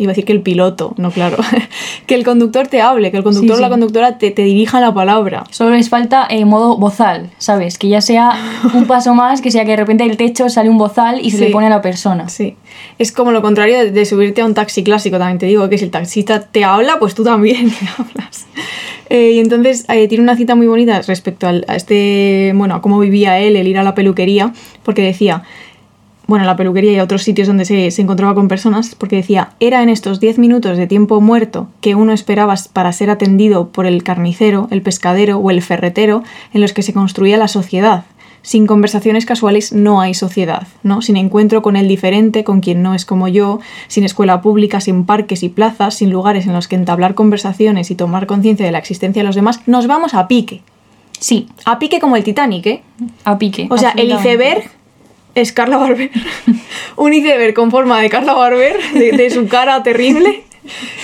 Iba 0.00 0.10
a 0.10 0.12
decir 0.12 0.24
que 0.24 0.32
el 0.32 0.40
piloto, 0.40 0.94
no 0.96 1.10
claro. 1.10 1.36
que 2.06 2.14
el 2.14 2.24
conductor 2.24 2.66
te 2.66 2.80
hable, 2.80 3.10
que 3.10 3.18
el 3.18 3.22
conductor 3.22 3.56
Sí, 3.56 3.58
o 3.58 3.60
la 3.62 3.68
conductora 3.68 4.16
te, 4.18 4.30
te 4.30 4.42
dirija 4.42 4.80
la 4.80 4.94
palabra. 4.94 5.44
Solo 5.50 5.70
les 5.76 5.90
falta 5.90 6.26
eh, 6.30 6.44
modo 6.46 6.78
bozal, 6.78 7.30
¿sabes? 7.36 7.76
Que 7.76 7.88
ya 7.88 8.00
sea 8.00 8.32
un 8.74 8.86
paso 8.88 9.14
más, 9.14 9.42
que 9.42 9.50
sea 9.50 9.64
que 9.66 9.72
de 9.72 9.76
repente 9.76 10.04
del 10.04 10.16
techo 10.16 10.48
sale 10.48 10.70
un 10.70 10.78
bozal 10.78 11.20
y 11.24 11.30
se 11.30 11.36
Sí. 11.36 11.44
le 11.44 11.50
pone 11.50 11.66
a 11.66 11.70
la 11.70 11.82
persona. 11.82 12.28
Sí. 12.30 12.56
Es 12.98 13.12
como 13.12 13.30
lo 13.30 13.42
contrario 13.42 13.76
de, 13.78 13.90
de 13.90 14.04
subirte 14.06 14.40
a 14.40 14.46
un 14.46 14.54
taxi 14.54 14.82
clásico, 14.82 15.18
también 15.18 15.38
te 15.38 15.46
digo, 15.46 15.68
que 15.68 15.76
si 15.78 15.84
el 15.84 15.90
taxista 15.90 16.40
te 16.40 16.64
habla, 16.64 16.98
pues 16.98 17.14
tú 17.14 17.22
también 17.22 17.70
te 17.78 17.86
hablas. 17.98 18.46
Eh, 19.10 19.32
y 19.32 19.38
entonces 19.40 19.84
eh, 19.88 20.08
tiene 20.08 20.22
una 20.24 20.36
cita 20.36 20.54
muy 20.54 20.66
bonita 20.66 21.02
respecto 21.02 21.46
al- 21.46 21.64
a 21.68 21.76
este, 21.76 22.52
bueno, 22.54 22.76
a 22.76 22.80
cómo 22.80 22.98
vivía 23.00 23.38
él, 23.38 23.56
el 23.56 23.66
ir 23.68 23.76
a 23.78 23.82
la 23.82 23.94
peluquería, 23.94 24.52
porque 24.84 25.02
decía, 25.02 25.42
bueno, 26.30 26.44
la 26.44 26.54
peluquería 26.54 26.92
y 26.92 26.98
a 26.98 27.02
otros 27.02 27.24
sitios 27.24 27.48
donde 27.48 27.64
se, 27.64 27.90
se 27.90 28.02
encontraba 28.02 28.36
con 28.36 28.46
personas, 28.46 28.94
porque 28.94 29.16
decía, 29.16 29.50
era 29.58 29.82
en 29.82 29.88
estos 29.88 30.20
10 30.20 30.38
minutos 30.38 30.78
de 30.78 30.86
tiempo 30.86 31.20
muerto 31.20 31.66
que 31.80 31.96
uno 31.96 32.12
esperaba 32.12 32.54
para 32.72 32.92
ser 32.92 33.10
atendido 33.10 33.70
por 33.70 33.84
el 33.84 34.04
carnicero, 34.04 34.68
el 34.70 34.80
pescadero 34.80 35.38
o 35.38 35.50
el 35.50 35.60
ferretero, 35.60 36.22
en 36.54 36.60
los 36.60 36.72
que 36.72 36.82
se 36.82 36.92
construía 36.92 37.36
la 37.36 37.48
sociedad. 37.48 38.04
Sin 38.42 38.68
conversaciones 38.68 39.26
casuales 39.26 39.72
no 39.72 40.00
hay 40.00 40.14
sociedad, 40.14 40.68
¿no? 40.84 41.02
Sin 41.02 41.16
encuentro 41.16 41.62
con 41.62 41.74
el 41.74 41.88
diferente, 41.88 42.44
con 42.44 42.60
quien 42.60 42.80
no 42.80 42.94
es 42.94 43.04
como 43.04 43.26
yo, 43.26 43.58
sin 43.88 44.04
escuela 44.04 44.40
pública, 44.40 44.80
sin 44.80 45.06
parques 45.06 45.42
y 45.42 45.48
plazas, 45.48 45.96
sin 45.96 46.10
lugares 46.10 46.46
en 46.46 46.52
los 46.52 46.68
que 46.68 46.76
entablar 46.76 47.16
conversaciones 47.16 47.90
y 47.90 47.96
tomar 47.96 48.28
conciencia 48.28 48.64
de 48.64 48.70
la 48.70 48.78
existencia 48.78 49.22
de 49.22 49.26
los 49.26 49.34
demás, 49.34 49.62
nos 49.66 49.88
vamos 49.88 50.14
a 50.14 50.28
pique. 50.28 50.62
Sí, 51.18 51.48
A 51.66 51.78
pique 51.80 51.98
como 51.98 52.16
el 52.16 52.22
Titanic, 52.22 52.66
¿eh? 52.66 52.82
a 53.24 53.36
pique. 53.36 53.66
O 53.68 53.76
sea, 53.76 53.90
el 53.90 54.10
iceberg 54.10 54.70
es 55.34 55.52
Carla 55.52 55.76
Barber. 55.78 56.10
Un 56.96 57.12
iceberg 57.12 57.54
con 57.54 57.70
forma 57.70 58.00
de 58.00 58.10
Carla 58.10 58.34
Barber, 58.34 58.76
de, 58.94 59.12
de 59.12 59.30
su 59.30 59.46
cara 59.48 59.82
terrible. 59.82 60.44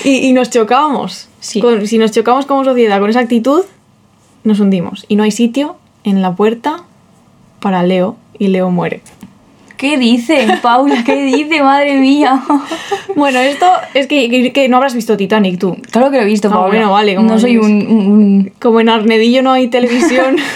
Y, 0.05 0.27
y 0.29 0.33
nos 0.33 0.51
chocamos. 0.51 1.29
Sí. 1.41 1.61
Con- 1.61 1.87
si 1.87 1.99
nos 1.99 2.11
chocamos 2.13 2.47
como 2.47 2.65
sociedad 2.65 3.01
con 3.01 3.11
esa 3.11 3.21
actitud, 3.21 3.63
nos 4.45 4.61
hundimos. 4.61 5.05
Y 5.09 5.17
no 5.17 5.23
hay 5.23 5.31
sitio 5.31 5.77
en 6.05 6.23
la 6.23 6.35
puerta 6.35 6.85
para 7.61 7.83
Leo. 7.83 8.17
Y 8.39 8.49
Leo 8.49 8.71
muere. 8.71 9.01
¿Qué 9.79 9.99
dice, 9.99 10.47
Paula? 10.63 11.03
¿Qué 11.05 11.23
dice? 11.25 11.63
Madre 11.63 11.97
mía. 11.99 12.43
Bueno, 13.15 13.41
esto 13.41 13.67
es 13.95 14.07
que, 14.07 14.29
que- 14.31 14.53
que 14.53 14.69
no 14.69 14.77
habrás 14.79 14.95
visto 14.95 15.17
Titanic 15.17 15.59
tú. 15.59 15.77
Claro 15.91 16.11
que 16.11 16.17
lo 16.17 16.23
he 16.23 16.27
visto, 16.27 16.49
Ah, 16.49 16.53
Paula. 16.53 16.69
bueno, 16.69 16.93
vale, 16.93 17.15
como 17.17 17.29
No 17.31 17.39
soy 17.39 17.57
un- 17.59 18.53
Como 18.61 18.81
en 18.81 18.89
Arnedillo 18.89 19.43
no 19.43 19.53
hay 19.53 19.69
televisión. 19.69 20.37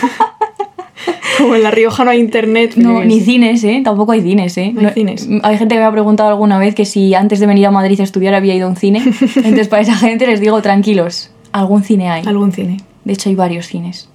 como 1.38 1.54
en 1.54 1.62
La 1.62 1.70
Rioja 1.70 2.04
no 2.04 2.10
hay 2.10 2.20
internet. 2.20 2.74
No, 2.76 3.04
ni 3.04 3.20
cines, 3.20 3.64
¿eh? 3.64 3.80
Tampoco 3.84 4.12
hay 4.12 4.22
cines, 4.22 4.56
¿eh? 4.58 4.72
No 4.74 4.88
hay 4.88 4.94
cines. 4.94 5.28
Hay 5.42 5.58
gente 5.58 5.74
que 5.74 5.80
me 5.80 5.86
ha 5.86 5.92
preguntado 5.92 6.28
alguna 6.28 6.58
vez 6.58 6.74
que 6.74 6.84
si 6.84 7.14
antes 7.14 7.40
de 7.40 7.46
venir 7.46 7.66
a 7.66 7.70
Madrid 7.70 8.00
a 8.00 8.04
estudiar 8.04 8.34
había 8.34 8.54
ido 8.54 8.66
a 8.66 8.70
un 8.70 8.76
cine. 8.76 8.98
Entonces, 9.36 9.68
para 9.68 9.82
esa 9.82 9.96
gente 9.96 10.26
les 10.26 10.40
digo, 10.40 10.60
tranquilos, 10.62 11.30
algún 11.52 11.82
cine 11.82 12.10
hay. 12.10 12.24
Algún 12.26 12.52
cine. 12.52 12.78
De 13.04 13.12
hecho, 13.12 13.28
hay 13.28 13.34
varios 13.34 13.66
cines. 13.66 14.08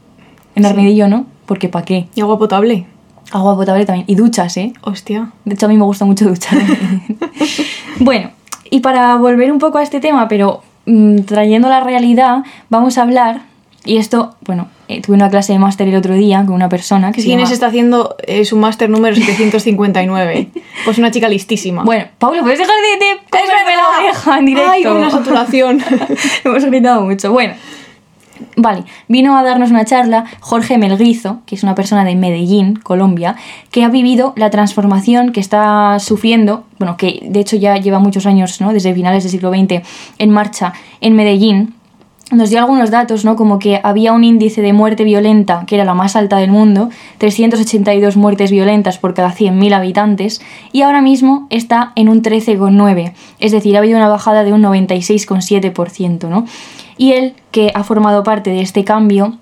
En 0.56 0.66
Arnedillo 0.66 1.08
no, 1.08 1.26
porque 1.46 1.70
¿para 1.70 1.86
qué? 1.86 2.08
Y 2.16 2.22
agua 2.22 2.38
potable. 2.40 2.86
Agua 3.32 3.56
potable 3.56 3.86
también. 3.86 4.06
Y 4.08 4.16
duchas, 4.16 4.56
¿eh? 4.58 4.74
Hostia. 4.82 5.32
De 5.44 5.56
hecho, 5.56 5.66
a 5.66 5.70
mí 5.70 5.76
me 5.76 5.84
gusta 5.84 6.06
mucho 6.06 6.26
duchar. 6.26 6.58
bueno, 8.00 8.30
y 8.70 8.80
para 8.80 9.16
volver 9.18 9.52
un 9.52 9.60
poco 9.60 9.80
a 9.80 9.84
este 9.84 10.00
tema, 10.00 10.28
pero 10.28 10.62
mm, 10.86 11.20
trayendo 11.22 11.68
la 11.68 11.82
realidad, 11.82 12.44
vamos 12.70 12.98
a 12.98 13.02
hablar, 13.02 13.42
y 13.86 13.98
esto, 13.98 14.36
bueno, 14.46 14.68
eh, 14.88 15.02
tuve 15.02 15.16
una 15.16 15.30
clase 15.30 15.54
de 15.54 15.60
máster 15.60 15.88
el 15.88 15.96
otro 15.96 16.14
día 16.14 16.44
con 16.46 16.54
una 16.56 16.70
persona 16.70 17.12
que 17.12 17.22
se 17.22 17.28
llama... 17.28 17.44
está 17.44 17.68
haciendo 17.68 18.16
eh, 18.28 18.46
su 18.46 18.58
máster 18.58 18.90
número 18.90 19.16
759. 19.16 20.50
Pues 20.84 21.00
una 21.00 21.10
chica 21.10 21.28
listísima. 21.30 21.84
Bueno, 21.84 22.06
Paula, 22.20 22.42
¿puedes 22.42 22.60
dejar 22.60 22.76
de, 22.76 23.06
de 23.06 23.20
comerme 23.32 23.76
la 23.76 24.00
oreja 24.00 24.38
en 24.38 24.46
directo? 24.46 24.72
Ay, 24.72 24.86
una 24.86 25.10
saturación. 25.10 25.82
Hemos 26.44 26.66
gritado 26.66 27.02
mucho. 27.02 27.32
Bueno, 27.32 27.56
vale, 28.56 28.84
vino 29.08 29.38
a 29.38 29.44
darnos 29.44 29.72
una 29.72 29.86
charla 29.86 30.26
Jorge 30.40 30.78
Melguizo, 30.78 31.42
que 31.46 31.56
es 31.56 31.64
una 31.64 31.76
persona 31.76 32.04
de 32.04 32.16
Medellín, 32.16 32.76
Colombia, 32.76 33.36
que 33.72 33.84
ha 33.84 33.90
vivido 33.90 34.34
la 34.36 34.50
transformación 34.50 35.32
que 35.32 35.40
está 35.40 35.98
sufriendo, 36.00 36.66
bueno, 36.78 36.98
que 36.98 37.22
de 37.24 37.40
hecho 37.40 37.56
ya 37.56 37.78
lleva 37.78 38.00
muchos 38.00 38.26
años, 38.26 38.62
¿no? 38.62 38.74
Desde 38.74 38.94
finales 38.94 39.24
del 39.24 39.32
siglo 39.32 39.50
XX 39.50 39.82
en 40.18 40.30
marcha 40.30 40.74
en 41.02 41.16
Medellín. 41.16 41.75
Nos 42.32 42.50
dio 42.50 42.58
algunos 42.58 42.90
datos, 42.90 43.24
¿no? 43.24 43.36
Como 43.36 43.60
que 43.60 43.80
había 43.84 44.12
un 44.12 44.24
índice 44.24 44.64
de 44.64 44.74
muerte 44.74 45.04
violenta 45.04 45.64
que 45.68 45.76
era 45.76 45.86
la 45.86 45.94
más 45.94 46.16
alta 46.16 46.38
del 46.38 46.50
mundo, 46.50 46.90
382 47.20 48.18
muertes 48.18 48.50
violentas 48.50 48.98
por 48.98 49.14
cada 49.14 49.32
100.000 49.32 49.74
habitantes, 49.74 50.42
y 50.72 50.82
ahora 50.82 51.02
mismo 51.02 51.46
está 51.52 51.92
en 51.96 52.10
un 52.10 52.24
13,9, 52.24 53.14
es 53.40 53.52
decir, 53.52 53.76
ha 53.76 53.80
habido 53.80 53.98
una 53.98 54.10
bajada 54.10 54.44
de 54.44 54.54
un 54.54 54.64
96,7%, 54.64 56.28
¿no? 56.28 56.46
Y 56.98 57.12
él, 57.12 57.36
que 57.52 57.72
ha 57.76 57.84
formado 57.84 58.24
parte 58.24 58.50
de 58.50 58.62
este 58.62 58.84
cambio, 58.84 59.38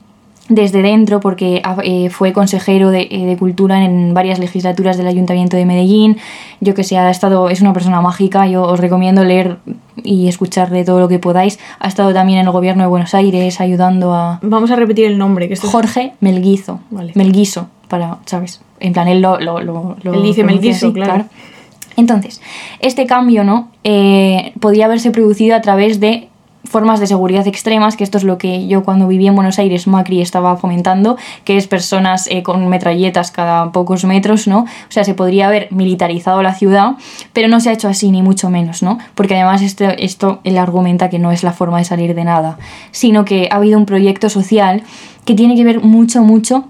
desde 0.50 0.82
dentro 0.82 1.20
porque 1.22 1.62
ha- 1.64 1.78
eh, 1.84 2.10
fue 2.10 2.34
consejero 2.34 2.90
de, 2.92 3.08
eh, 3.10 3.26
de 3.26 3.38
cultura 3.38 3.84
en 3.86 4.14
varias 4.14 4.40
legislaturas 4.40 4.98
del 4.98 5.08
Ayuntamiento 5.08 5.56
de 5.56 5.66
Medellín. 5.66 6.18
Yo 6.60 6.74
que 6.74 6.84
sé, 6.84 6.98
ha 6.98 7.10
estado, 7.10 7.50
es 7.50 7.62
una 7.62 7.72
persona 7.72 8.02
mágica, 8.02 8.46
yo 8.48 8.64
os 8.64 8.80
recomiendo 8.80 9.24
leer 9.24 9.58
y 10.04 10.28
escuchar 10.28 10.70
de 10.70 10.84
todo 10.84 11.00
lo 11.00 11.08
que 11.08 11.18
podáis. 11.20 11.60
Ha 11.80 11.88
estado 11.88 12.14
también 12.14 12.40
en 12.40 12.46
el 12.48 12.52
gobierno 12.52 12.84
de 12.84 12.90
Buenos 12.90 13.14
Aires 13.14 13.62
ayudando 13.62 14.14
a 14.14 14.40
Vamos 14.42 14.70
a 14.72 14.76
repetir 14.76 15.06
el 15.06 15.18
nombre. 15.18 15.48
Que 15.48 15.54
esto 15.54 15.68
es- 15.68 15.72
Jorge 15.72 16.14
Melguizo. 16.20 16.82
Vale. 16.92 17.14
Melguizo, 17.16 17.68
para, 17.88 18.18
¿sabes? 18.26 18.62
En 18.82 18.92
plan, 18.92 19.08
él 19.08 19.22
lo... 19.22 19.40
lo, 19.40 19.62
lo, 19.62 19.96
lo 20.04 20.14
Él 20.14 20.24
dice 20.24 20.44
Melguizo, 20.44 20.88
así, 20.88 20.94
claro. 20.94 21.26
Entonces, 21.96 22.42
este 22.80 23.06
cambio, 23.06 23.44
¿no? 23.44 23.70
Eh, 23.84 24.52
podía 24.60 24.86
haberse 24.86 25.12
producido 25.12 25.56
a 25.56 25.62
través 25.62 26.00
de 26.00 26.28
formas 26.64 27.00
de 27.00 27.08
seguridad 27.08 27.48
extremas, 27.48 27.98
que 27.98 28.04
esto 28.04 28.18
es 28.18 28.24
lo 28.24 28.38
que 28.38 28.68
yo 28.68 28.84
cuando 28.84 29.08
viví 29.08 29.28
en 29.28 29.36
Buenos 29.36 29.60
Aires, 29.60 29.88
Macri 29.88 30.22
estaba 30.22 30.56
fomentando, 30.58 31.18
que 31.44 31.58
es 31.58 31.68
personas 31.68 32.28
eh, 32.28 32.44
con 32.44 32.68
metralletas 32.68 33.32
cada 33.32 33.72
pocos 33.72 34.06
metros, 34.06 34.48
¿no? 34.48 34.60
O 34.60 34.92
sea, 34.92 35.04
se 35.04 35.14
podría 35.14 35.48
haber 35.48 35.72
militarizado 35.72 36.42
la 36.42 36.54
ciudad, 36.54 36.94
pero 37.34 37.48
no 37.48 37.60
se 37.60 37.70
ha 37.70 37.74
hecho 37.74 37.88
así, 37.88 38.12
ni 38.12 38.22
mucho 38.22 38.50
menos, 38.50 38.82
¿no? 38.82 38.98
Porque 39.16 39.36
además 39.36 39.62
esto, 39.62 39.86
esto 39.98 40.40
él 40.44 40.58
argumenta 40.58 41.10
que 41.10 41.20
no 41.20 41.32
es 41.32 41.44
la 41.44 41.52
forma 41.52 41.80
de 41.80 41.86
salir 41.86 42.16
de 42.16 42.24
nada, 42.24 42.58
sino 42.92 43.26
que 43.26 43.50
ha 43.52 43.58
habido 43.58 43.78
un 43.78 43.86
proyecto 43.86 44.30
social 44.30 44.84
que 45.26 45.36
tiene 45.36 45.56
que 45.56 45.64
ver 45.64 45.82
mucho, 45.82 46.24
mucho 46.24 46.66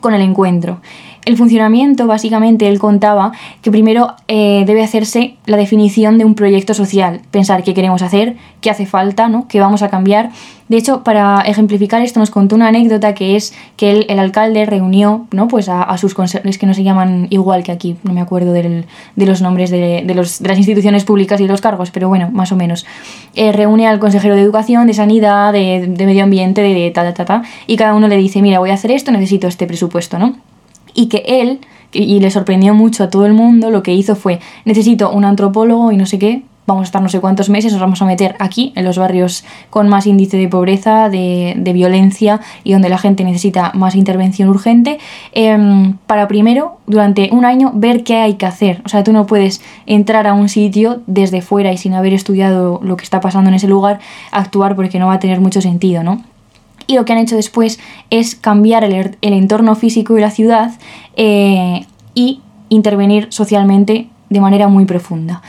con 0.00 0.14
el 0.14 0.22
encuentro. 0.22 0.80
El 1.26 1.36
funcionamiento, 1.36 2.06
básicamente, 2.06 2.66
él 2.66 2.78
contaba 2.78 3.32
que 3.60 3.70
primero 3.70 4.14
eh, 4.26 4.64
debe 4.66 4.82
hacerse 4.82 5.36
la 5.44 5.58
definición 5.58 6.16
de 6.16 6.24
un 6.24 6.34
proyecto 6.34 6.72
social, 6.72 7.20
pensar 7.30 7.62
qué 7.62 7.74
queremos 7.74 8.00
hacer, 8.00 8.36
qué 8.62 8.70
hace 8.70 8.86
falta, 8.86 9.28
¿no? 9.28 9.46
qué 9.46 9.60
vamos 9.60 9.82
a 9.82 9.90
cambiar. 9.90 10.30
De 10.68 10.78
hecho, 10.78 11.02
para 11.02 11.42
ejemplificar 11.42 12.00
esto, 12.00 12.20
nos 12.20 12.30
contó 12.30 12.54
una 12.54 12.68
anécdota 12.68 13.12
que 13.12 13.36
es 13.36 13.52
que 13.76 13.90
el, 13.90 14.06
el 14.08 14.18
alcalde 14.18 14.64
reunió 14.64 15.26
¿no? 15.30 15.46
pues 15.46 15.68
a, 15.68 15.94
sus 15.98 16.14
consejos, 16.14 16.56
que 16.56 16.66
no 16.66 16.72
se 16.72 16.84
llaman 16.84 17.26
igual 17.28 17.64
que 17.64 17.72
aquí, 17.72 17.96
no 18.02 18.14
me 18.14 18.20
acuerdo 18.20 18.52
del, 18.52 18.86
de 19.14 19.26
los 19.26 19.42
nombres 19.42 19.70
de, 19.70 20.04
de, 20.06 20.14
los, 20.14 20.40
de, 20.40 20.48
las 20.48 20.58
instituciones 20.58 21.04
públicas 21.04 21.38
y 21.40 21.42
de 21.42 21.50
los 21.50 21.60
cargos, 21.60 21.90
pero 21.90 22.08
bueno, 22.08 22.30
más 22.32 22.50
o 22.52 22.56
menos. 22.56 22.86
Eh, 23.34 23.52
reúne 23.52 23.88
al 23.88 23.98
consejero 23.98 24.36
de 24.36 24.42
educación, 24.42 24.86
de 24.86 24.94
sanidad, 24.94 25.52
de, 25.52 25.86
de 25.86 26.06
medio 26.06 26.24
ambiente, 26.24 26.62
de 26.62 26.90
ta, 26.92 27.02
ta, 27.02 27.12
ta, 27.12 27.24
ta, 27.24 27.42
y 27.66 27.76
cada 27.76 27.94
uno 27.94 28.08
le 28.08 28.16
dice, 28.16 28.40
mira, 28.40 28.58
voy 28.58 28.70
a 28.70 28.74
hacer 28.74 28.92
esto, 28.92 29.10
necesito 29.10 29.48
este 29.48 29.66
presupuesto, 29.66 30.18
¿no? 30.18 30.36
Y 30.94 31.06
que 31.06 31.24
él, 31.26 31.60
y 31.92 32.20
le 32.20 32.30
sorprendió 32.30 32.74
mucho 32.74 33.04
a 33.04 33.10
todo 33.10 33.26
el 33.26 33.32
mundo, 33.32 33.70
lo 33.70 33.82
que 33.82 33.94
hizo 33.94 34.14
fue, 34.16 34.40
necesito 34.64 35.10
un 35.10 35.24
antropólogo 35.24 35.92
y 35.92 35.96
no 35.96 36.06
sé 36.06 36.18
qué, 36.18 36.42
vamos 36.70 36.82
a 36.82 36.84
estar 36.84 37.02
no 37.02 37.08
sé 37.08 37.20
cuántos 37.20 37.50
meses, 37.50 37.72
nos 37.72 37.80
vamos 37.80 38.00
a 38.00 38.04
meter 38.04 38.36
aquí, 38.38 38.72
en 38.76 38.84
los 38.84 38.96
barrios 38.96 39.44
con 39.70 39.88
más 39.88 40.06
índice 40.06 40.36
de 40.36 40.46
pobreza, 40.46 41.08
de, 41.08 41.70
violencia 41.74 42.40
y 42.64 42.72
donde 42.72 42.88
la 42.88 42.98
gente 42.98 43.24
necesita 43.24 43.72
más 43.74 43.94
intervención 43.96 44.48
urgente, 44.48 44.98
eh, 45.32 45.92
para 46.06 46.28
primero, 46.28 46.78
durante 46.86 47.30
un 47.32 47.44
año, 47.44 47.72
ver 47.74 48.04
qué 48.04 48.16
hay 48.16 48.34
que 48.34 48.46
hacer. 48.46 48.82
O 48.84 48.88
sea, 48.88 49.02
tú 49.02 49.12
no 49.12 49.26
puedes 49.26 49.62
entrar 49.86 50.26
a 50.26 50.34
un 50.34 50.48
sitio 50.48 51.02
desde 51.06 51.42
fuera 51.42 51.72
y 51.72 51.76
sin 51.76 51.94
haber 51.94 52.12
estudiado 52.12 52.80
lo 52.82 52.96
que 52.96 53.04
está 53.04 53.20
pasando 53.20 53.48
en 53.48 53.54
ese 53.54 53.66
lugar, 53.66 53.98
actuar 54.30 54.76
porque 54.76 54.98
no 54.98 55.08
va 55.08 55.14
a 55.14 55.18
tener 55.18 55.40
mucho 55.40 55.60
sentido, 55.60 56.02
¿no? 56.02 56.22
Y 56.90 56.96
lo 56.96 57.04
que 57.04 57.12
han 57.12 57.20
hecho 57.20 57.36
después 57.36 57.78
es 58.10 58.34
cambiar 58.34 58.82
el, 58.82 59.16
el 59.20 59.32
entorno 59.32 59.76
físico 59.76 60.14
de 60.14 60.22
la 60.22 60.32
ciudad 60.32 60.72
eh, 61.14 61.86
y 62.16 62.40
intervenir 62.68 63.28
socialmente 63.30 64.08
de 64.28 64.40
manera 64.40 64.66
muy 64.66 64.86
profunda. 64.86 65.40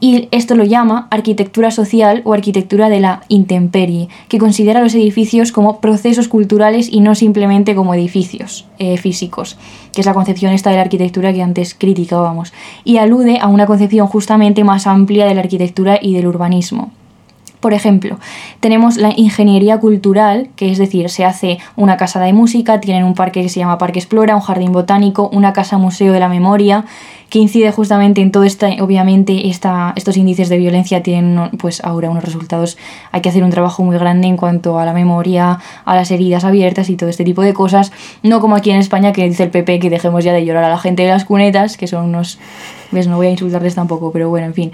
Y 0.00 0.26
esto 0.32 0.56
lo 0.56 0.64
llama 0.64 1.06
arquitectura 1.12 1.70
social 1.70 2.22
o 2.24 2.32
arquitectura 2.32 2.88
de 2.88 2.98
la 2.98 3.22
intemperie, 3.28 4.08
que 4.28 4.38
considera 4.38 4.82
los 4.82 4.94
edificios 4.94 5.52
como 5.52 5.80
procesos 5.80 6.26
culturales 6.26 6.88
y 6.90 6.98
no 6.98 7.14
simplemente 7.14 7.76
como 7.76 7.94
edificios 7.94 8.66
eh, 8.80 8.96
físicos, 8.96 9.56
que 9.92 10.00
es 10.00 10.06
la 10.06 10.14
concepción 10.14 10.52
esta 10.52 10.70
de 10.70 10.76
la 10.76 10.82
arquitectura 10.82 11.32
que 11.32 11.42
antes 11.42 11.74
criticábamos, 11.74 12.52
y 12.82 12.96
alude 12.96 13.38
a 13.40 13.46
una 13.46 13.66
concepción 13.66 14.08
justamente 14.08 14.64
más 14.64 14.88
amplia 14.88 15.26
de 15.26 15.34
la 15.34 15.42
arquitectura 15.42 16.00
y 16.02 16.14
del 16.14 16.26
urbanismo. 16.26 16.90
Por 17.60 17.74
ejemplo, 17.74 18.18
tenemos 18.60 18.96
la 18.96 19.12
ingeniería 19.16 19.78
cultural, 19.78 20.48
que 20.54 20.70
es 20.70 20.78
decir, 20.78 21.10
se 21.10 21.24
hace 21.24 21.58
una 21.74 21.96
casa 21.96 22.20
de 22.20 22.32
música, 22.32 22.80
tienen 22.80 23.04
un 23.04 23.14
parque 23.14 23.42
que 23.42 23.48
se 23.48 23.58
llama 23.58 23.78
Parque 23.78 23.98
Explora, 23.98 24.36
un 24.36 24.42
jardín 24.42 24.72
botánico, 24.72 25.28
una 25.32 25.52
casa 25.52 25.76
museo 25.76 26.12
de 26.12 26.20
la 26.20 26.28
memoria, 26.28 26.84
que 27.30 27.38
incide 27.38 27.70
justamente 27.72 28.22
en 28.22 28.30
todo 28.30 28.44
esto, 28.44 28.66
obviamente 28.80 29.48
esta, 29.48 29.92
estos 29.96 30.16
índices 30.16 30.48
de 30.48 30.56
violencia 30.56 31.02
tienen 31.02 31.50
pues 31.58 31.84
ahora 31.84 32.10
unos 32.10 32.24
resultados, 32.24 32.78
hay 33.12 33.20
que 33.20 33.28
hacer 33.28 33.44
un 33.44 33.50
trabajo 33.50 33.82
muy 33.82 33.98
grande 33.98 34.28
en 34.28 34.36
cuanto 34.36 34.78
a 34.78 34.84
la 34.84 34.92
memoria, 34.92 35.58
a 35.84 35.96
las 35.96 36.10
heridas 36.10 36.44
abiertas 36.44 36.88
y 36.88 36.96
todo 36.96 37.10
este 37.10 37.24
tipo 37.24 37.42
de 37.42 37.52
cosas, 37.52 37.92
no 38.22 38.40
como 38.40 38.56
aquí 38.56 38.70
en 38.70 38.78
España 38.78 39.12
que 39.12 39.28
dice 39.28 39.44
el 39.44 39.50
PP 39.50 39.78
que 39.80 39.90
dejemos 39.90 40.24
ya 40.24 40.32
de 40.32 40.44
llorar 40.44 40.64
a 40.64 40.70
la 40.70 40.78
gente 40.78 41.02
de 41.02 41.10
las 41.10 41.24
cunetas, 41.24 41.76
que 41.76 41.86
son 41.86 42.06
unos, 42.06 42.38
ves, 42.92 43.08
no 43.08 43.16
voy 43.16 43.26
a 43.26 43.30
insultarles 43.30 43.74
tampoco, 43.74 44.10
pero 44.10 44.30
bueno, 44.30 44.46
en 44.46 44.54
fin, 44.54 44.72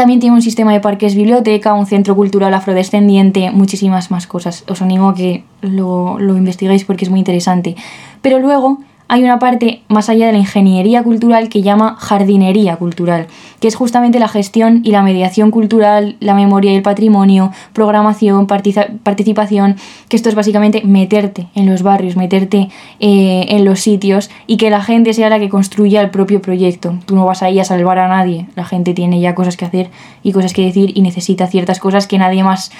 también 0.00 0.18
tiene 0.18 0.34
un 0.34 0.40
sistema 0.40 0.72
de 0.72 0.80
parques 0.80 1.14
biblioteca, 1.14 1.74
un 1.74 1.84
centro 1.84 2.16
cultural 2.16 2.54
afrodescendiente, 2.54 3.50
muchísimas 3.50 4.10
más 4.10 4.26
cosas. 4.26 4.64
Os 4.66 4.80
animo 4.80 5.10
a 5.10 5.14
que 5.14 5.44
lo, 5.60 6.18
lo 6.18 6.38
investiguéis 6.38 6.86
porque 6.86 7.04
es 7.04 7.10
muy 7.10 7.18
interesante. 7.18 7.76
Pero 8.22 8.38
luego 8.38 8.78
hay 9.10 9.24
una 9.24 9.40
parte 9.40 9.82
más 9.88 10.08
allá 10.08 10.26
de 10.26 10.32
la 10.32 10.38
ingeniería 10.38 11.02
cultural 11.02 11.48
que 11.48 11.62
llama 11.62 11.96
jardinería 11.98 12.76
cultural, 12.76 13.26
que 13.58 13.66
es 13.66 13.74
justamente 13.74 14.20
la 14.20 14.28
gestión 14.28 14.82
y 14.84 14.92
la 14.92 15.02
mediación 15.02 15.50
cultural, 15.50 16.14
la 16.20 16.32
memoria 16.32 16.72
y 16.72 16.76
el 16.76 16.82
patrimonio, 16.82 17.50
programación, 17.72 18.46
participación, 18.46 19.74
que 20.08 20.14
esto 20.14 20.28
es 20.28 20.36
básicamente 20.36 20.82
meterte 20.84 21.48
en 21.56 21.66
los 21.66 21.82
barrios, 21.82 22.14
meterte 22.14 22.68
eh, 23.00 23.46
en 23.48 23.64
los 23.64 23.80
sitios 23.80 24.30
y 24.46 24.58
que 24.58 24.70
la 24.70 24.80
gente 24.80 25.12
sea 25.12 25.28
la 25.28 25.40
que 25.40 25.48
construya 25.48 26.02
el 26.02 26.10
propio 26.10 26.40
proyecto. 26.40 26.94
Tú 27.04 27.16
no 27.16 27.26
vas 27.26 27.42
ahí 27.42 27.58
a 27.58 27.64
salvar 27.64 27.98
a 27.98 28.06
nadie, 28.06 28.46
la 28.54 28.64
gente 28.64 28.94
tiene 28.94 29.18
ya 29.18 29.34
cosas 29.34 29.56
que 29.56 29.64
hacer 29.64 29.90
y 30.22 30.30
cosas 30.30 30.52
que 30.52 30.62
decir 30.62 30.92
y 30.94 31.02
necesita 31.02 31.48
ciertas 31.48 31.80
cosas 31.80 32.06
que 32.06 32.16
nadie 32.16 32.44
más, 32.44 32.70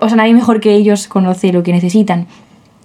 o 0.00 0.08
sea, 0.08 0.16
nadie 0.16 0.32
mejor 0.32 0.60
que 0.60 0.74
ellos 0.74 1.08
conoce 1.08 1.52
lo 1.52 1.62
que 1.62 1.72
necesitan. 1.74 2.26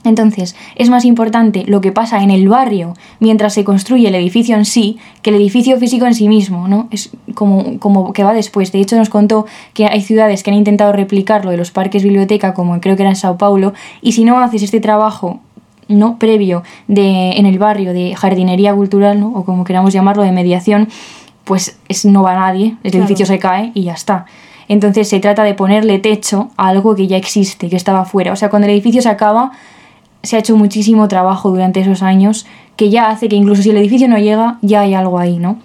Entonces, 0.04 0.56
es 0.76 0.90
más 0.90 1.04
importante 1.04 1.66
lo 1.68 1.82
que 1.82 1.92
pasa 1.92 2.24
en 2.24 2.32
el 2.32 2.48
barrio 2.48 2.94
mientras 3.20 3.54
se 3.54 3.66
construye 3.66 4.08
el 4.08 4.16
edificio 4.16 4.56
en 4.56 4.64
sí 4.64 4.98
que 5.22 5.30
el 5.30 5.36
edificio 5.36 5.78
físico 5.78 6.06
en 6.06 6.16
sí 6.16 6.30
mismo, 6.30 6.68
¿no? 6.68 6.88
Es 6.90 7.12
como, 7.34 7.80
como 7.80 8.14
que 8.14 8.24
va 8.24 8.34
después. 8.34 8.72
De 8.72 8.80
hecho, 8.80 8.96
nos 8.96 9.10
contó 9.10 9.46
que 9.74 9.88
hay 9.88 10.02
ciudades 10.02 10.42
que 10.42 10.52
han 10.52 10.58
intentado 10.58 10.94
replicar 10.94 11.44
lo 11.44 11.52
de 11.52 11.58
los 11.58 11.72
parques 11.72 12.04
biblioteca, 12.04 12.54
como 12.54 12.80
creo 12.80 12.96
que 12.96 13.04
era 13.04 13.10
en 13.10 13.18
Sao 13.18 13.38
Paulo, 13.38 13.74
y 14.02 14.14
si 14.14 14.24
no 14.24 14.40
haces 14.40 14.64
este 14.64 14.80
trabajo 14.80 15.42
no 15.90 16.18
previo 16.20 16.64
de, 16.88 17.32
en 17.32 17.46
el 17.46 17.60
barrio 17.60 17.94
de 17.94 18.16
jardinería 18.16 18.74
cultural, 18.74 19.20
¿no? 19.20 19.34
o 19.34 19.44
como 19.44 19.66
queramos 19.66 19.92
llamarlo, 19.92 20.24
de 20.24 20.32
mediación, 20.32 20.88
pues 21.44 21.80
es, 21.90 22.06
no 22.06 22.24
va 22.24 22.36
nadie, 22.36 22.78
el 22.84 22.92
claro. 22.92 23.06
edificio 23.06 23.26
se 23.26 23.40
cae 23.40 23.72
y 23.74 23.84
ya 23.84 23.94
está. 23.94 24.26
Entonces 24.68 25.10
se 25.10 25.20
trata 25.20 25.44
de 25.44 25.56
ponerle 25.56 25.98
techo 25.98 26.52
a 26.56 26.68
algo 26.68 26.96
que 26.96 27.08
ya 27.08 27.18
existe, 27.18 27.70
que 27.70 27.76
estaba 27.76 28.06
fuera. 28.06 28.32
O 28.32 28.36
sea, 28.36 28.52
cuando 28.52 28.68
el 28.68 28.74
edificio 28.74 29.02
se 29.02 29.10
acaba, 29.10 29.52
se 30.24 30.36
ha 30.36 30.40
hecho 30.40 30.56
muchísimo 30.56 31.08
trabajo 31.08 31.50
durante 31.50 31.80
esos 31.80 32.04
años 32.04 32.46
que 32.76 32.90
ya 32.90 33.10
hace 33.10 33.30
que 33.30 33.36
incluso 33.36 33.62
si 33.62 33.70
el 33.70 33.78
edificio 33.78 34.08
no 34.08 34.18
llega, 34.18 34.58
ya 34.62 34.82
hay 34.82 34.94
algo 34.94 35.20
ahí, 35.20 35.38
¿no? 35.38 35.60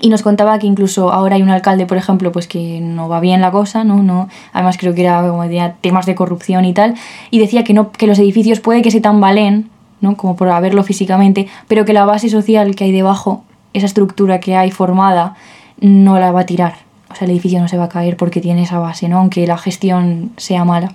Y 0.00 0.08
nos 0.08 0.22
contaba 0.22 0.58
que 0.58 0.66
incluso 0.66 1.12
ahora 1.12 1.36
hay 1.36 1.42
un 1.42 1.50
alcalde, 1.50 1.86
por 1.86 1.96
ejemplo, 1.96 2.32
pues 2.32 2.48
que 2.48 2.80
no 2.80 3.08
va 3.08 3.20
bien 3.20 3.40
la 3.40 3.52
cosa, 3.52 3.84
¿no? 3.84 4.02
no 4.02 4.28
además 4.52 4.76
creo 4.76 4.94
que 4.94 5.02
era 5.02 5.22
como 5.28 5.44
tenía 5.44 5.74
temas 5.80 6.06
de 6.06 6.16
corrupción 6.16 6.64
y 6.64 6.72
tal, 6.72 6.94
y 7.30 7.38
decía 7.38 7.62
que 7.62 7.72
no 7.72 7.92
que 7.92 8.06
los 8.08 8.18
edificios 8.18 8.60
puede 8.60 8.82
que 8.82 8.90
se 8.90 9.00
tambalen, 9.00 9.70
¿no? 10.00 10.16
Como 10.16 10.34
por 10.34 10.48
verlo 10.60 10.82
físicamente, 10.82 11.46
pero 11.68 11.84
que 11.84 11.92
la 11.92 12.04
base 12.04 12.28
social 12.28 12.74
que 12.74 12.84
hay 12.84 12.92
debajo, 12.92 13.44
esa 13.74 13.86
estructura 13.86 14.40
que 14.40 14.56
hay 14.56 14.72
formada, 14.72 15.36
no 15.80 16.18
la 16.18 16.32
va 16.32 16.40
a 16.40 16.46
tirar. 16.46 16.74
O 17.10 17.14
sea, 17.14 17.26
el 17.26 17.30
edificio 17.30 17.60
no 17.60 17.68
se 17.68 17.76
va 17.76 17.84
a 17.84 17.88
caer 17.88 18.16
porque 18.16 18.40
tiene 18.40 18.62
esa 18.62 18.78
base, 18.78 19.08
¿no? 19.08 19.18
Aunque 19.18 19.46
la 19.46 19.58
gestión 19.58 20.32
sea 20.36 20.64
mala. 20.64 20.92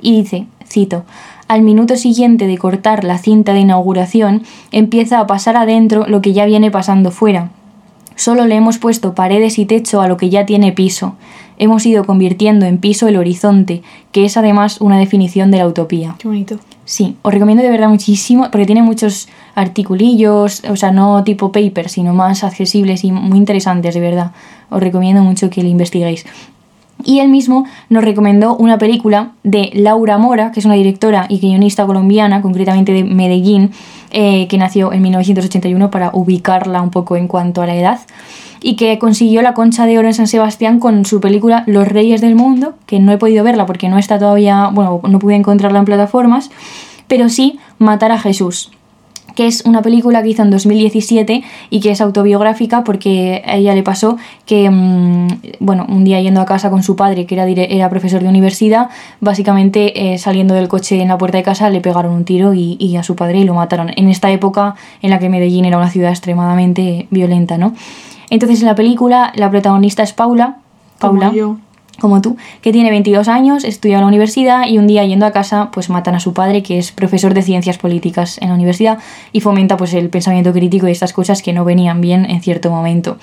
Y 0.00 0.22
dice, 0.22 0.46
cito, 0.66 1.04
al 1.48 1.62
minuto 1.62 1.96
siguiente 1.96 2.46
de 2.46 2.58
cortar 2.58 3.04
la 3.04 3.18
cinta 3.18 3.54
de 3.54 3.60
inauguración, 3.60 4.42
empieza 4.70 5.18
a 5.18 5.26
pasar 5.26 5.56
adentro 5.56 6.06
lo 6.06 6.20
que 6.20 6.34
ya 6.34 6.44
viene 6.44 6.70
pasando 6.70 7.10
fuera. 7.10 7.50
Solo 8.16 8.46
le 8.46 8.56
hemos 8.56 8.78
puesto 8.78 9.14
paredes 9.14 9.58
y 9.58 9.64
techo 9.64 10.00
a 10.00 10.08
lo 10.08 10.16
que 10.16 10.28
ya 10.28 10.44
tiene 10.44 10.72
piso. 10.72 11.14
Hemos 11.56 11.86
ido 11.86 12.04
convirtiendo 12.04 12.66
en 12.66 12.78
piso 12.78 13.08
el 13.08 13.16
horizonte, 13.16 13.82
que 14.12 14.24
es 14.24 14.36
además 14.36 14.80
una 14.80 14.98
definición 14.98 15.50
de 15.50 15.58
la 15.58 15.66
utopía. 15.66 16.16
Qué 16.18 16.28
bonito. 16.28 16.58
Sí, 16.84 17.16
os 17.22 17.32
recomiendo 17.32 17.62
de 17.62 17.70
verdad 17.70 17.88
muchísimo, 17.88 18.48
porque 18.50 18.66
tiene 18.66 18.82
muchos 18.82 19.28
articulillos, 19.54 20.62
o 20.68 20.76
sea, 20.76 20.90
no 20.90 21.22
tipo 21.22 21.52
paper, 21.52 21.88
sino 21.88 22.12
más 22.12 22.44
accesibles 22.44 23.04
y 23.04 23.12
muy 23.12 23.38
interesantes, 23.38 23.94
de 23.94 24.00
verdad. 24.00 24.32
Os 24.68 24.80
recomiendo 24.80 25.22
mucho 25.22 25.48
que 25.48 25.62
lo 25.62 25.68
investiguéis. 25.68 26.26
Y 27.04 27.20
él 27.20 27.28
mismo 27.28 27.64
nos 27.88 28.04
recomendó 28.04 28.56
una 28.56 28.78
película 28.78 29.32
de 29.44 29.70
Laura 29.74 30.18
Mora, 30.18 30.50
que 30.50 30.60
es 30.60 30.66
una 30.66 30.74
directora 30.74 31.26
y 31.28 31.38
guionista 31.38 31.86
colombiana, 31.86 32.42
concretamente 32.42 32.92
de 32.92 33.04
Medellín, 33.04 33.70
eh, 34.10 34.48
que 34.48 34.58
nació 34.58 34.92
en 34.92 35.02
1981 35.02 35.90
para 35.90 36.10
ubicarla 36.12 36.82
un 36.82 36.90
poco 36.90 37.16
en 37.16 37.28
cuanto 37.28 37.62
a 37.62 37.66
la 37.66 37.76
edad, 37.76 38.00
y 38.60 38.74
que 38.74 38.98
consiguió 38.98 39.42
la 39.42 39.54
concha 39.54 39.86
de 39.86 39.98
oro 39.98 40.08
en 40.08 40.14
San 40.14 40.26
Sebastián 40.26 40.80
con 40.80 41.04
su 41.04 41.20
película 41.20 41.62
Los 41.66 41.86
Reyes 41.86 42.20
del 42.20 42.34
Mundo, 42.34 42.74
que 42.86 42.98
no 42.98 43.12
he 43.12 43.18
podido 43.18 43.44
verla 43.44 43.66
porque 43.66 43.88
no 43.88 43.98
está 43.98 44.18
todavía, 44.18 44.70
bueno, 44.72 45.00
no 45.08 45.18
pude 45.20 45.36
encontrarla 45.36 45.78
en 45.78 45.84
plataformas, 45.84 46.50
pero 47.06 47.28
sí 47.28 47.58
Matar 47.78 48.10
a 48.10 48.18
Jesús, 48.18 48.72
que 49.38 49.46
es 49.46 49.62
una 49.64 49.82
película 49.82 50.20
que 50.20 50.30
hizo 50.30 50.42
en 50.42 50.50
2017 50.50 51.44
y 51.70 51.78
que 51.78 51.92
es 51.92 52.00
autobiográfica 52.00 52.82
porque 52.82 53.40
a 53.46 53.54
ella 53.54 53.72
le 53.72 53.84
pasó 53.84 54.16
que, 54.46 54.68
mmm, 54.68 55.28
bueno, 55.60 55.86
un 55.88 56.02
día 56.02 56.20
yendo 56.20 56.40
a 56.40 56.44
casa 56.44 56.70
con 56.70 56.82
su 56.82 56.96
padre, 56.96 57.24
que 57.24 57.36
era, 57.36 57.46
era 57.46 57.88
profesor 57.88 58.20
de 58.20 58.28
universidad, 58.28 58.88
básicamente 59.20 60.12
eh, 60.12 60.18
saliendo 60.18 60.54
del 60.54 60.66
coche 60.66 61.00
en 61.00 61.06
la 61.06 61.18
puerta 61.18 61.38
de 61.38 61.44
casa 61.44 61.70
le 61.70 61.80
pegaron 61.80 62.14
un 62.14 62.24
tiro 62.24 62.52
y, 62.52 62.76
y, 62.80 62.96
a 62.96 63.04
su 63.04 63.14
padre 63.14 63.38
y 63.38 63.44
lo 63.44 63.54
mataron. 63.54 63.92
En 63.94 64.08
esta 64.08 64.28
época 64.32 64.74
en 65.02 65.10
la 65.10 65.20
que 65.20 65.28
Medellín 65.28 65.66
era 65.66 65.78
una 65.78 65.90
ciudad 65.90 66.10
extremadamente 66.10 67.06
violenta, 67.12 67.58
¿no? 67.58 67.74
Entonces 68.30 68.58
en 68.58 68.66
la 68.66 68.74
película 68.74 69.32
la 69.36 69.48
protagonista 69.50 70.02
es 70.02 70.12
Paula. 70.12 70.56
Paula. 70.98 71.28
Como 71.28 71.38
yo. 71.38 71.56
Como 72.00 72.20
tú, 72.20 72.36
que 72.62 72.72
tiene 72.72 72.90
22 72.90 73.28
años, 73.28 73.64
estudia 73.64 73.96
en 73.96 74.02
la 74.02 74.06
universidad 74.06 74.66
y 74.66 74.78
un 74.78 74.86
día 74.86 75.04
yendo 75.04 75.26
a 75.26 75.32
casa 75.32 75.70
pues 75.72 75.90
matan 75.90 76.14
a 76.14 76.20
su 76.20 76.32
padre 76.32 76.62
que 76.62 76.78
es 76.78 76.92
profesor 76.92 77.34
de 77.34 77.42
ciencias 77.42 77.78
políticas 77.78 78.38
en 78.40 78.48
la 78.48 78.54
universidad 78.54 78.98
y 79.32 79.40
fomenta 79.40 79.76
pues 79.76 79.94
el 79.94 80.08
pensamiento 80.08 80.52
crítico 80.52 80.88
y 80.88 80.92
estas 80.92 81.12
cosas 81.12 81.42
que 81.42 81.52
no 81.52 81.64
venían 81.64 82.00
bien 82.00 82.24
en 82.24 82.40
cierto 82.40 82.70
momento. 82.70 83.18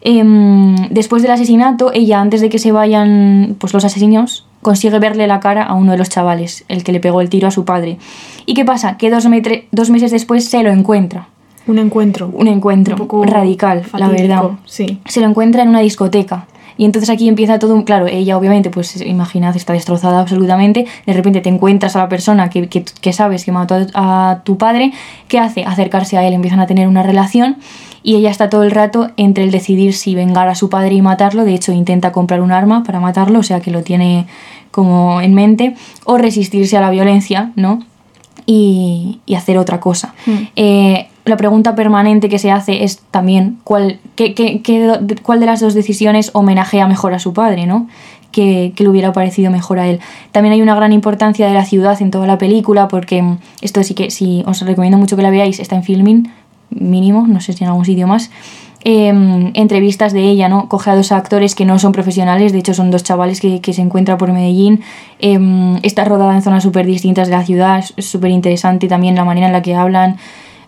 Em, 0.00 0.76
después 0.90 1.22
del 1.22 1.32
asesinato, 1.32 1.90
ella 1.92 2.20
antes 2.20 2.40
de 2.40 2.50
que 2.50 2.58
se 2.58 2.72
vayan 2.72 3.56
pues 3.58 3.72
los 3.72 3.84
asesinos 3.84 4.46
consigue 4.60 4.98
verle 4.98 5.26
la 5.26 5.40
cara 5.40 5.62
a 5.62 5.74
uno 5.74 5.92
de 5.92 5.98
los 5.98 6.08
chavales, 6.08 6.64
el 6.68 6.84
que 6.84 6.92
le 6.92 7.00
pegó 7.00 7.20
el 7.20 7.30
tiro 7.30 7.48
a 7.48 7.50
su 7.50 7.64
padre. 7.64 7.98
¿Y 8.46 8.54
qué 8.54 8.64
pasa? 8.64 8.96
Que 8.96 9.10
dos, 9.10 9.26
dos 9.72 9.90
meses 9.90 10.10
después 10.10 10.48
se 10.48 10.62
lo 10.62 10.70
encuentra. 10.70 11.28
Un 11.66 11.78
encuentro. 11.78 12.30
Un 12.32 12.46
encuentro 12.46 12.94
Un 12.94 12.98
poco 12.98 13.24
radical, 13.24 13.82
la 13.96 14.08
verdad. 14.08 14.50
Sí. 14.66 15.00
Se 15.06 15.20
lo 15.20 15.28
encuentra 15.28 15.62
en 15.62 15.70
una 15.70 15.80
discoteca. 15.80 16.46
Y 16.76 16.84
entonces 16.84 17.08
aquí 17.10 17.28
empieza 17.28 17.58
todo, 17.58 17.74
un- 17.74 17.84
claro, 17.84 18.06
ella 18.06 18.36
obviamente, 18.36 18.70
pues 18.70 19.00
imaginad, 19.00 19.54
está 19.56 19.72
destrozada 19.72 20.20
absolutamente. 20.20 20.86
De 21.06 21.12
repente 21.12 21.40
te 21.40 21.48
encuentras 21.48 21.94
a 21.96 22.00
la 22.00 22.08
persona 22.08 22.50
que, 22.50 22.68
que- 22.68 22.84
que 23.00 23.12
sabes 23.12 23.44
que 23.44 23.52
mató 23.52 23.76
a, 23.94 24.30
a 24.30 24.42
tu 24.44 24.58
padre. 24.58 24.92
¿Qué 25.28 25.38
hace? 25.38 25.64
Acercarse 25.64 26.18
a 26.18 26.26
él, 26.26 26.34
empiezan 26.34 26.60
a 26.60 26.66
tener 26.66 26.88
una 26.88 27.02
relación. 27.02 27.56
Y 28.02 28.16
ella 28.16 28.30
está 28.30 28.50
todo 28.50 28.64
el 28.64 28.70
rato 28.70 29.10
entre 29.16 29.44
el 29.44 29.50
decidir 29.50 29.94
si 29.94 30.14
vengar 30.14 30.48
a 30.48 30.54
su 30.54 30.68
padre 30.68 30.94
y 30.94 31.00
matarlo. 31.02 31.44
De 31.44 31.54
hecho, 31.54 31.72
intenta 31.72 32.12
comprar 32.12 32.40
un 32.42 32.52
arma 32.52 32.82
para 32.84 33.00
matarlo, 33.00 33.38
o 33.38 33.42
sea 33.42 33.60
que 33.60 33.70
lo 33.70 33.82
tiene 33.82 34.26
como 34.70 35.20
en 35.22 35.32
mente. 35.34 35.74
O 36.04 36.18
resistirse 36.18 36.76
a 36.76 36.80
la 36.80 36.90
violencia, 36.90 37.52
¿no? 37.56 37.80
y, 38.46 39.20
y 39.24 39.36
hacer 39.36 39.56
otra 39.58 39.80
cosa. 39.80 40.12
Mm. 40.26 40.32
Eh, 40.56 41.08
la 41.24 41.36
pregunta 41.36 41.74
permanente 41.74 42.28
que 42.28 42.38
se 42.38 42.50
hace 42.50 42.84
es 42.84 42.98
también 43.10 43.58
cuál, 43.64 43.98
qué- 44.14 44.34
qué- 44.34 44.60
qué 44.62 44.98
cuál 45.22 45.40
de 45.40 45.46
las 45.46 45.60
dos 45.60 45.74
decisiones 45.74 46.30
homenajea 46.34 46.86
mejor 46.86 47.14
a 47.14 47.18
su 47.18 47.32
padre, 47.32 47.66
¿no? 47.66 47.86
Que, 48.30 48.72
que 48.74 48.82
le 48.84 48.90
hubiera 48.90 49.12
parecido 49.12 49.50
mejor 49.50 49.78
a 49.78 49.86
él. 49.86 50.00
También 50.32 50.52
hay 50.52 50.60
una 50.60 50.74
gran 50.74 50.92
importancia 50.92 51.46
de 51.46 51.54
la 51.54 51.64
ciudad 51.64 52.00
en 52.02 52.10
toda 52.10 52.26
la 52.26 52.36
película, 52.36 52.88
porque 52.88 53.22
mm, 53.22 53.38
esto 53.62 53.82
sí 53.84 53.94
que 53.94 54.10
sí, 54.10 54.42
os 54.46 54.60
recomiendo 54.62 54.98
mucho 54.98 55.16
que 55.16 55.22
la 55.22 55.30
veáis, 55.30 55.60
está 55.60 55.76
en 55.76 55.84
filming, 55.84 56.28
mínimo, 56.70 57.26
no 57.28 57.40
sé 57.40 57.52
si 57.52 57.62
en 57.64 57.70
algún 57.70 57.84
sitio 57.84 58.06
más. 58.08 58.30
Em, 58.86 59.50
entrevistas 59.54 60.12
de 60.12 60.20
ella, 60.28 60.48
¿no? 60.50 60.68
Coge 60.68 60.90
a 60.90 60.96
dos 60.96 61.10
actores 61.12 61.54
que 61.54 61.64
no 61.64 61.78
son 61.78 61.92
profesionales, 61.92 62.52
de 62.52 62.58
hecho 62.58 62.74
son 62.74 62.90
dos 62.90 63.02
chavales 63.02 63.40
que, 63.40 63.60
que 63.62 63.72
se 63.72 63.80
encuentran 63.80 64.18
por 64.18 64.30
Medellín. 64.32 64.82
Em, 65.20 65.76
está 65.82 66.04
rodada 66.04 66.34
en 66.34 66.42
zonas 66.42 66.62
súper 66.64 66.84
distintas 66.84 67.28
de 67.28 67.36
la 67.36 67.44
ciudad, 67.44 67.82
es 67.96 68.04
súper 68.04 68.30
interesante 68.30 68.86
también 68.88 69.14
la 69.14 69.24
manera 69.24 69.46
en 69.46 69.52
la 69.54 69.62
que 69.62 69.74
hablan. 69.74 70.16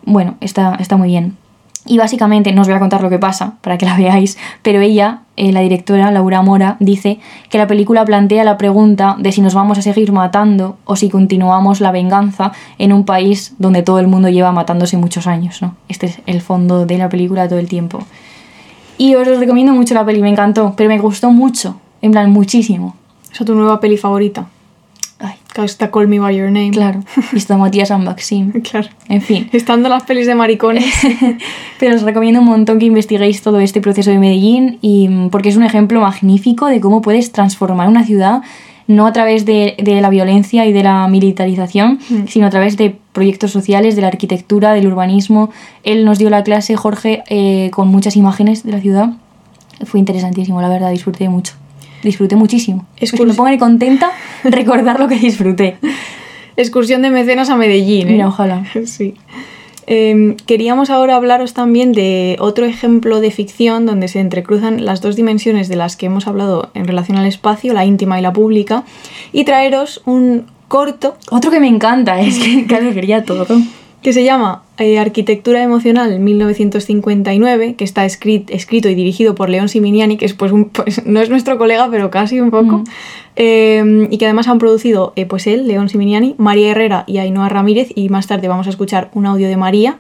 Bueno, 0.07 0.37
está, 0.41 0.77
está 0.77 0.97
muy 0.97 1.09
bien. 1.09 1.37
Y 1.85 1.99
básicamente, 1.99 2.53
no 2.53 2.63
os 2.63 2.69
voy 2.69 2.77
a 2.77 2.81
contar 2.81 3.03
lo 3.03 3.11
que 3.11 3.19
pasa 3.19 3.55
para 3.61 3.79
que 3.79 3.87
la 3.87 3.97
veáis, 3.97 4.39
pero 4.63 4.81
ella, 4.81 5.21
eh, 5.37 5.53
la 5.53 5.61
directora 5.61 6.11
Laura 6.11 6.43
Mora, 6.43 6.77
dice 6.81 7.21
que 7.49 7.59
la 7.59 7.67
película 7.67 8.05
plantea 8.05 8.43
la 8.43 8.59
pregunta 8.59 9.17
de 9.19 9.31
si 9.31 9.41
nos 9.41 9.55
vamos 9.55 9.79
a 9.79 9.83
seguir 9.83 10.11
matando 10.11 10.79
o 10.85 10.97
si 10.97 11.09
continuamos 11.09 11.81
la 11.81 11.93
venganza 11.93 12.53
en 12.79 12.93
un 12.93 13.05
país 13.05 13.55
donde 13.59 13.83
todo 13.83 14.01
el 14.01 14.09
mundo 14.09 14.29
lleva 14.29 14.51
matándose 14.51 14.97
muchos 14.97 15.27
años, 15.27 15.63
¿no? 15.63 15.77
Este 15.89 16.07
es 16.07 16.19
el 16.27 16.41
fondo 16.41 16.87
de 16.87 16.99
la 16.99 17.09
película 17.09 17.49
todo 17.49 17.61
el 17.61 17.69
tiempo. 17.69 18.01
Y 18.99 19.15
os 19.15 19.27
recomiendo 19.39 19.73
mucho 19.73 19.95
la 19.95 20.05
peli, 20.05 20.23
me 20.23 20.31
encantó, 20.31 20.75
pero 20.77 20.89
me 20.89 20.99
gustó 20.99 21.31
mucho, 21.31 21.77
en 22.03 22.13
plan, 22.13 22.31
muchísimo. 22.33 22.97
¿Esa 23.33 23.45
es 23.45 23.47
tu 23.47 23.55
nueva 23.55 23.79
peli 23.79 23.97
favorita? 23.97 24.47
Ay, 25.19 25.35
Está 25.65 25.91
Call 25.91 26.09
Me 26.09 26.19
By 26.19 26.37
Your 26.37 26.51
Name. 26.51 26.71
claro. 26.73 27.01
Y 27.33 27.37
está 27.39 27.57
Matías 27.57 27.91
and 27.91 28.05
Maxim. 28.05 28.53
Claro. 28.63 28.89
En 29.09 29.23
fin. 29.23 29.49
Estando 29.53 29.89
las 29.89 30.03
pelis 30.03 30.27
de 30.27 30.35
maricones. 30.35 30.85
Pero 31.81 31.97
os 31.97 32.03
recomiendo 32.03 32.41
un 32.41 32.47
montón 32.47 32.79
que 32.79 32.87
investiguéis 32.87 33.41
todo 33.43 33.61
este 33.61 33.81
proceso 33.81 34.11
de 34.11 34.19
Medellín 34.19 34.79
y 34.83 35.09
mm, 35.09 35.31
porque 35.31 35.49
es 35.49 35.57
un 35.57 35.63
ejemplo 35.63 36.01
magnífico 36.03 36.67
de 36.67 36.81
cómo 36.81 37.01
puedes 37.01 37.33
transformar 37.33 37.89
una 37.89 38.05
ciudad 38.05 38.43
no 38.89 39.07
a 39.07 39.13
través 39.13 39.45
de, 39.47 39.75
de 39.83 40.01
la 40.01 40.11
violencia 40.11 40.65
y 40.67 40.73
de 40.73 40.85
la 40.85 41.09
militarización, 41.09 41.99
Mm. 42.09 42.27
sino 42.29 42.47
a 42.47 42.51
través 42.51 42.77
de 42.77 42.95
proyectos 43.13 43.51
sociales, 43.51 43.97
de 43.97 44.03
la 44.03 44.09
arquitectura, 44.09 44.75
del 44.75 44.87
urbanismo. 44.87 45.51
Él 45.83 46.05
nos 46.05 46.19
dio 46.19 46.31
la 46.31 46.45
clase, 46.45 46.77
Jorge, 46.77 47.25
eh, 47.29 47.71
con 47.73 47.89
muchas 47.89 48.15
imágenes 48.17 48.63
de 48.63 48.71
la 48.73 48.81
ciudad. 48.81 49.11
Fue 49.87 49.99
interesantísimo, 49.99 50.61
la 50.61 50.69
verdad, 50.69 50.91
disfruté 50.93 51.29
mucho. 51.29 51.55
Disfruté 52.07 52.37
muchísimo. 52.37 52.87
Es 52.99 53.11
que 53.11 53.27
me 53.27 53.35
pone 53.35 53.59
contenta 53.59 54.13
recordar 54.45 55.01
lo 55.01 55.09
que 55.09 55.17
disfruté. 55.17 55.77
Excursión 56.57 57.03
de 57.03 57.11
mecenas 57.11 57.51
a 57.51 57.57
Medellín. 57.57 58.07
¿eh? 58.07 58.13
Mira, 58.13 58.29
ojalá. 58.29 58.65
Sí. 58.87 59.15
Eh, 59.89 60.37
queríamos 60.47 60.89
ahora 60.91 61.17
hablaros 61.17 61.53
también 61.53 61.91
de 61.91 62.37
otro 62.39 62.65
ejemplo 62.65 63.21
de 63.21 63.33
ficción 63.33 63.87
donde 63.87 64.07
se 64.07 64.21
entrecruzan 64.21 64.85
las 64.85 65.01
dos 65.01 65.17
dimensiones 65.17 65.69
de 65.69 65.75
las 65.75 65.97
que 65.97 66.07
hemos 66.07 66.29
hablado 66.29 66.71
en 66.75 66.87
relación 66.87 67.19
al 67.19 67.27
espacio, 67.27 67.73
la 67.73 67.85
íntima 67.85 68.21
y 68.21 68.23
la 68.23 68.33
pública, 68.33 68.85
y 69.33 69.45
traeros 69.45 70.03
un 70.05 70.47
corto 70.69 71.17
Otro 71.31 71.51
que 71.51 71.59
me 71.59 71.69
encanta, 71.69 72.21
es 72.21 72.39
que 72.39 72.67
qué 72.67 72.77
alegría 72.77 73.25
todo. 73.25 73.47
Que 74.03 74.13
se 74.13 74.23
llama 74.25 74.63
eh, 74.79 74.99
Arquitectura 74.99 75.63
Emocional 75.63 76.21
1959, 76.21 77.75
que 77.75 77.85
está 77.85 78.05
escrit- 78.07 78.51
escrito 78.51 78.89
y 78.89 78.95
dirigido 78.95 79.35
por 79.35 79.49
León 79.49 79.69
Siminiani, 79.69 80.17
que 80.17 80.27
es, 80.27 80.35
pues, 80.35 80.53
un- 80.53 80.67
pues, 80.71 81.05
no 81.07 81.21
es 81.21 81.31
nuestro 81.31 81.59
colega, 81.59 81.89
pero 81.91 82.11
casi 82.11 82.41
un 82.41 82.51
poco, 82.51 82.79
Mm. 82.79 82.85
Eh, 83.39 84.09
y 84.11 84.17
que 84.17 84.25
además 84.25 84.49
han 84.49 84.59
producido 84.59 85.13
eh, 85.15 85.27
pues 85.27 85.47
él, 85.47 85.67
León 85.69 85.91
Siminiani, 85.91 86.35
María 86.39 86.71
Herrera 86.71 87.05
y 87.07 87.19
Ainhoa 87.19 87.51
Ramírez, 87.51 87.89
y 87.95 88.09
más 88.09 88.27
tarde 88.27 88.49
vamos 88.49 88.67
a 88.67 88.71
escuchar 88.71 89.11
un 89.13 89.27
audio 89.27 89.47
de 89.49 89.59
María, 89.59 89.99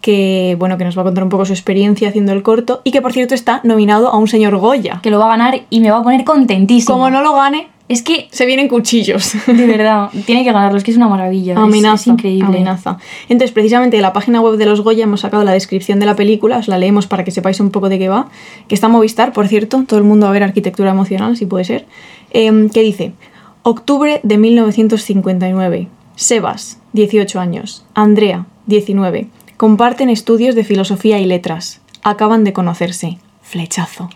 que, 0.00 0.56
bueno, 0.58 0.76
que 0.76 0.84
nos 0.84 0.96
va 0.98 1.02
a 1.02 1.04
contar 1.04 1.22
un 1.24 1.30
poco 1.30 1.44
su 1.44 1.52
experiencia 1.52 2.08
haciendo 2.08 2.32
el 2.32 2.42
corto, 2.42 2.80
y 2.84 2.90
que 2.90 3.00
por 3.02 3.12
cierto 3.12 3.34
está 3.34 3.60
nominado 3.64 4.08
a 4.08 4.16
un 4.18 4.26
señor 4.28 4.56
Goya. 4.56 4.98
Que 5.02 5.10
lo 5.10 5.18
va 5.20 5.26
a 5.26 5.36
ganar 5.36 5.60
y 5.70 5.80
me 5.80 5.90
va 5.90 5.98
a 5.98 6.02
poner 6.02 6.24
contentísimo. 6.24 6.94
Como 6.96 7.10
no 7.10 7.22
lo 7.22 7.34
gane, 7.34 7.68
Es 7.88 8.02
que, 8.02 8.28
se 8.32 8.46
vienen 8.46 8.68
cuchillos. 8.68 9.34
de 9.46 9.66
verdad, 9.66 10.10
tiene 10.24 10.42
que 10.44 10.52
ganarlo, 10.52 10.76
es 10.76 10.84
que 10.84 10.90
es 10.90 10.96
una 10.96 11.08
maravilla. 11.08 11.56
Amenaza, 11.56 11.94
es, 11.94 12.06
increíble. 12.08 12.46
amenaza. 12.46 12.98
Entonces, 13.28 13.52
precisamente 13.52 13.96
de 13.96 14.02
la 14.02 14.12
página 14.12 14.40
web 14.40 14.56
de 14.56 14.66
los 14.66 14.80
Goya 14.80 15.04
hemos 15.04 15.20
sacado 15.20 15.44
la 15.44 15.52
descripción 15.52 16.00
de 16.00 16.06
la 16.06 16.16
película, 16.16 16.58
os 16.58 16.68
la 16.68 16.78
leemos 16.78 17.06
para 17.06 17.22
que 17.22 17.30
sepáis 17.30 17.60
un 17.60 17.70
poco 17.70 17.88
de 17.88 17.98
qué 17.98 18.08
va, 18.08 18.28
que 18.66 18.74
está 18.74 18.88
Movistar, 18.88 19.32
por 19.32 19.46
cierto, 19.46 19.84
todo 19.86 19.98
el 19.98 20.04
mundo 20.04 20.26
a 20.26 20.30
ver 20.32 20.42
arquitectura 20.42 20.90
emocional, 20.90 21.36
si 21.36 21.46
puede 21.46 21.64
ser, 21.64 21.86
em, 22.30 22.70
que 22.70 22.82
dice, 22.82 23.12
octubre 23.62 24.20
de 24.22 24.38
1959, 24.38 25.88
Sebas, 26.16 26.78
18 26.92 27.38
años, 27.38 27.84
Andrea, 27.94 28.46
19, 28.66 29.28
comparten 29.56 30.08
estudios 30.08 30.54
de 30.54 30.64
filosofía 30.64 31.18
y 31.18 31.24
letras, 31.24 31.80
acaban 32.02 32.42
de 32.42 32.52
conocerse, 32.52 33.18
flechazo. 33.42 34.08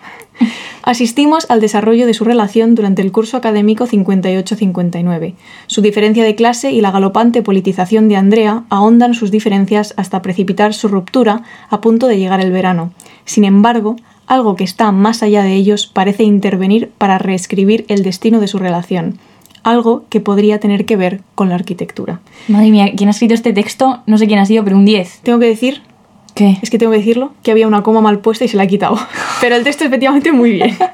Asistimos 0.82 1.46
al 1.50 1.60
desarrollo 1.60 2.06
de 2.06 2.14
su 2.14 2.24
relación 2.24 2.74
durante 2.74 3.02
el 3.02 3.12
curso 3.12 3.36
académico 3.36 3.86
58-59. 3.86 5.34
Su 5.66 5.82
diferencia 5.82 6.24
de 6.24 6.34
clase 6.34 6.72
y 6.72 6.80
la 6.80 6.90
galopante 6.90 7.42
politización 7.42 8.08
de 8.08 8.16
Andrea 8.16 8.64
ahondan 8.70 9.14
sus 9.14 9.30
diferencias 9.30 9.94
hasta 9.96 10.22
precipitar 10.22 10.72
su 10.74 10.88
ruptura 10.88 11.42
a 11.68 11.80
punto 11.80 12.06
de 12.06 12.18
llegar 12.18 12.40
el 12.40 12.50
verano. 12.50 12.92
Sin 13.24 13.44
embargo, 13.44 13.96
algo 14.26 14.56
que 14.56 14.64
está 14.64 14.90
más 14.92 15.22
allá 15.22 15.42
de 15.42 15.54
ellos 15.54 15.86
parece 15.86 16.22
intervenir 16.22 16.90
para 16.98 17.18
reescribir 17.18 17.84
el 17.88 18.02
destino 18.02 18.40
de 18.40 18.48
su 18.48 18.58
relación. 18.58 19.18
Algo 19.62 20.04
que 20.08 20.20
podría 20.20 20.60
tener 20.60 20.86
que 20.86 20.96
ver 20.96 21.20
con 21.34 21.50
la 21.50 21.56
arquitectura. 21.56 22.20
Madre 22.48 22.70
mía, 22.70 22.92
¿quién 22.96 23.08
ha 23.08 23.10
escrito 23.10 23.34
este 23.34 23.52
texto? 23.52 24.00
No 24.06 24.16
sé 24.16 24.26
quién 24.26 24.38
ha 24.38 24.46
sido, 24.46 24.64
pero 24.64 24.76
un 24.76 24.86
10. 24.86 25.20
Tengo 25.22 25.38
que 25.38 25.46
decir, 25.46 25.82
Es 26.62 26.70
que 26.70 26.78
tengo 26.78 26.92
que 26.92 26.98
decirlo, 26.98 27.32
que 27.42 27.50
había 27.50 27.66
una 27.66 27.82
coma 27.82 28.00
mal 28.00 28.20
puesta 28.20 28.44
y 28.44 28.48
se 28.48 28.56
la 28.56 28.64
ha 28.64 28.66
quitado. 28.66 28.98
Pero 29.40 29.56
el 29.56 29.64
texto 29.64 29.84
efectivamente 29.84 30.32
muy 30.32 30.52
bien. 30.52 30.76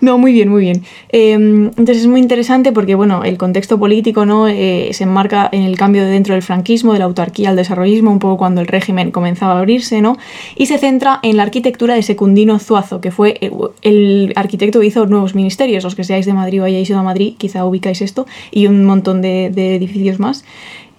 No, 0.00 0.16
muy 0.16 0.32
bien, 0.32 0.48
muy 0.48 0.62
bien. 0.62 0.82
Eh, 1.10 1.32
entonces 1.32 1.98
es 1.98 2.06
muy 2.06 2.20
interesante 2.20 2.72
porque, 2.72 2.94
bueno, 2.94 3.22
el 3.22 3.36
contexto 3.36 3.78
político 3.78 4.24
¿no? 4.24 4.48
Eh, 4.48 4.90
se 4.92 5.04
enmarca 5.04 5.48
en 5.52 5.62
el 5.62 5.76
cambio 5.76 6.04
de 6.04 6.10
dentro 6.10 6.32
del 6.32 6.42
franquismo, 6.42 6.94
de 6.94 7.00
la 7.00 7.04
autarquía 7.04 7.50
al 7.50 7.56
desarrollismo, 7.56 8.10
un 8.10 8.18
poco 8.18 8.38
cuando 8.38 8.62
el 8.62 8.66
régimen 8.66 9.10
comenzaba 9.10 9.54
a 9.54 9.58
abrirse, 9.58 10.00
¿no? 10.00 10.16
Y 10.56 10.66
se 10.66 10.78
centra 10.78 11.20
en 11.22 11.36
la 11.36 11.42
arquitectura 11.42 11.94
de 11.94 12.02
Secundino 12.02 12.58
Zuazo, 12.58 13.02
que 13.02 13.10
fue 13.10 13.36
el, 13.42 13.52
el 13.82 14.32
arquitecto 14.36 14.80
que 14.80 14.86
hizo 14.86 15.04
nuevos 15.04 15.34
ministerios. 15.34 15.84
Los 15.84 15.94
que 15.94 16.04
seáis 16.04 16.24
de 16.24 16.32
Madrid 16.32 16.62
o 16.62 16.64
hayáis 16.64 16.88
ido 16.88 16.98
a 16.98 17.02
Madrid, 17.02 17.34
quizá 17.36 17.66
ubicáis 17.66 18.00
esto, 18.00 18.26
y 18.50 18.68
un 18.68 18.86
montón 18.86 19.20
de 19.20 19.46
edificios 19.76 20.18
más. 20.18 20.44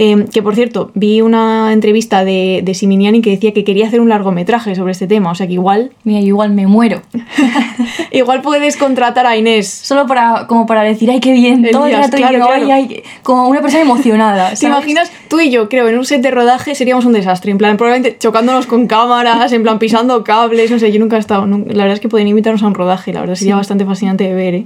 Eh, 0.03 0.25
que 0.33 0.41
por 0.41 0.55
cierto, 0.55 0.89
vi 0.95 1.21
una 1.21 1.71
entrevista 1.71 2.25
de, 2.25 2.61
de 2.63 2.73
Siminiani 2.73 3.21
que 3.21 3.29
decía 3.29 3.53
que 3.53 3.63
quería 3.63 3.85
hacer 3.85 4.01
un 4.01 4.09
largometraje 4.09 4.73
sobre 4.73 4.93
este 4.93 5.05
tema, 5.05 5.29
o 5.29 5.35
sea 5.35 5.45
que 5.45 5.53
igual, 5.53 5.91
Mira, 6.03 6.21
yo 6.21 6.25
igual 6.29 6.53
me 6.53 6.65
muero. 6.65 7.03
igual 8.11 8.41
puedes 8.41 8.77
contratar 8.77 9.27
a 9.27 9.37
Inés. 9.37 9.69
Solo 9.69 10.07
para, 10.07 10.47
como 10.47 10.65
para 10.65 10.81
decir, 10.81 11.11
ay, 11.11 11.19
qué 11.19 11.33
bien, 11.33 11.67
todo 11.71 11.85
el 11.85 11.95
rato 11.95 12.17
claro, 12.17 12.39
yo, 12.39 12.49
ay, 12.49 12.63
claro. 12.63 12.73
ay, 12.73 13.03
como 13.21 13.47
una 13.47 13.61
persona 13.61 13.83
emocionada. 13.83 14.49
¿Te 14.49 14.55
¿sabes? 14.55 14.75
imaginas? 14.75 15.11
Tú 15.27 15.39
y 15.39 15.51
yo, 15.51 15.69
creo, 15.69 15.87
en 15.87 15.99
un 15.99 16.05
set 16.05 16.23
de 16.23 16.31
rodaje 16.31 16.73
seríamos 16.73 17.05
un 17.05 17.13
desastre. 17.13 17.51
En 17.51 17.59
plan, 17.59 17.77
probablemente 17.77 18.17
chocándonos 18.17 18.65
con 18.65 18.87
cámaras, 18.87 19.51
en 19.51 19.61
plan 19.61 19.77
pisando 19.77 20.23
cables, 20.23 20.71
no 20.71 20.79
sé, 20.79 20.91
yo 20.91 20.99
nunca 20.99 21.17
he 21.17 21.19
estado. 21.19 21.45
La 21.45 21.83
verdad 21.83 21.93
es 21.93 21.99
que 21.99 22.09
pueden 22.09 22.27
invitarnos 22.27 22.63
a 22.63 22.65
un 22.65 22.73
rodaje, 22.73 23.13
la 23.13 23.19
verdad 23.19 23.35
sería 23.35 23.55
bastante 23.55 23.85
fascinante 23.85 24.23
de 24.23 24.33
ver. 24.33 24.55
¿eh? 24.55 24.65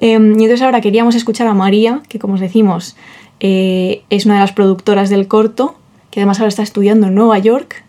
Em, 0.00 0.32
y 0.32 0.44
entonces 0.44 0.62
ahora 0.62 0.80
queríamos 0.80 1.14
escuchar 1.14 1.46
a 1.46 1.54
María, 1.54 2.02
que 2.08 2.18
como 2.18 2.34
os 2.34 2.40
decimos, 2.40 2.96
eh, 3.46 4.04
es 4.08 4.24
una 4.24 4.36
de 4.36 4.40
las 4.40 4.52
productoras 4.52 5.10
del 5.10 5.28
corto, 5.28 5.74
que 6.10 6.20
además 6.20 6.40
ahora 6.40 6.48
está 6.48 6.62
estudiando 6.62 7.08
en 7.08 7.14
Nueva 7.14 7.38
York, 7.38 7.84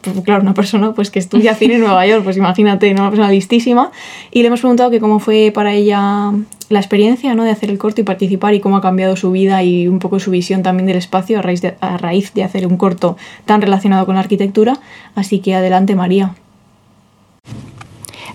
pues, 0.00 0.20
claro, 0.20 0.42
una 0.42 0.54
persona 0.54 0.92
pues 0.94 1.10
que 1.10 1.18
estudia 1.18 1.54
cine 1.56 1.74
en 1.74 1.80
Nueva 1.80 2.06
York, 2.06 2.22
pues 2.22 2.36
imagínate, 2.36 2.94
¿no? 2.94 3.02
una 3.02 3.10
persona 3.10 3.28
listísima. 3.28 3.90
Y 4.30 4.42
le 4.42 4.46
hemos 4.46 4.60
preguntado 4.60 4.92
que 4.92 5.00
cómo 5.00 5.18
fue 5.18 5.50
para 5.52 5.72
ella 5.72 6.32
la 6.68 6.78
experiencia 6.78 7.34
¿no? 7.34 7.42
de 7.42 7.50
hacer 7.50 7.68
el 7.68 7.78
corto 7.78 8.00
y 8.00 8.04
participar 8.04 8.54
y 8.54 8.60
cómo 8.60 8.76
ha 8.76 8.80
cambiado 8.80 9.16
su 9.16 9.32
vida 9.32 9.64
y 9.64 9.88
un 9.88 9.98
poco 9.98 10.20
su 10.20 10.30
visión 10.30 10.62
también 10.62 10.86
del 10.86 10.98
espacio 10.98 11.40
a 11.40 11.42
raíz 11.42 11.62
de, 11.62 11.74
a 11.80 11.96
raíz 11.96 12.32
de 12.32 12.44
hacer 12.44 12.68
un 12.68 12.76
corto 12.76 13.16
tan 13.44 13.60
relacionado 13.60 14.06
con 14.06 14.14
la 14.14 14.20
arquitectura. 14.20 14.78
Así 15.16 15.40
que 15.40 15.56
adelante, 15.56 15.96
María. 15.96 16.36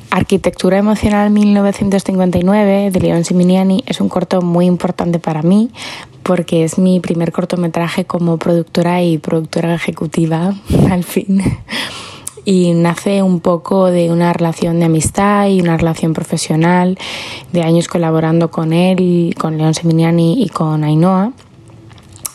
Arquitectura 0.09 0.77
Emocional 0.77 1.29
1959 1.29 2.91
de 2.91 2.99
León 2.99 3.23
Siminiani 3.23 3.83
es 3.85 4.01
un 4.01 4.09
corto 4.09 4.41
muy 4.41 4.65
importante 4.65 5.19
para 5.19 5.43
mí 5.43 5.69
porque 6.27 6.65
es 6.65 6.77
mi 6.77 6.99
primer 6.99 7.31
cortometraje 7.31 8.03
como 8.03 8.37
productora 8.37 9.01
y 9.01 9.17
productora 9.17 9.73
ejecutiva 9.73 10.53
al 10.91 11.05
fin. 11.05 11.41
Y 12.43 12.73
nace 12.73 13.23
un 13.23 13.39
poco 13.39 13.87
de 13.87 14.11
una 14.11 14.33
relación 14.33 14.79
de 14.79 14.85
amistad 14.85 15.47
y 15.47 15.61
una 15.61 15.77
relación 15.77 16.13
profesional, 16.13 16.97
de 17.51 17.61
años 17.61 17.87
colaborando 17.87 18.51
con 18.51 18.73
él, 18.73 19.35
con 19.37 19.57
León 19.57 19.73
Siminiani 19.73 20.43
y 20.43 20.49
con 20.49 20.83
Ainhoa. 20.83 21.31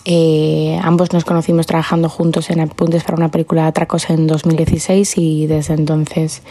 Eh, 0.05 0.81
ambos 0.83 1.13
nos 1.13 1.25
conocimos 1.25 1.67
trabajando 1.67 2.09
juntos 2.09 2.51
en 2.51 2.61
Apuntes 2.61 3.05
para 3.05 3.17
una 3.17 3.31
película 3.31 3.63
de 3.63 3.69
Atracos 3.69 4.11
en 4.11 4.27
2016 4.27 5.17
y 5.17 5.47
desde 5.47 5.75
entonces 5.75 6.43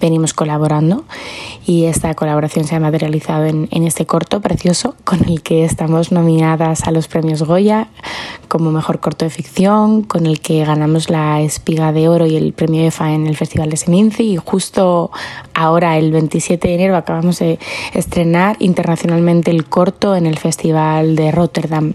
venimos 0.00 0.34
colaborando 0.34 1.04
y 1.66 1.86
esta 1.86 2.14
colaboración 2.14 2.64
se 2.64 2.76
ha 2.76 2.80
materializado 2.80 3.46
en, 3.46 3.66
en, 3.72 3.84
este 3.84 4.06
corto 4.06 4.40
precioso 4.40 4.94
con 5.04 5.28
el 5.28 5.42
que 5.42 5.64
estamos 5.64 6.12
nominadas 6.12 6.84
a 6.84 6.92
los 6.92 7.08
premios 7.08 7.42
Goya 7.42 7.88
como 8.46 8.70
mejor 8.70 9.00
corto 9.00 9.24
de 9.24 9.30
ficción, 9.30 10.02
con 10.02 10.26
el 10.26 10.40
que 10.40 10.64
ganamos 10.64 11.10
la 11.10 11.40
espiga 11.40 11.92
de 11.92 12.08
oro 12.08 12.26
y 12.26 12.36
el 12.36 12.52
premio 12.52 12.86
EFA 12.86 13.12
en 13.12 13.26
el 13.26 13.36
Festival 13.36 13.70
de 13.70 13.78
Seminci 13.78 14.22
y 14.32 14.36
justo 14.36 15.10
ahora 15.54 15.98
el 15.98 16.12
27 16.12 16.68
de 16.68 16.74
enero 16.74 16.96
acabamos 16.96 17.40
de 17.40 17.58
estrenar 17.94 18.56
internacionalmente 18.60 19.50
el 19.50 19.64
corto 19.64 20.14
en 20.14 20.26
el 20.26 20.38
Festival 20.38 21.16
de 21.16 21.32
Rotterdam. 21.32 21.94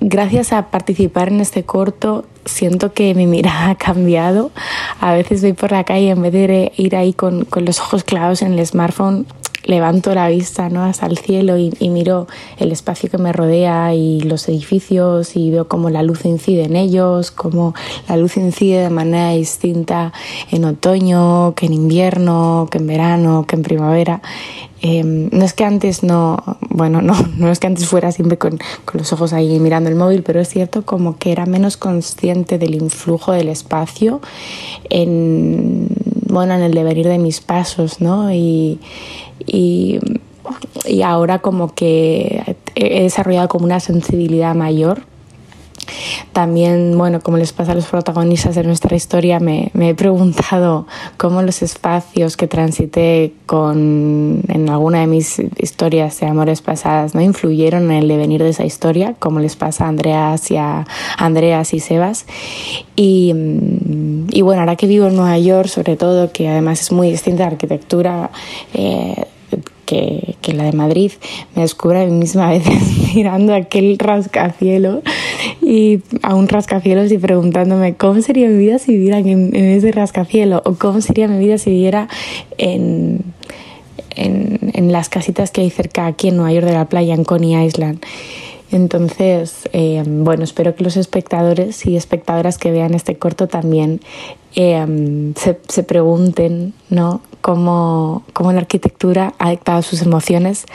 Gracias 0.00 0.52
a 0.52 0.70
participar 0.70 1.28
en 1.28 1.40
este 1.40 1.64
corto 1.64 2.24
siento 2.44 2.92
que 2.92 3.14
mi 3.14 3.26
mirada 3.26 3.70
ha 3.70 3.74
cambiado. 3.74 4.50
A 5.00 5.12
veces 5.14 5.42
voy 5.42 5.52
por 5.52 5.72
la 5.72 5.84
calle 5.84 6.06
y 6.06 6.10
en 6.10 6.22
vez 6.22 6.32
de 6.32 6.72
ir 6.76 6.96
ahí 6.96 7.12
con, 7.12 7.44
con 7.44 7.64
los 7.64 7.80
ojos 7.80 8.04
clavados 8.04 8.42
en 8.42 8.52
el 8.52 8.66
smartphone, 8.66 9.26
levanto 9.64 10.14
la 10.14 10.28
vista 10.28 10.68
¿no? 10.68 10.84
hasta 10.84 11.06
el 11.06 11.18
cielo 11.18 11.58
y, 11.58 11.74
y, 11.80 11.88
miro 11.90 12.28
el 12.58 12.70
espacio 12.70 13.10
que 13.10 13.18
me 13.18 13.32
rodea 13.32 13.94
y 13.94 14.20
los 14.20 14.48
edificios 14.48 15.34
y 15.34 15.50
veo 15.50 15.66
cómo 15.66 15.90
la 15.90 16.02
luz 16.02 16.24
incide 16.24 16.64
en 16.64 16.76
ellos, 16.76 17.32
cómo 17.32 17.74
la 18.08 18.16
luz 18.16 18.36
incide 18.36 18.82
de 18.82 18.90
manera 18.90 19.32
distinta 19.32 20.12
en 20.52 20.64
otoño, 20.64 21.54
que 21.56 21.66
en 21.66 21.72
invierno, 21.72 22.68
que 22.70 22.78
en 22.78 22.86
verano, 22.86 23.44
que 23.46 23.56
en 23.56 23.62
primavera. 23.62 24.22
Eh, 24.88 25.02
no 25.02 25.44
es 25.44 25.52
que 25.52 25.64
antes 25.64 26.04
no, 26.04 26.36
bueno, 26.60 27.02
no, 27.02 27.14
no 27.38 27.50
es 27.50 27.58
que 27.58 27.66
antes 27.66 27.88
fuera 27.88 28.12
siempre 28.12 28.38
con, 28.38 28.58
con, 28.84 28.98
los 28.98 29.12
ojos 29.12 29.32
ahí 29.32 29.58
mirando 29.58 29.90
el 29.90 29.96
móvil, 29.96 30.22
pero 30.22 30.38
es 30.40 30.48
cierto 30.48 30.82
como 30.82 31.18
que 31.18 31.32
era 31.32 31.44
menos 31.44 31.76
consciente 31.76 32.56
del 32.56 32.76
influjo 32.76 33.32
del 33.32 33.48
espacio 33.48 34.20
en, 34.88 35.88
bueno, 36.28 36.54
en 36.54 36.62
el 36.62 36.72
devenir 36.72 37.08
de 37.08 37.18
mis 37.18 37.40
pasos, 37.40 38.00
¿no? 38.00 38.32
Y, 38.32 38.78
y, 39.44 39.98
y 40.84 41.02
ahora 41.02 41.40
como 41.40 41.74
que 41.74 42.56
he 42.76 43.02
desarrollado 43.02 43.48
como 43.48 43.64
una 43.64 43.80
sensibilidad 43.80 44.54
mayor 44.54 45.02
también, 46.32 46.96
bueno, 46.96 47.20
como 47.20 47.36
les 47.36 47.52
pasa 47.52 47.72
a 47.72 47.74
los 47.74 47.86
protagonistas 47.86 48.54
de 48.54 48.64
nuestra 48.64 48.96
historia, 48.96 49.40
me, 49.40 49.70
me, 49.72 49.90
he 49.90 49.94
preguntado 49.94 50.86
cómo 51.16 51.42
los 51.42 51.62
espacios 51.62 52.36
que 52.36 52.46
transité 52.46 53.32
con, 53.46 54.42
en 54.48 54.68
alguna 54.68 55.00
de 55.00 55.06
mis 55.06 55.40
historias 55.58 56.20
de 56.20 56.26
amores 56.26 56.62
pasadas 56.62 57.14
no 57.14 57.20
influyeron 57.20 57.90
en 57.90 57.98
el 58.02 58.08
devenir 58.08 58.42
de 58.42 58.50
esa 58.50 58.64
historia, 58.64 59.14
como 59.18 59.40
les 59.40 59.56
pasa 59.56 59.84
a 59.84 59.88
Andreas 59.88 60.50
y 60.50 60.56
a 60.56 60.86
Andreas 61.18 61.74
y 61.74 61.80
Sebas. 61.80 62.26
Y, 62.96 63.32
y 64.30 64.42
bueno, 64.42 64.60
ahora 64.60 64.76
que 64.76 64.86
vivo 64.86 65.06
en 65.06 65.16
Nueva 65.16 65.38
York, 65.38 65.68
sobre 65.68 65.96
todo, 65.96 66.32
que 66.32 66.48
además 66.48 66.80
es 66.80 66.92
muy 66.92 67.10
distinta 67.10 67.44
la 67.44 67.50
arquitectura, 67.50 68.30
eh, 68.74 69.26
que, 69.86 70.36
la 70.52 70.64
de 70.64 70.72
Madrid, 70.72 71.12
me 71.54 71.62
descubro 71.62 72.00
a 72.00 72.04
mí 72.04 72.12
misma 72.12 72.48
a 72.48 72.50
veces 72.52 72.82
mirando 73.14 73.54
aquel 73.54 73.98
rascacielos 73.98 75.02
y 75.62 76.00
a 76.22 76.34
un 76.34 76.48
rascacielos 76.48 77.10
y 77.12 77.18
preguntándome 77.18 77.94
cómo 77.94 78.20
sería 78.20 78.48
mi 78.48 78.58
vida 78.58 78.78
si 78.78 78.92
viviera 78.92 79.18
en, 79.18 79.54
ese 79.54 79.92
rascacielos 79.92 80.62
o 80.64 80.74
cómo 80.74 81.00
sería 81.00 81.28
mi 81.28 81.38
vida 81.38 81.58
si 81.58 81.70
viviera 81.70 82.08
en, 82.58 83.20
en, 84.10 84.72
en, 84.74 84.92
las 84.92 85.08
casitas 85.08 85.50
que 85.50 85.62
hay 85.62 85.70
cerca 85.70 86.06
aquí 86.06 86.28
en 86.28 86.36
Nueva 86.36 86.52
York 86.52 86.66
de 86.66 86.74
la 86.74 86.84
playa, 86.84 87.14
en 87.14 87.24
Coney 87.24 87.64
Island. 87.64 88.00
Entonces, 88.72 89.68
eh, 89.72 90.02
bueno, 90.04 90.42
espero 90.42 90.74
que 90.74 90.82
los 90.82 90.96
espectadores 90.96 91.86
y 91.86 91.96
espectadoras 91.96 92.58
que 92.58 92.72
vean 92.72 92.94
este 92.94 93.16
corto 93.16 93.46
también 93.46 94.00
eh, 94.56 95.32
se, 95.36 95.58
se, 95.68 95.82
pregunten, 95.84 96.72
¿no? 96.90 97.20
Cómo, 97.46 98.24
cómo, 98.32 98.50
la 98.50 98.58
arquitectura 98.58 99.32
ha 99.38 99.50
dictado 99.50 99.80
sus 99.82 100.02
emociones, 100.02 100.66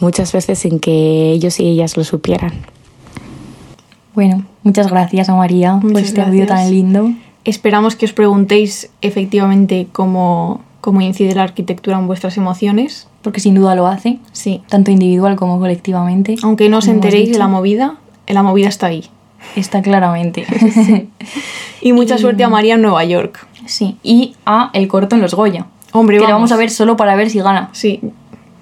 muchas 0.00 0.32
veces 0.32 0.58
sin 0.58 0.80
que 0.80 1.30
ellos 1.30 1.60
y 1.60 1.68
ellas 1.68 1.96
lo 1.96 2.02
supieran. 2.02 2.52
Bueno, 4.12 4.44
muchas 4.64 4.90
gracias 4.90 5.28
a 5.28 5.36
María 5.36 5.74
muchas 5.74 5.92
por 5.92 6.00
este 6.00 6.20
audio 6.22 6.46
tan 6.48 6.68
lindo. 6.68 7.12
Esperamos 7.44 7.94
que 7.94 8.06
os 8.06 8.12
preguntéis 8.12 8.90
efectivamente 9.02 9.86
cómo, 9.92 10.62
cómo 10.80 11.00
incide 11.00 11.32
la 11.36 11.44
arquitectura 11.44 11.96
en 11.96 12.08
vuestras 12.08 12.36
emociones. 12.36 13.06
Porque 13.22 13.38
sin 13.38 13.54
duda 13.54 13.76
lo 13.76 13.86
hace, 13.86 14.18
sí. 14.32 14.62
tanto 14.68 14.90
individual 14.90 15.36
como 15.36 15.60
colectivamente. 15.60 16.34
Aunque 16.42 16.68
no 16.68 16.78
os 16.78 16.88
enteréis 16.88 17.30
de 17.30 17.38
la 17.38 17.46
movida, 17.46 17.98
la 18.26 18.42
movida 18.42 18.66
está 18.66 18.88
ahí. 18.88 19.04
Está 19.54 19.80
claramente. 19.80 20.44
sí. 20.72 21.08
Y 21.80 21.92
mucha 21.92 22.16
y... 22.16 22.18
suerte 22.20 22.42
a 22.42 22.48
María 22.48 22.74
en 22.74 22.82
Nueva 22.82 23.04
York. 23.04 23.46
Sí, 23.66 23.96
y 24.02 24.34
a 24.44 24.70
el 24.72 24.88
corto 24.88 25.14
en 25.14 25.22
los 25.22 25.34
Goya. 25.34 25.66
Hombre, 25.98 26.16
que 26.16 26.22
vamos. 26.22 26.30
lo 26.30 26.36
vamos 26.36 26.52
a 26.52 26.56
ver 26.56 26.70
solo 26.70 26.96
para 26.96 27.14
ver 27.16 27.30
si 27.30 27.40
gana. 27.40 27.70
Sí. 27.72 28.00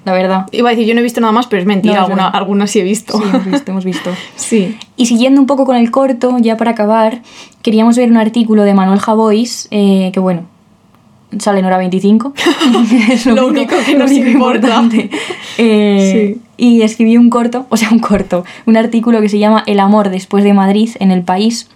La 0.05 0.12
verdad. 0.12 0.47
Iba 0.53 0.68
a 0.68 0.72
decir, 0.72 0.87
yo 0.87 0.93
no 0.95 1.01
he 1.01 1.03
visto 1.03 1.20
nada 1.22 1.32
más, 1.32 1.47
pero 1.47 1.61
es 1.62 1.66
mentira, 1.66 1.95
No, 1.95 2.01
es 2.01 2.05
alguna, 2.09 2.28
alguna 2.28 2.66
sí 2.66 2.78
he 2.78 2.82
visto. 2.82 3.16
Sí, 3.16 3.24
hemos 3.26 3.45
visto, 3.47 3.70
hemos 3.70 3.85
visto. 3.85 4.11
Sí. 4.37 4.76
Y 4.97 5.07
siguiendo 5.07 5.41
un 5.41 5.47
poco 5.47 5.64
con 5.64 5.76
el 5.76 5.91
corto, 5.91 6.37
ya 6.41 6.57
para 6.59 6.72
acabar, 6.72 7.22
queríamos 7.62 7.97
ver 7.97 8.11
un 8.11 8.18
artículo 8.18 8.64
de 8.64 8.74
Manuel 8.74 8.99
Javois, 9.01 9.66
eh, 9.70 10.11
que 10.12 10.20
bueno, 10.20 10.43
sale 11.39 11.61
en 11.61 11.64
hora 11.64 11.78
25. 11.78 12.35
es 13.11 13.24
lo, 13.26 13.35
lo 13.35 13.47
único, 13.47 13.74
único, 13.74 13.87
que 13.87 13.97
nos 13.97 14.11
único 14.11 14.28
importa. 14.28 14.57
importante. 14.59 15.11
Eh, 15.59 16.35
Sí. 16.37 16.41
Y 16.57 16.82
escribió 16.82 17.18
un 17.18 17.30
corto, 17.30 17.66
o 17.68 17.76
sea, 17.76 17.89
un 17.91 17.99
corto, 17.99 18.45
un 18.66 18.76
artículo 18.76 19.20
que 19.20 19.28
se 19.28 19.39
llama 19.41 19.64
El 19.66 19.80
amor 19.80 20.11
después 20.11 20.45
de 20.45 20.53
Madrid 20.53 20.91
en 21.01 21.11
el 21.11 21.22
país, 21.22 21.68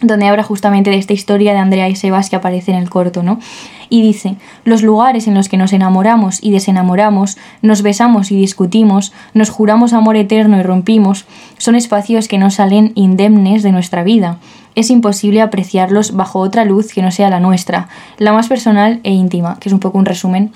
donde 0.00 0.26
habla 0.26 0.42
justamente 0.42 0.90
de 0.90 0.96
esta 0.96 1.12
historia 1.12 1.52
de 1.52 1.58
Andrea 1.58 1.88
y 1.88 1.96
Sebas 1.96 2.30
que 2.30 2.36
aparece 2.36 2.72
en 2.72 2.78
el 2.78 2.88
corto, 2.88 3.22
¿no? 3.22 3.38
Y 3.88 4.02
dice, 4.02 4.36
los 4.64 4.82
lugares 4.82 5.26
en 5.26 5.34
los 5.34 5.48
que 5.48 5.56
nos 5.56 5.72
enamoramos 5.72 6.42
y 6.42 6.52
desenamoramos, 6.52 7.36
nos 7.60 7.82
besamos 7.82 8.30
y 8.30 8.36
discutimos, 8.36 9.12
nos 9.34 9.50
juramos 9.50 9.92
amor 9.92 10.16
eterno 10.16 10.58
y 10.58 10.62
rompimos, 10.62 11.26
son 11.58 11.74
espacios 11.74 12.28
que 12.28 12.38
no 12.38 12.50
salen 12.50 12.92
indemnes 12.94 13.62
de 13.62 13.72
nuestra 13.72 14.04
vida. 14.04 14.38
Es 14.74 14.90
imposible 14.90 15.42
apreciarlos 15.42 16.14
bajo 16.14 16.38
otra 16.38 16.64
luz 16.64 16.92
que 16.92 17.02
no 17.02 17.10
sea 17.10 17.28
la 17.28 17.40
nuestra, 17.40 17.88
la 18.18 18.32
más 18.32 18.48
personal 18.48 19.00
e 19.02 19.10
íntima, 19.10 19.58
que 19.58 19.68
es 19.68 19.72
un 19.72 19.80
poco 19.80 19.98
un 19.98 20.06
resumen 20.06 20.52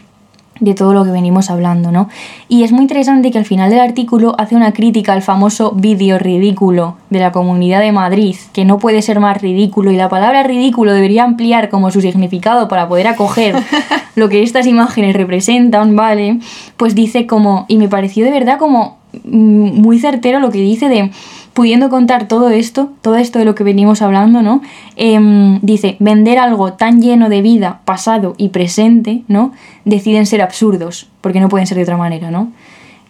de 0.61 0.75
todo 0.75 0.93
lo 0.93 1.05
que 1.05 1.11
venimos 1.11 1.51
hablando, 1.51 1.91
¿no? 1.91 2.09
Y 2.49 2.63
es 2.63 2.73
muy 2.73 2.83
interesante 2.83 3.31
que 3.31 3.39
al 3.39 3.45
final 3.45 3.71
del 3.71 3.81
artículo 3.81 4.35
hace 4.39 4.55
una 4.55 4.73
crítica 4.73 5.13
al 5.13 5.23
famoso 5.23 5.73
vídeo 5.73 6.19
ridículo 6.19 6.97
de 7.11 7.19
la 7.19 7.33
Comunidad 7.33 7.81
de 7.81 7.93
Madrid, 7.93 8.37
que 8.53 8.65
no 8.65 8.79
puede 8.79 9.03
ser 9.03 9.19
más 9.21 9.41
ridículo 9.43 9.91
y 9.91 9.97
la 9.97 10.09
palabra 10.09 10.43
ridículo 10.43 10.93
debería 10.93 11.25
ampliar 11.25 11.71
como 11.71 11.91
su 11.91 12.01
significado 12.01 12.69
para 12.69 12.89
poder 12.89 13.09
acoger 13.09 13.57
lo 14.15 14.29
que 14.29 14.43
estas 14.43 14.67
imágenes 14.67 15.17
representan, 15.17 15.97
¿vale? 15.97 16.39
Pues 16.77 16.95
dice 16.95 17.27
como, 17.27 17.67
y 17.69 17.77
me 17.77 17.89
pareció 17.89 18.25
de 18.25 18.31
verdad 18.31 18.59
como 18.59 18.99
muy 19.25 19.99
certero 19.99 20.41
lo 20.41 20.51
que 20.51 20.59
dice 20.59 20.89
de 20.89 21.11
pudiendo 21.55 21.89
contar 21.89 22.29
todo 22.29 22.51
esto, 22.51 22.91
todo 23.01 23.17
esto 23.17 23.39
de 23.39 23.45
lo 23.45 23.55
que 23.55 23.65
venimos 23.65 24.03
hablando, 24.03 24.43
¿no? 24.43 24.61
Eh, 24.97 25.59
dice, 25.63 25.97
vender 26.01 26.39
algo 26.39 26.75
tan 26.75 27.01
lleno 27.01 27.29
de 27.29 27.43
vida, 27.43 27.81
pasado 27.85 28.35
y 28.37 28.49
presente, 28.49 29.23
¿no? 29.29 29.53
Deciden 29.85 30.27
ser 30.27 30.43
absurdos, 30.43 31.09
porque 31.21 31.41
no 31.41 31.49
pueden 31.49 31.67
ser 31.67 31.77
de 31.77 31.85
otra 31.85 31.97
manera, 31.97 32.31
¿no? 32.33 32.53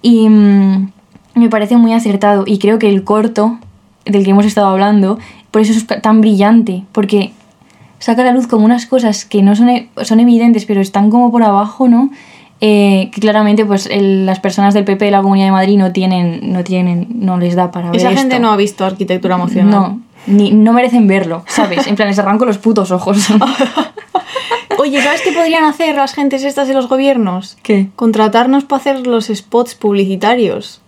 Y 0.03 0.29
mm, 0.29 0.93
me 1.35 1.49
parece 1.49 1.79
muy 1.79 1.95
acertado 1.95 2.45
y 2.47 2.59
creo 2.59 2.79
que 2.79 2.89
el 2.89 3.03
corto 3.03 3.59
del 4.05 4.25
que 4.25 4.31
hemos 4.31 4.45
estado 4.45 4.67
hablando, 4.67 5.19
por 5.51 5.63
eso 5.63 5.73
es 5.73 5.87
tan 6.03 6.21
brillante, 6.21 6.85
porque 6.93 7.33
saca 7.99 8.21
a 8.21 8.27
la 8.27 8.33
luz 8.33 8.47
como 8.47 8.67
unas 8.67 8.85
cosas 8.85 9.25
que 9.25 9.43
no 9.43 9.57
son, 9.57 9.71
e, 9.71 9.89
son 10.03 10.21
evidentes, 10.21 10.67
pero 10.67 10.83
están 10.83 11.09
como 11.09 11.33
por 11.33 11.43
abajo, 11.43 11.89
¿no? 11.89 12.11
Eh, 12.67 13.11
que 13.13 13.21
claramente 13.21 13.67
pues 13.67 13.85
el, 13.85 14.25
las 14.25 14.41
personas 14.41 14.73
del 14.73 14.87
PP 14.87 15.05
de 15.05 15.11
la 15.11 15.21
Comunidad 15.21 15.49
de 15.49 15.53
Madrid 15.53 15.77
no 15.77 15.93
tienen, 15.93 16.51
no 16.51 16.65
tienen, 16.65 17.09
no 17.15 17.37
les 17.37 17.57
da 17.57 17.71
para 17.71 17.91
ver 17.91 17.97
Esa 18.01 18.09
esto. 18.09 18.21
gente 18.23 18.41
no 18.41 18.51
ha 18.51 18.57
visto 18.57 18.87
arquitectura 18.87 19.35
emocional. 19.35 19.71
No, 19.71 20.01
ni, 20.27 20.51
no 20.51 20.73
merecen 20.73 21.07
verlo, 21.07 21.45
¿sabes? 21.47 21.87
En 21.87 21.95
plan, 21.95 22.09
les 22.09 22.19
arranco 22.19 22.47
los 22.47 22.57
putos 22.57 22.91
ojos. 22.91 23.29
Oye, 24.79 25.03
¿sabes 25.03 25.21
qué 25.21 25.33
podrían 25.33 25.65
hacer 25.65 25.95
las 25.95 26.15
gentes 26.15 26.43
estas 26.43 26.67
de 26.67 26.73
los 26.73 26.89
gobiernos? 26.89 27.59
¿Qué? 27.63 27.89
Contratarnos 27.97 28.65
para 28.65 28.81
hacer 28.81 29.07
los 29.07 29.27
spots 29.27 29.75
publicitarios. 29.75 30.81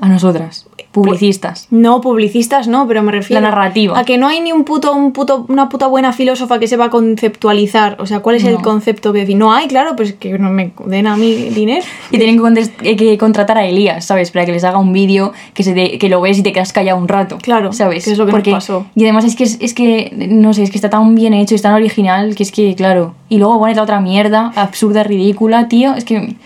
A 0.00 0.08
nosotras, 0.08 0.68
publicistas. 1.02 1.68
No, 1.70 2.00
publicistas 2.00 2.68
no, 2.68 2.86
pero 2.88 3.02
me 3.02 3.12
refiero 3.12 3.40
La 3.40 3.48
narrativa. 3.50 3.98
a 3.98 4.04
que 4.04 4.18
no 4.18 4.28
hay 4.28 4.40
ni 4.40 4.52
un 4.52 4.64
puto, 4.64 4.92
un 4.92 5.12
puto, 5.12 5.46
una 5.48 5.68
puta 5.68 5.86
buena 5.86 6.12
filósofa 6.12 6.58
que 6.58 6.66
sepa 6.66 6.90
conceptualizar. 6.90 7.96
O 8.00 8.06
sea, 8.06 8.20
¿cuál 8.20 8.36
es 8.36 8.44
el 8.44 8.54
No. 8.54 8.62
concepto 8.62 9.12
que 9.12 9.20
decir? 9.20 9.36
No 9.36 9.52
hay, 9.52 9.68
claro, 9.68 9.94
pues 9.96 10.14
que 10.14 10.38
no 10.38 10.50
me 10.50 10.72
den 10.86 11.06
a 11.06 11.16
mí 11.16 11.32
dinero. 11.50 11.84
Y 12.10 12.18
tienen 12.18 12.40
que, 12.54 12.90
eh, 12.90 12.96
que 12.96 13.18
contratar 13.18 13.58
a 13.58 13.66
Elías, 13.66 14.04
¿sabes? 14.04 14.30
Para 14.30 14.46
que 14.46 14.52
les 14.52 14.64
haga 14.64 14.78
un 14.78 14.92
vídeo 14.92 15.32
que, 15.54 15.62
se 15.62 15.98
que 15.98 16.08
lo 16.08 16.20
ves 16.20 16.38
y 16.38 16.42
te 16.42 16.52
quedas 16.52 16.72
callado 16.72 16.98
un 16.98 17.08
rato. 17.08 17.38
Claro, 17.42 17.72
¿sabes? 17.72 18.04
que 18.04 18.12
es 18.12 18.18
lo 18.18 18.26
que 18.26 18.32
nos 18.32 18.42
pasó. 18.48 18.86
Y 18.94 19.04
además 19.04 19.24
es 19.24 19.36
que, 19.36 19.44
es, 19.44 19.58
es 19.60 19.74
que, 19.74 20.12
no 20.30 20.54
sé, 20.54 20.62
es 20.62 20.70
que 20.70 20.78
está 20.78 20.90
tan 20.90 21.14
bien 21.14 21.34
hecho 21.34 21.54
es 21.54 21.62
tan 21.62 21.74
original 21.74 22.34
que 22.34 22.42
es 22.42 22.52
que, 22.52 22.74
claro. 22.74 23.14
Y 23.28 23.38
luego 23.38 23.58
pones 23.58 23.76
la 23.76 23.82
otra 23.82 24.00
mierda, 24.00 24.52
absurda, 24.56 25.02
ridícula, 25.02 25.68
tío. 25.68 25.94
Es 25.94 26.04
que. 26.04 26.36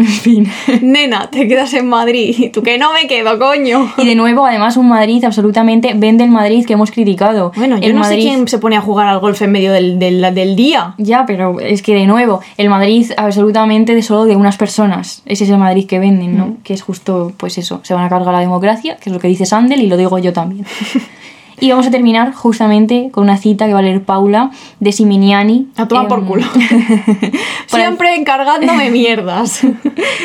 En 0.04 0.06
fin. 0.06 0.48
Nena, 0.82 1.28
te 1.30 1.46
quedas 1.46 1.74
en 1.74 1.86
Madrid. 1.86 2.34
Y 2.38 2.48
tú 2.50 2.62
que 2.62 2.78
no 2.78 2.92
me 2.92 3.06
quedo, 3.06 3.38
coño. 3.38 3.92
Y 3.98 4.06
de 4.06 4.14
nuevo, 4.14 4.46
además, 4.46 4.76
un 4.76 4.88
Madrid 4.88 5.22
absolutamente 5.24 5.92
vende 5.94 6.24
el 6.24 6.30
Madrid 6.30 6.64
que 6.66 6.72
hemos 6.72 6.90
criticado. 6.90 7.52
Bueno, 7.56 7.76
yo 7.78 7.86
el 7.88 7.94
no 7.94 8.00
Madrid, 8.00 8.22
sé 8.22 8.28
quién 8.28 8.48
se 8.48 8.58
pone 8.58 8.76
a 8.76 8.80
jugar 8.80 9.06
al 9.08 9.18
golf 9.20 9.40
en 9.42 9.52
medio 9.52 9.72
del, 9.72 9.98
del, 9.98 10.34
del 10.34 10.56
día. 10.56 10.94
Ya, 10.98 11.26
pero 11.26 11.60
es 11.60 11.82
que 11.82 11.94
de 11.94 12.06
nuevo, 12.06 12.40
el 12.56 12.68
Madrid 12.70 13.10
absolutamente 13.16 13.94
de 13.94 14.02
solo 14.02 14.24
de 14.24 14.36
unas 14.36 14.56
personas. 14.56 15.22
Ese 15.26 15.44
es 15.44 15.50
el 15.50 15.58
Madrid 15.58 15.86
que 15.86 15.98
venden, 15.98 16.34
Mm. 16.34 16.36
¿no? 16.38 16.56
Que 16.64 16.74
es 16.74 16.82
justo, 16.82 17.32
pues 17.36 17.58
eso, 17.58 17.80
se 17.82 17.94
van 17.94 18.04
a 18.04 18.08
cargar 18.08 18.32
la 18.34 18.40
democracia, 18.40 18.96
que 18.96 19.10
es 19.10 19.12
lo 19.12 19.20
que 19.20 19.28
dice 19.28 19.46
Sandel 19.46 19.80
y 19.82 19.86
lo 19.86 19.96
digo 19.96 20.18
yo 20.18 20.32
también. 20.32 20.64
y 21.60 21.70
vamos 21.70 21.86
a 21.86 21.90
terminar 21.90 22.32
justamente 22.32 23.10
con 23.12 23.24
una 23.24 23.36
cita 23.36 23.66
que 23.66 23.72
va 23.72 23.78
a 23.80 23.82
leer 23.82 24.02
Paula 24.02 24.50
de 24.80 24.92
Siminiani. 24.92 25.68
A 25.76 25.86
tomar 25.86 26.08
por 26.08 26.20
em, 26.20 26.24
culo. 26.26 26.44
Siempre 27.66 28.14
encargándome 28.16 28.90
mierdas. 28.90 29.60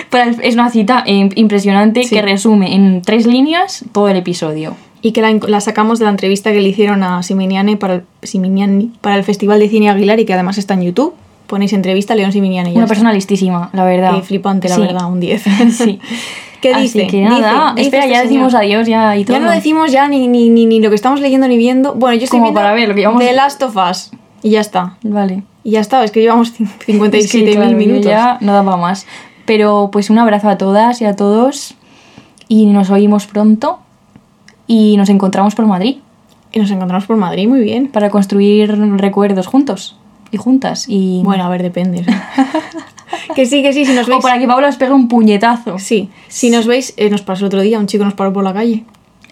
para 0.09 0.25
el- 0.25 0.37
es 0.41 0.53
una 0.55 0.69
cita 0.69 1.03
em, 1.05 1.29
impresionante 1.35 2.03
Sí. 2.03 2.15
que 2.15 2.21
resume 2.21 2.73
en 2.75 3.01
tres 3.01 3.25
líneas 3.27 3.85
todo 3.91 4.09
el 4.09 4.17
episodio. 4.17 4.75
Y 5.01 5.11
que 5.11 5.21
la, 5.21 5.31
la 5.33 5.61
sacamos 5.61 5.99
de 5.99 6.05
la 6.05 6.11
entrevista 6.11 6.51
que 6.51 6.61
le 6.61 6.69
hicieron 6.69 7.03
a 7.03 7.21
Siminiani 7.21 7.75
para 7.75 7.95
el, 7.95 8.03
Siminiani 8.23 8.91
para 9.01 9.15
el 9.17 9.23
Festival 9.23 9.59
de 9.59 9.69
Cine 9.69 9.89
Aguilar 9.89 10.19
y 10.19 10.25
que 10.25 10.33
además 10.33 10.57
está 10.57 10.73
en 10.73 10.81
YouTube. 10.81 11.13
Ponéis 11.45 11.73
entrevista 11.73 12.13
a 12.13 12.15
León 12.15 12.31
Siminiani. 12.31 12.75
Una 12.75 12.87
persona 12.87 13.13
listísima, 13.13 13.69
la 13.73 13.85
verdad. 13.85 14.15
Qué 14.15 14.21
flipante, 14.23 14.67
la 14.67 14.75
Sí. 14.75 14.81
verdad, 14.81 15.05
un 15.11 15.19
10. 15.19 15.43
Sí. 15.77 15.99
¿Qué 16.61 16.73
Así 16.73 16.83
dice? 16.83 17.07
que 17.07 17.21
nada, 17.21 17.73
Dice- 17.75 17.75
dice 17.75 17.81
espera, 17.83 18.03
este 18.03 18.13
ya 18.15 18.21
decimos 18.23 18.51
señor. 18.51 18.63
adiós 18.65 18.87
ya 18.87 19.17
y 19.17 19.25
todo. 19.25 19.37
Ya 19.37 19.43
no 19.43 19.51
decimos 19.51 19.91
ya 19.91 20.07
ni, 20.07 20.27
ni, 20.27 20.49
ni, 20.49 20.65
ni 20.65 20.79
lo 20.79 20.89
que 20.89 20.95
estamos 20.95 21.19
leyendo 21.21 21.47
ni 21.47 21.57
viendo. 21.57 21.93
Bueno, 21.95 22.15
yo 22.17 22.23
estoy 22.23 22.39
Como 22.39 22.45
viendo 22.51 22.59
para 22.61 22.73
ver 22.73 22.87
lo 22.89 22.95
que 22.95 23.01
llevamos- 23.01 23.21
The 23.23 23.33
Last 23.33 23.61
of 23.63 23.75
Us. 23.75 24.11
Y 24.43 24.51
ya 24.51 24.61
está. 24.61 24.97
Vale. 25.03 25.43
Y 25.63 25.71
ya 25.71 25.79
está, 25.79 26.03
es 26.03 26.11
que 26.11 26.21
llevamos 26.21 26.53
cin- 26.57 26.67
57.000 26.85 27.15
Es 27.17 27.31
que, 27.31 27.51
claro, 27.55 27.71
minutos. 27.77 28.05
Ya 28.05 28.37
no 28.41 28.53
daba 28.53 28.77
más. 28.77 29.05
Pero 29.45 29.89
pues 29.91 30.09
un 30.09 30.17
abrazo 30.19 30.49
a 30.49 30.57
todas 30.57 31.01
y 31.01 31.05
a 31.05 31.15
todos. 31.15 31.75
Y 32.47 32.65
nos 32.67 32.89
oímos 32.89 33.25
pronto. 33.27 33.79
Y 34.67 34.97
nos 34.97 35.09
encontramos 35.09 35.53
por 35.53 35.65
Madrid 35.67 35.97
Y 36.51 36.59
nos 36.59 36.71
encontramos 36.71 37.05
por 37.05 37.17
Madrid, 37.17 37.47
muy 37.47 37.59
bien. 37.61 37.87
para 37.87 38.09
construir 38.09 38.71
recuerdos 38.97 39.45
juntos 39.47 39.97
y 40.31 40.37
juntas. 40.37 40.85
Y 40.87 41.21
Bueno, 41.23 41.43
a 41.45 41.49
ver, 41.49 41.61
depende. 41.63 42.03
que 43.33 43.45
sí, 43.45 43.61
que 43.63 43.73
sí, 43.73 43.85
si 43.85 43.93
nos 43.93 44.07
veis. 44.07 44.19
o 44.19 44.21
para 44.21 44.39
que 44.39 44.47
Paula 44.47 44.67
os 44.67 44.77
pegue 44.77 44.93
un 44.93 45.07
puñetazo. 45.07 45.79
Sí, 45.79 46.09
si 46.27 46.49
nos 46.49 46.67
veis, 46.67 46.93
eh, 46.97 47.09
nos 47.09 47.21
pasó 47.21 47.45
el 47.45 47.47
otro 47.47 47.61
día, 47.61 47.79
un 47.79 47.87
chico 47.87 48.03
nos 48.03 48.13
paró 48.13 48.33
por 48.33 48.43
la 48.43 48.53
calle. 48.53 48.83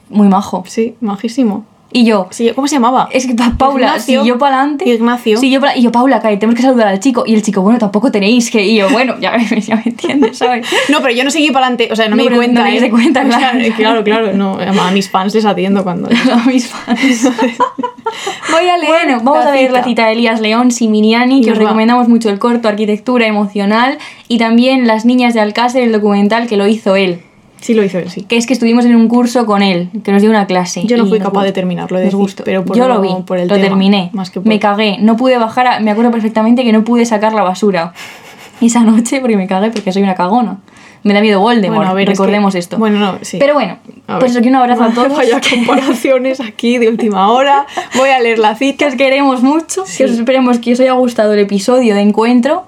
Muy 0.09 0.27
majo. 0.27 0.63
Sí, 0.67 0.95
majísimo. 1.01 1.65
Y 1.95 2.05
yo, 2.05 2.27
Sí, 2.31 2.49
¿Cómo 2.55 2.67
se 2.67 2.75
llamaba? 2.75 3.07
es 3.11 3.27
que 3.27 3.35
pa- 3.35 3.53
Paula, 3.57 3.85
Ignacio. 3.87 4.23
si 4.23 4.27
yo 4.27 4.37
para 4.39 4.57
adelante. 4.59 4.89
Ignacio. 4.89 5.37
Si 5.37 5.51
yo 5.51 5.61
pa- 5.61 5.77
y 5.77 5.83
yo, 5.83 5.91
Paula, 5.91 6.19
que 6.19 6.27
tenemos 6.37 6.55
que 6.55 6.63
saludar 6.63 6.87
al 6.87 6.99
chico. 6.99 7.23
Y 7.25 7.35
el 7.35 7.43
chico, 7.43 7.61
bueno, 7.61 7.77
tampoco 7.77 8.11
tenéis 8.11 8.49
que. 8.49 8.65
Y 8.65 8.77
yo, 8.77 8.89
bueno, 8.89 9.15
ya, 9.21 9.37
ya 9.59 9.75
me 9.75 9.83
entiendes, 9.85 10.37
¿sabes? 10.39 10.67
No, 10.89 11.01
pero 11.01 11.13
yo 11.13 11.23
no 11.23 11.29
seguí 11.29 11.51
para 11.51 11.67
adelante, 11.67 11.89
o 11.91 11.95
sea, 11.95 12.05
no, 12.09 12.15
No, 12.15 12.23
me 12.23 12.29
di 12.29 12.35
cuenta. 12.35 12.61
no 12.63 12.69
te 12.79 12.85
¿eh? 12.85 12.89
cuenta, 12.89 13.21
O 13.21 13.31
sea, 13.31 13.53
claro. 13.77 14.03
claro, 14.03 14.33
no, 14.33 14.57
a 14.59 14.91
mis 14.91 15.09
fans 15.09 15.35
les 15.35 15.45
atiendo 15.45 15.83
cuando. 15.83 16.09
a 16.33 16.37
mis 16.47 16.67
fans. 16.67 17.29
Voy 18.51 18.67
a 18.69 18.77
leer. 18.77 18.87
Bueno, 18.91 19.21
vamos 19.23 19.45
a 19.45 19.51
ver 19.51 19.71
la 19.71 19.83
cita 19.83 20.05
de 20.07 20.13
Elías 20.13 20.39
León 20.41 20.71
Siminiani, 20.71 21.41
que 21.43 21.51
os 21.51 21.57
os 21.57 21.63
va. 21.63 21.67
recomendamos 21.67 22.07
mucho 22.09 22.29
el 22.29 22.39
corto 22.39 22.67
Arquitectura 22.67 23.25
Emocional 23.27 23.97
y 24.27 24.37
también 24.37 24.87
Las 24.87 25.05
Niñas 25.05 25.33
de 25.33 25.41
Alcácer, 25.41 25.83
el 25.83 25.91
documental 25.91 26.47
que 26.47 26.57
lo 26.57 26.67
hizo 26.67 26.95
él. 26.95 27.21
Sí, 27.63 27.73
lo 27.73 27.83
hizo 27.83 27.97
él, 27.97 28.09
sí. 28.09 28.21
Que 28.23 28.35
es 28.37 28.45
que 28.45 28.53
estuvimos 28.53 28.83
en 28.85 28.95
un 28.95 29.07
curso 29.07 29.45
con 29.45 29.63
él, 29.63 29.89
que 30.03 30.11
nos 30.11 30.21
dio 30.21 30.29
una 30.29 30.45
clase. 30.47 30.83
Yo 30.85 30.97
no 30.97 31.05
fui 31.07 31.19
capaz 31.19 31.43
de 31.43 31.53
terminarlo, 31.53 31.97
de 31.97 32.09
gustó. 32.09 32.43
pero 32.43 32.63
por 32.65 32.75
Yo 32.77 32.87
lo- 32.87 32.95
lo 32.95 33.01
vi, 33.01 33.09
por 33.25 33.37
el 33.39 33.47
lo 33.47 33.55
tema, 33.55 33.69
terminé. 33.69 34.09
más 34.13 34.29
que 34.29 34.39
por- 34.41 34.47
Me 34.49 34.59
cagué, 34.59 34.97
no 34.99 35.15
pude 35.17 35.37
bajar, 35.37 35.65
a- 35.67 35.79
me 35.79 35.89
acuerdo 35.89 36.11
perfectamente 36.11 36.63
que 36.63 36.71
no 36.73 36.83
pude 36.83 37.05
sacar 37.05 37.33
la 37.33 37.41
basura 37.41 37.93
esa 38.61 38.81
noche 38.83 39.19
porque 39.21 39.37
me 39.37 39.47
cagué 39.47 39.71
porque 39.71 39.91
soy 39.93 40.03
una 40.03 40.13
cagona. 40.15 40.57
Me 41.03 41.13
da 41.13 41.19
miedo 41.21 41.39
Voldemort, 41.41 41.77
Bueno, 41.79 41.91
a 41.91 41.93
ver, 41.93 42.09
es 42.09 42.17
recordemos 42.17 42.53
que- 42.53 42.59
esto. 42.59 42.77
Bueno, 42.77 42.97
no, 42.99 43.17
sí. 43.23 43.37
Pero 43.39 43.53
bueno, 43.55 43.77
A 44.07 44.19
pues 44.19 44.37
que 44.37 44.47
un 44.47 44.55
abrazo 44.55 44.83
a 44.83 44.89
todos. 44.93 45.15
Vaya 45.17 45.41
comparaciones 45.49 46.39
aquí 46.41 46.77
de 46.77 46.87
última 46.89 47.29
hora. 47.29 47.65
Voy 47.97 48.09
a 48.09 48.19
leer 48.19 48.39
la 48.39 48.55
cita. 48.57 48.85
que 48.85 48.91
os 48.91 48.95
queremos 48.95 49.41
mucho, 49.41 49.83
Sí. 49.85 49.97
que 49.99 50.05
os 50.05 50.11
esperemos 50.11 50.59
que 50.59 50.73
os 50.73 50.79
haya 50.79 50.93
gustado 50.93 51.33
el 51.33 51.39
episodio 51.39 51.93
de 51.95 52.01
encuentro 52.01 52.63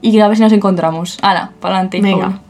y 0.00 0.12
que 0.12 0.22
a 0.22 0.28
ver 0.28 0.36
si 0.36 0.42
nos 0.42 0.52
encontramos. 0.52 1.18
Hala, 1.22 1.52
para 1.60 1.74
adelante. 1.76 2.00
Venga. 2.00 2.40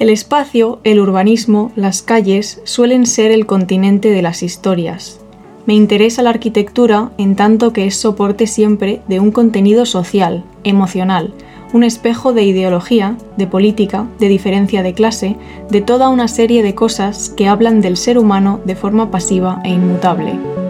El 0.00 0.10
espacio, 0.10 0.80
el 0.82 0.98
urbanismo, 0.98 1.70
las 1.76 2.02
calles 2.02 2.60
suelen 2.64 3.06
ser 3.06 3.30
el 3.30 3.46
continente 3.46 4.10
de 4.10 4.22
las 4.22 4.42
historias. 4.42 5.20
Me 5.66 5.74
interesa 5.74 6.20
la 6.22 6.30
arquitectura 6.30 7.12
en 7.16 7.36
tanto 7.36 7.72
que 7.72 7.86
es 7.86 7.96
soporte 7.96 8.48
siempre 8.48 9.02
de 9.06 9.20
un 9.20 9.30
contenido 9.30 9.86
social, 9.86 10.44
emocional, 10.64 11.32
un 11.72 11.84
espejo 11.84 12.32
de 12.32 12.42
ideología, 12.42 13.16
de 13.36 13.46
política, 13.46 14.08
de 14.18 14.28
diferencia 14.28 14.82
de 14.82 14.94
clase, 14.94 15.36
de 15.70 15.80
toda 15.80 16.08
una 16.08 16.26
serie 16.26 16.64
de 16.64 16.74
cosas 16.74 17.30
que 17.30 17.46
hablan 17.46 17.80
del 17.80 17.96
ser 17.96 18.18
humano 18.18 18.60
de 18.64 18.74
forma 18.74 19.12
pasiva 19.12 19.60
e 19.64 19.70
inmutable. 19.70 20.63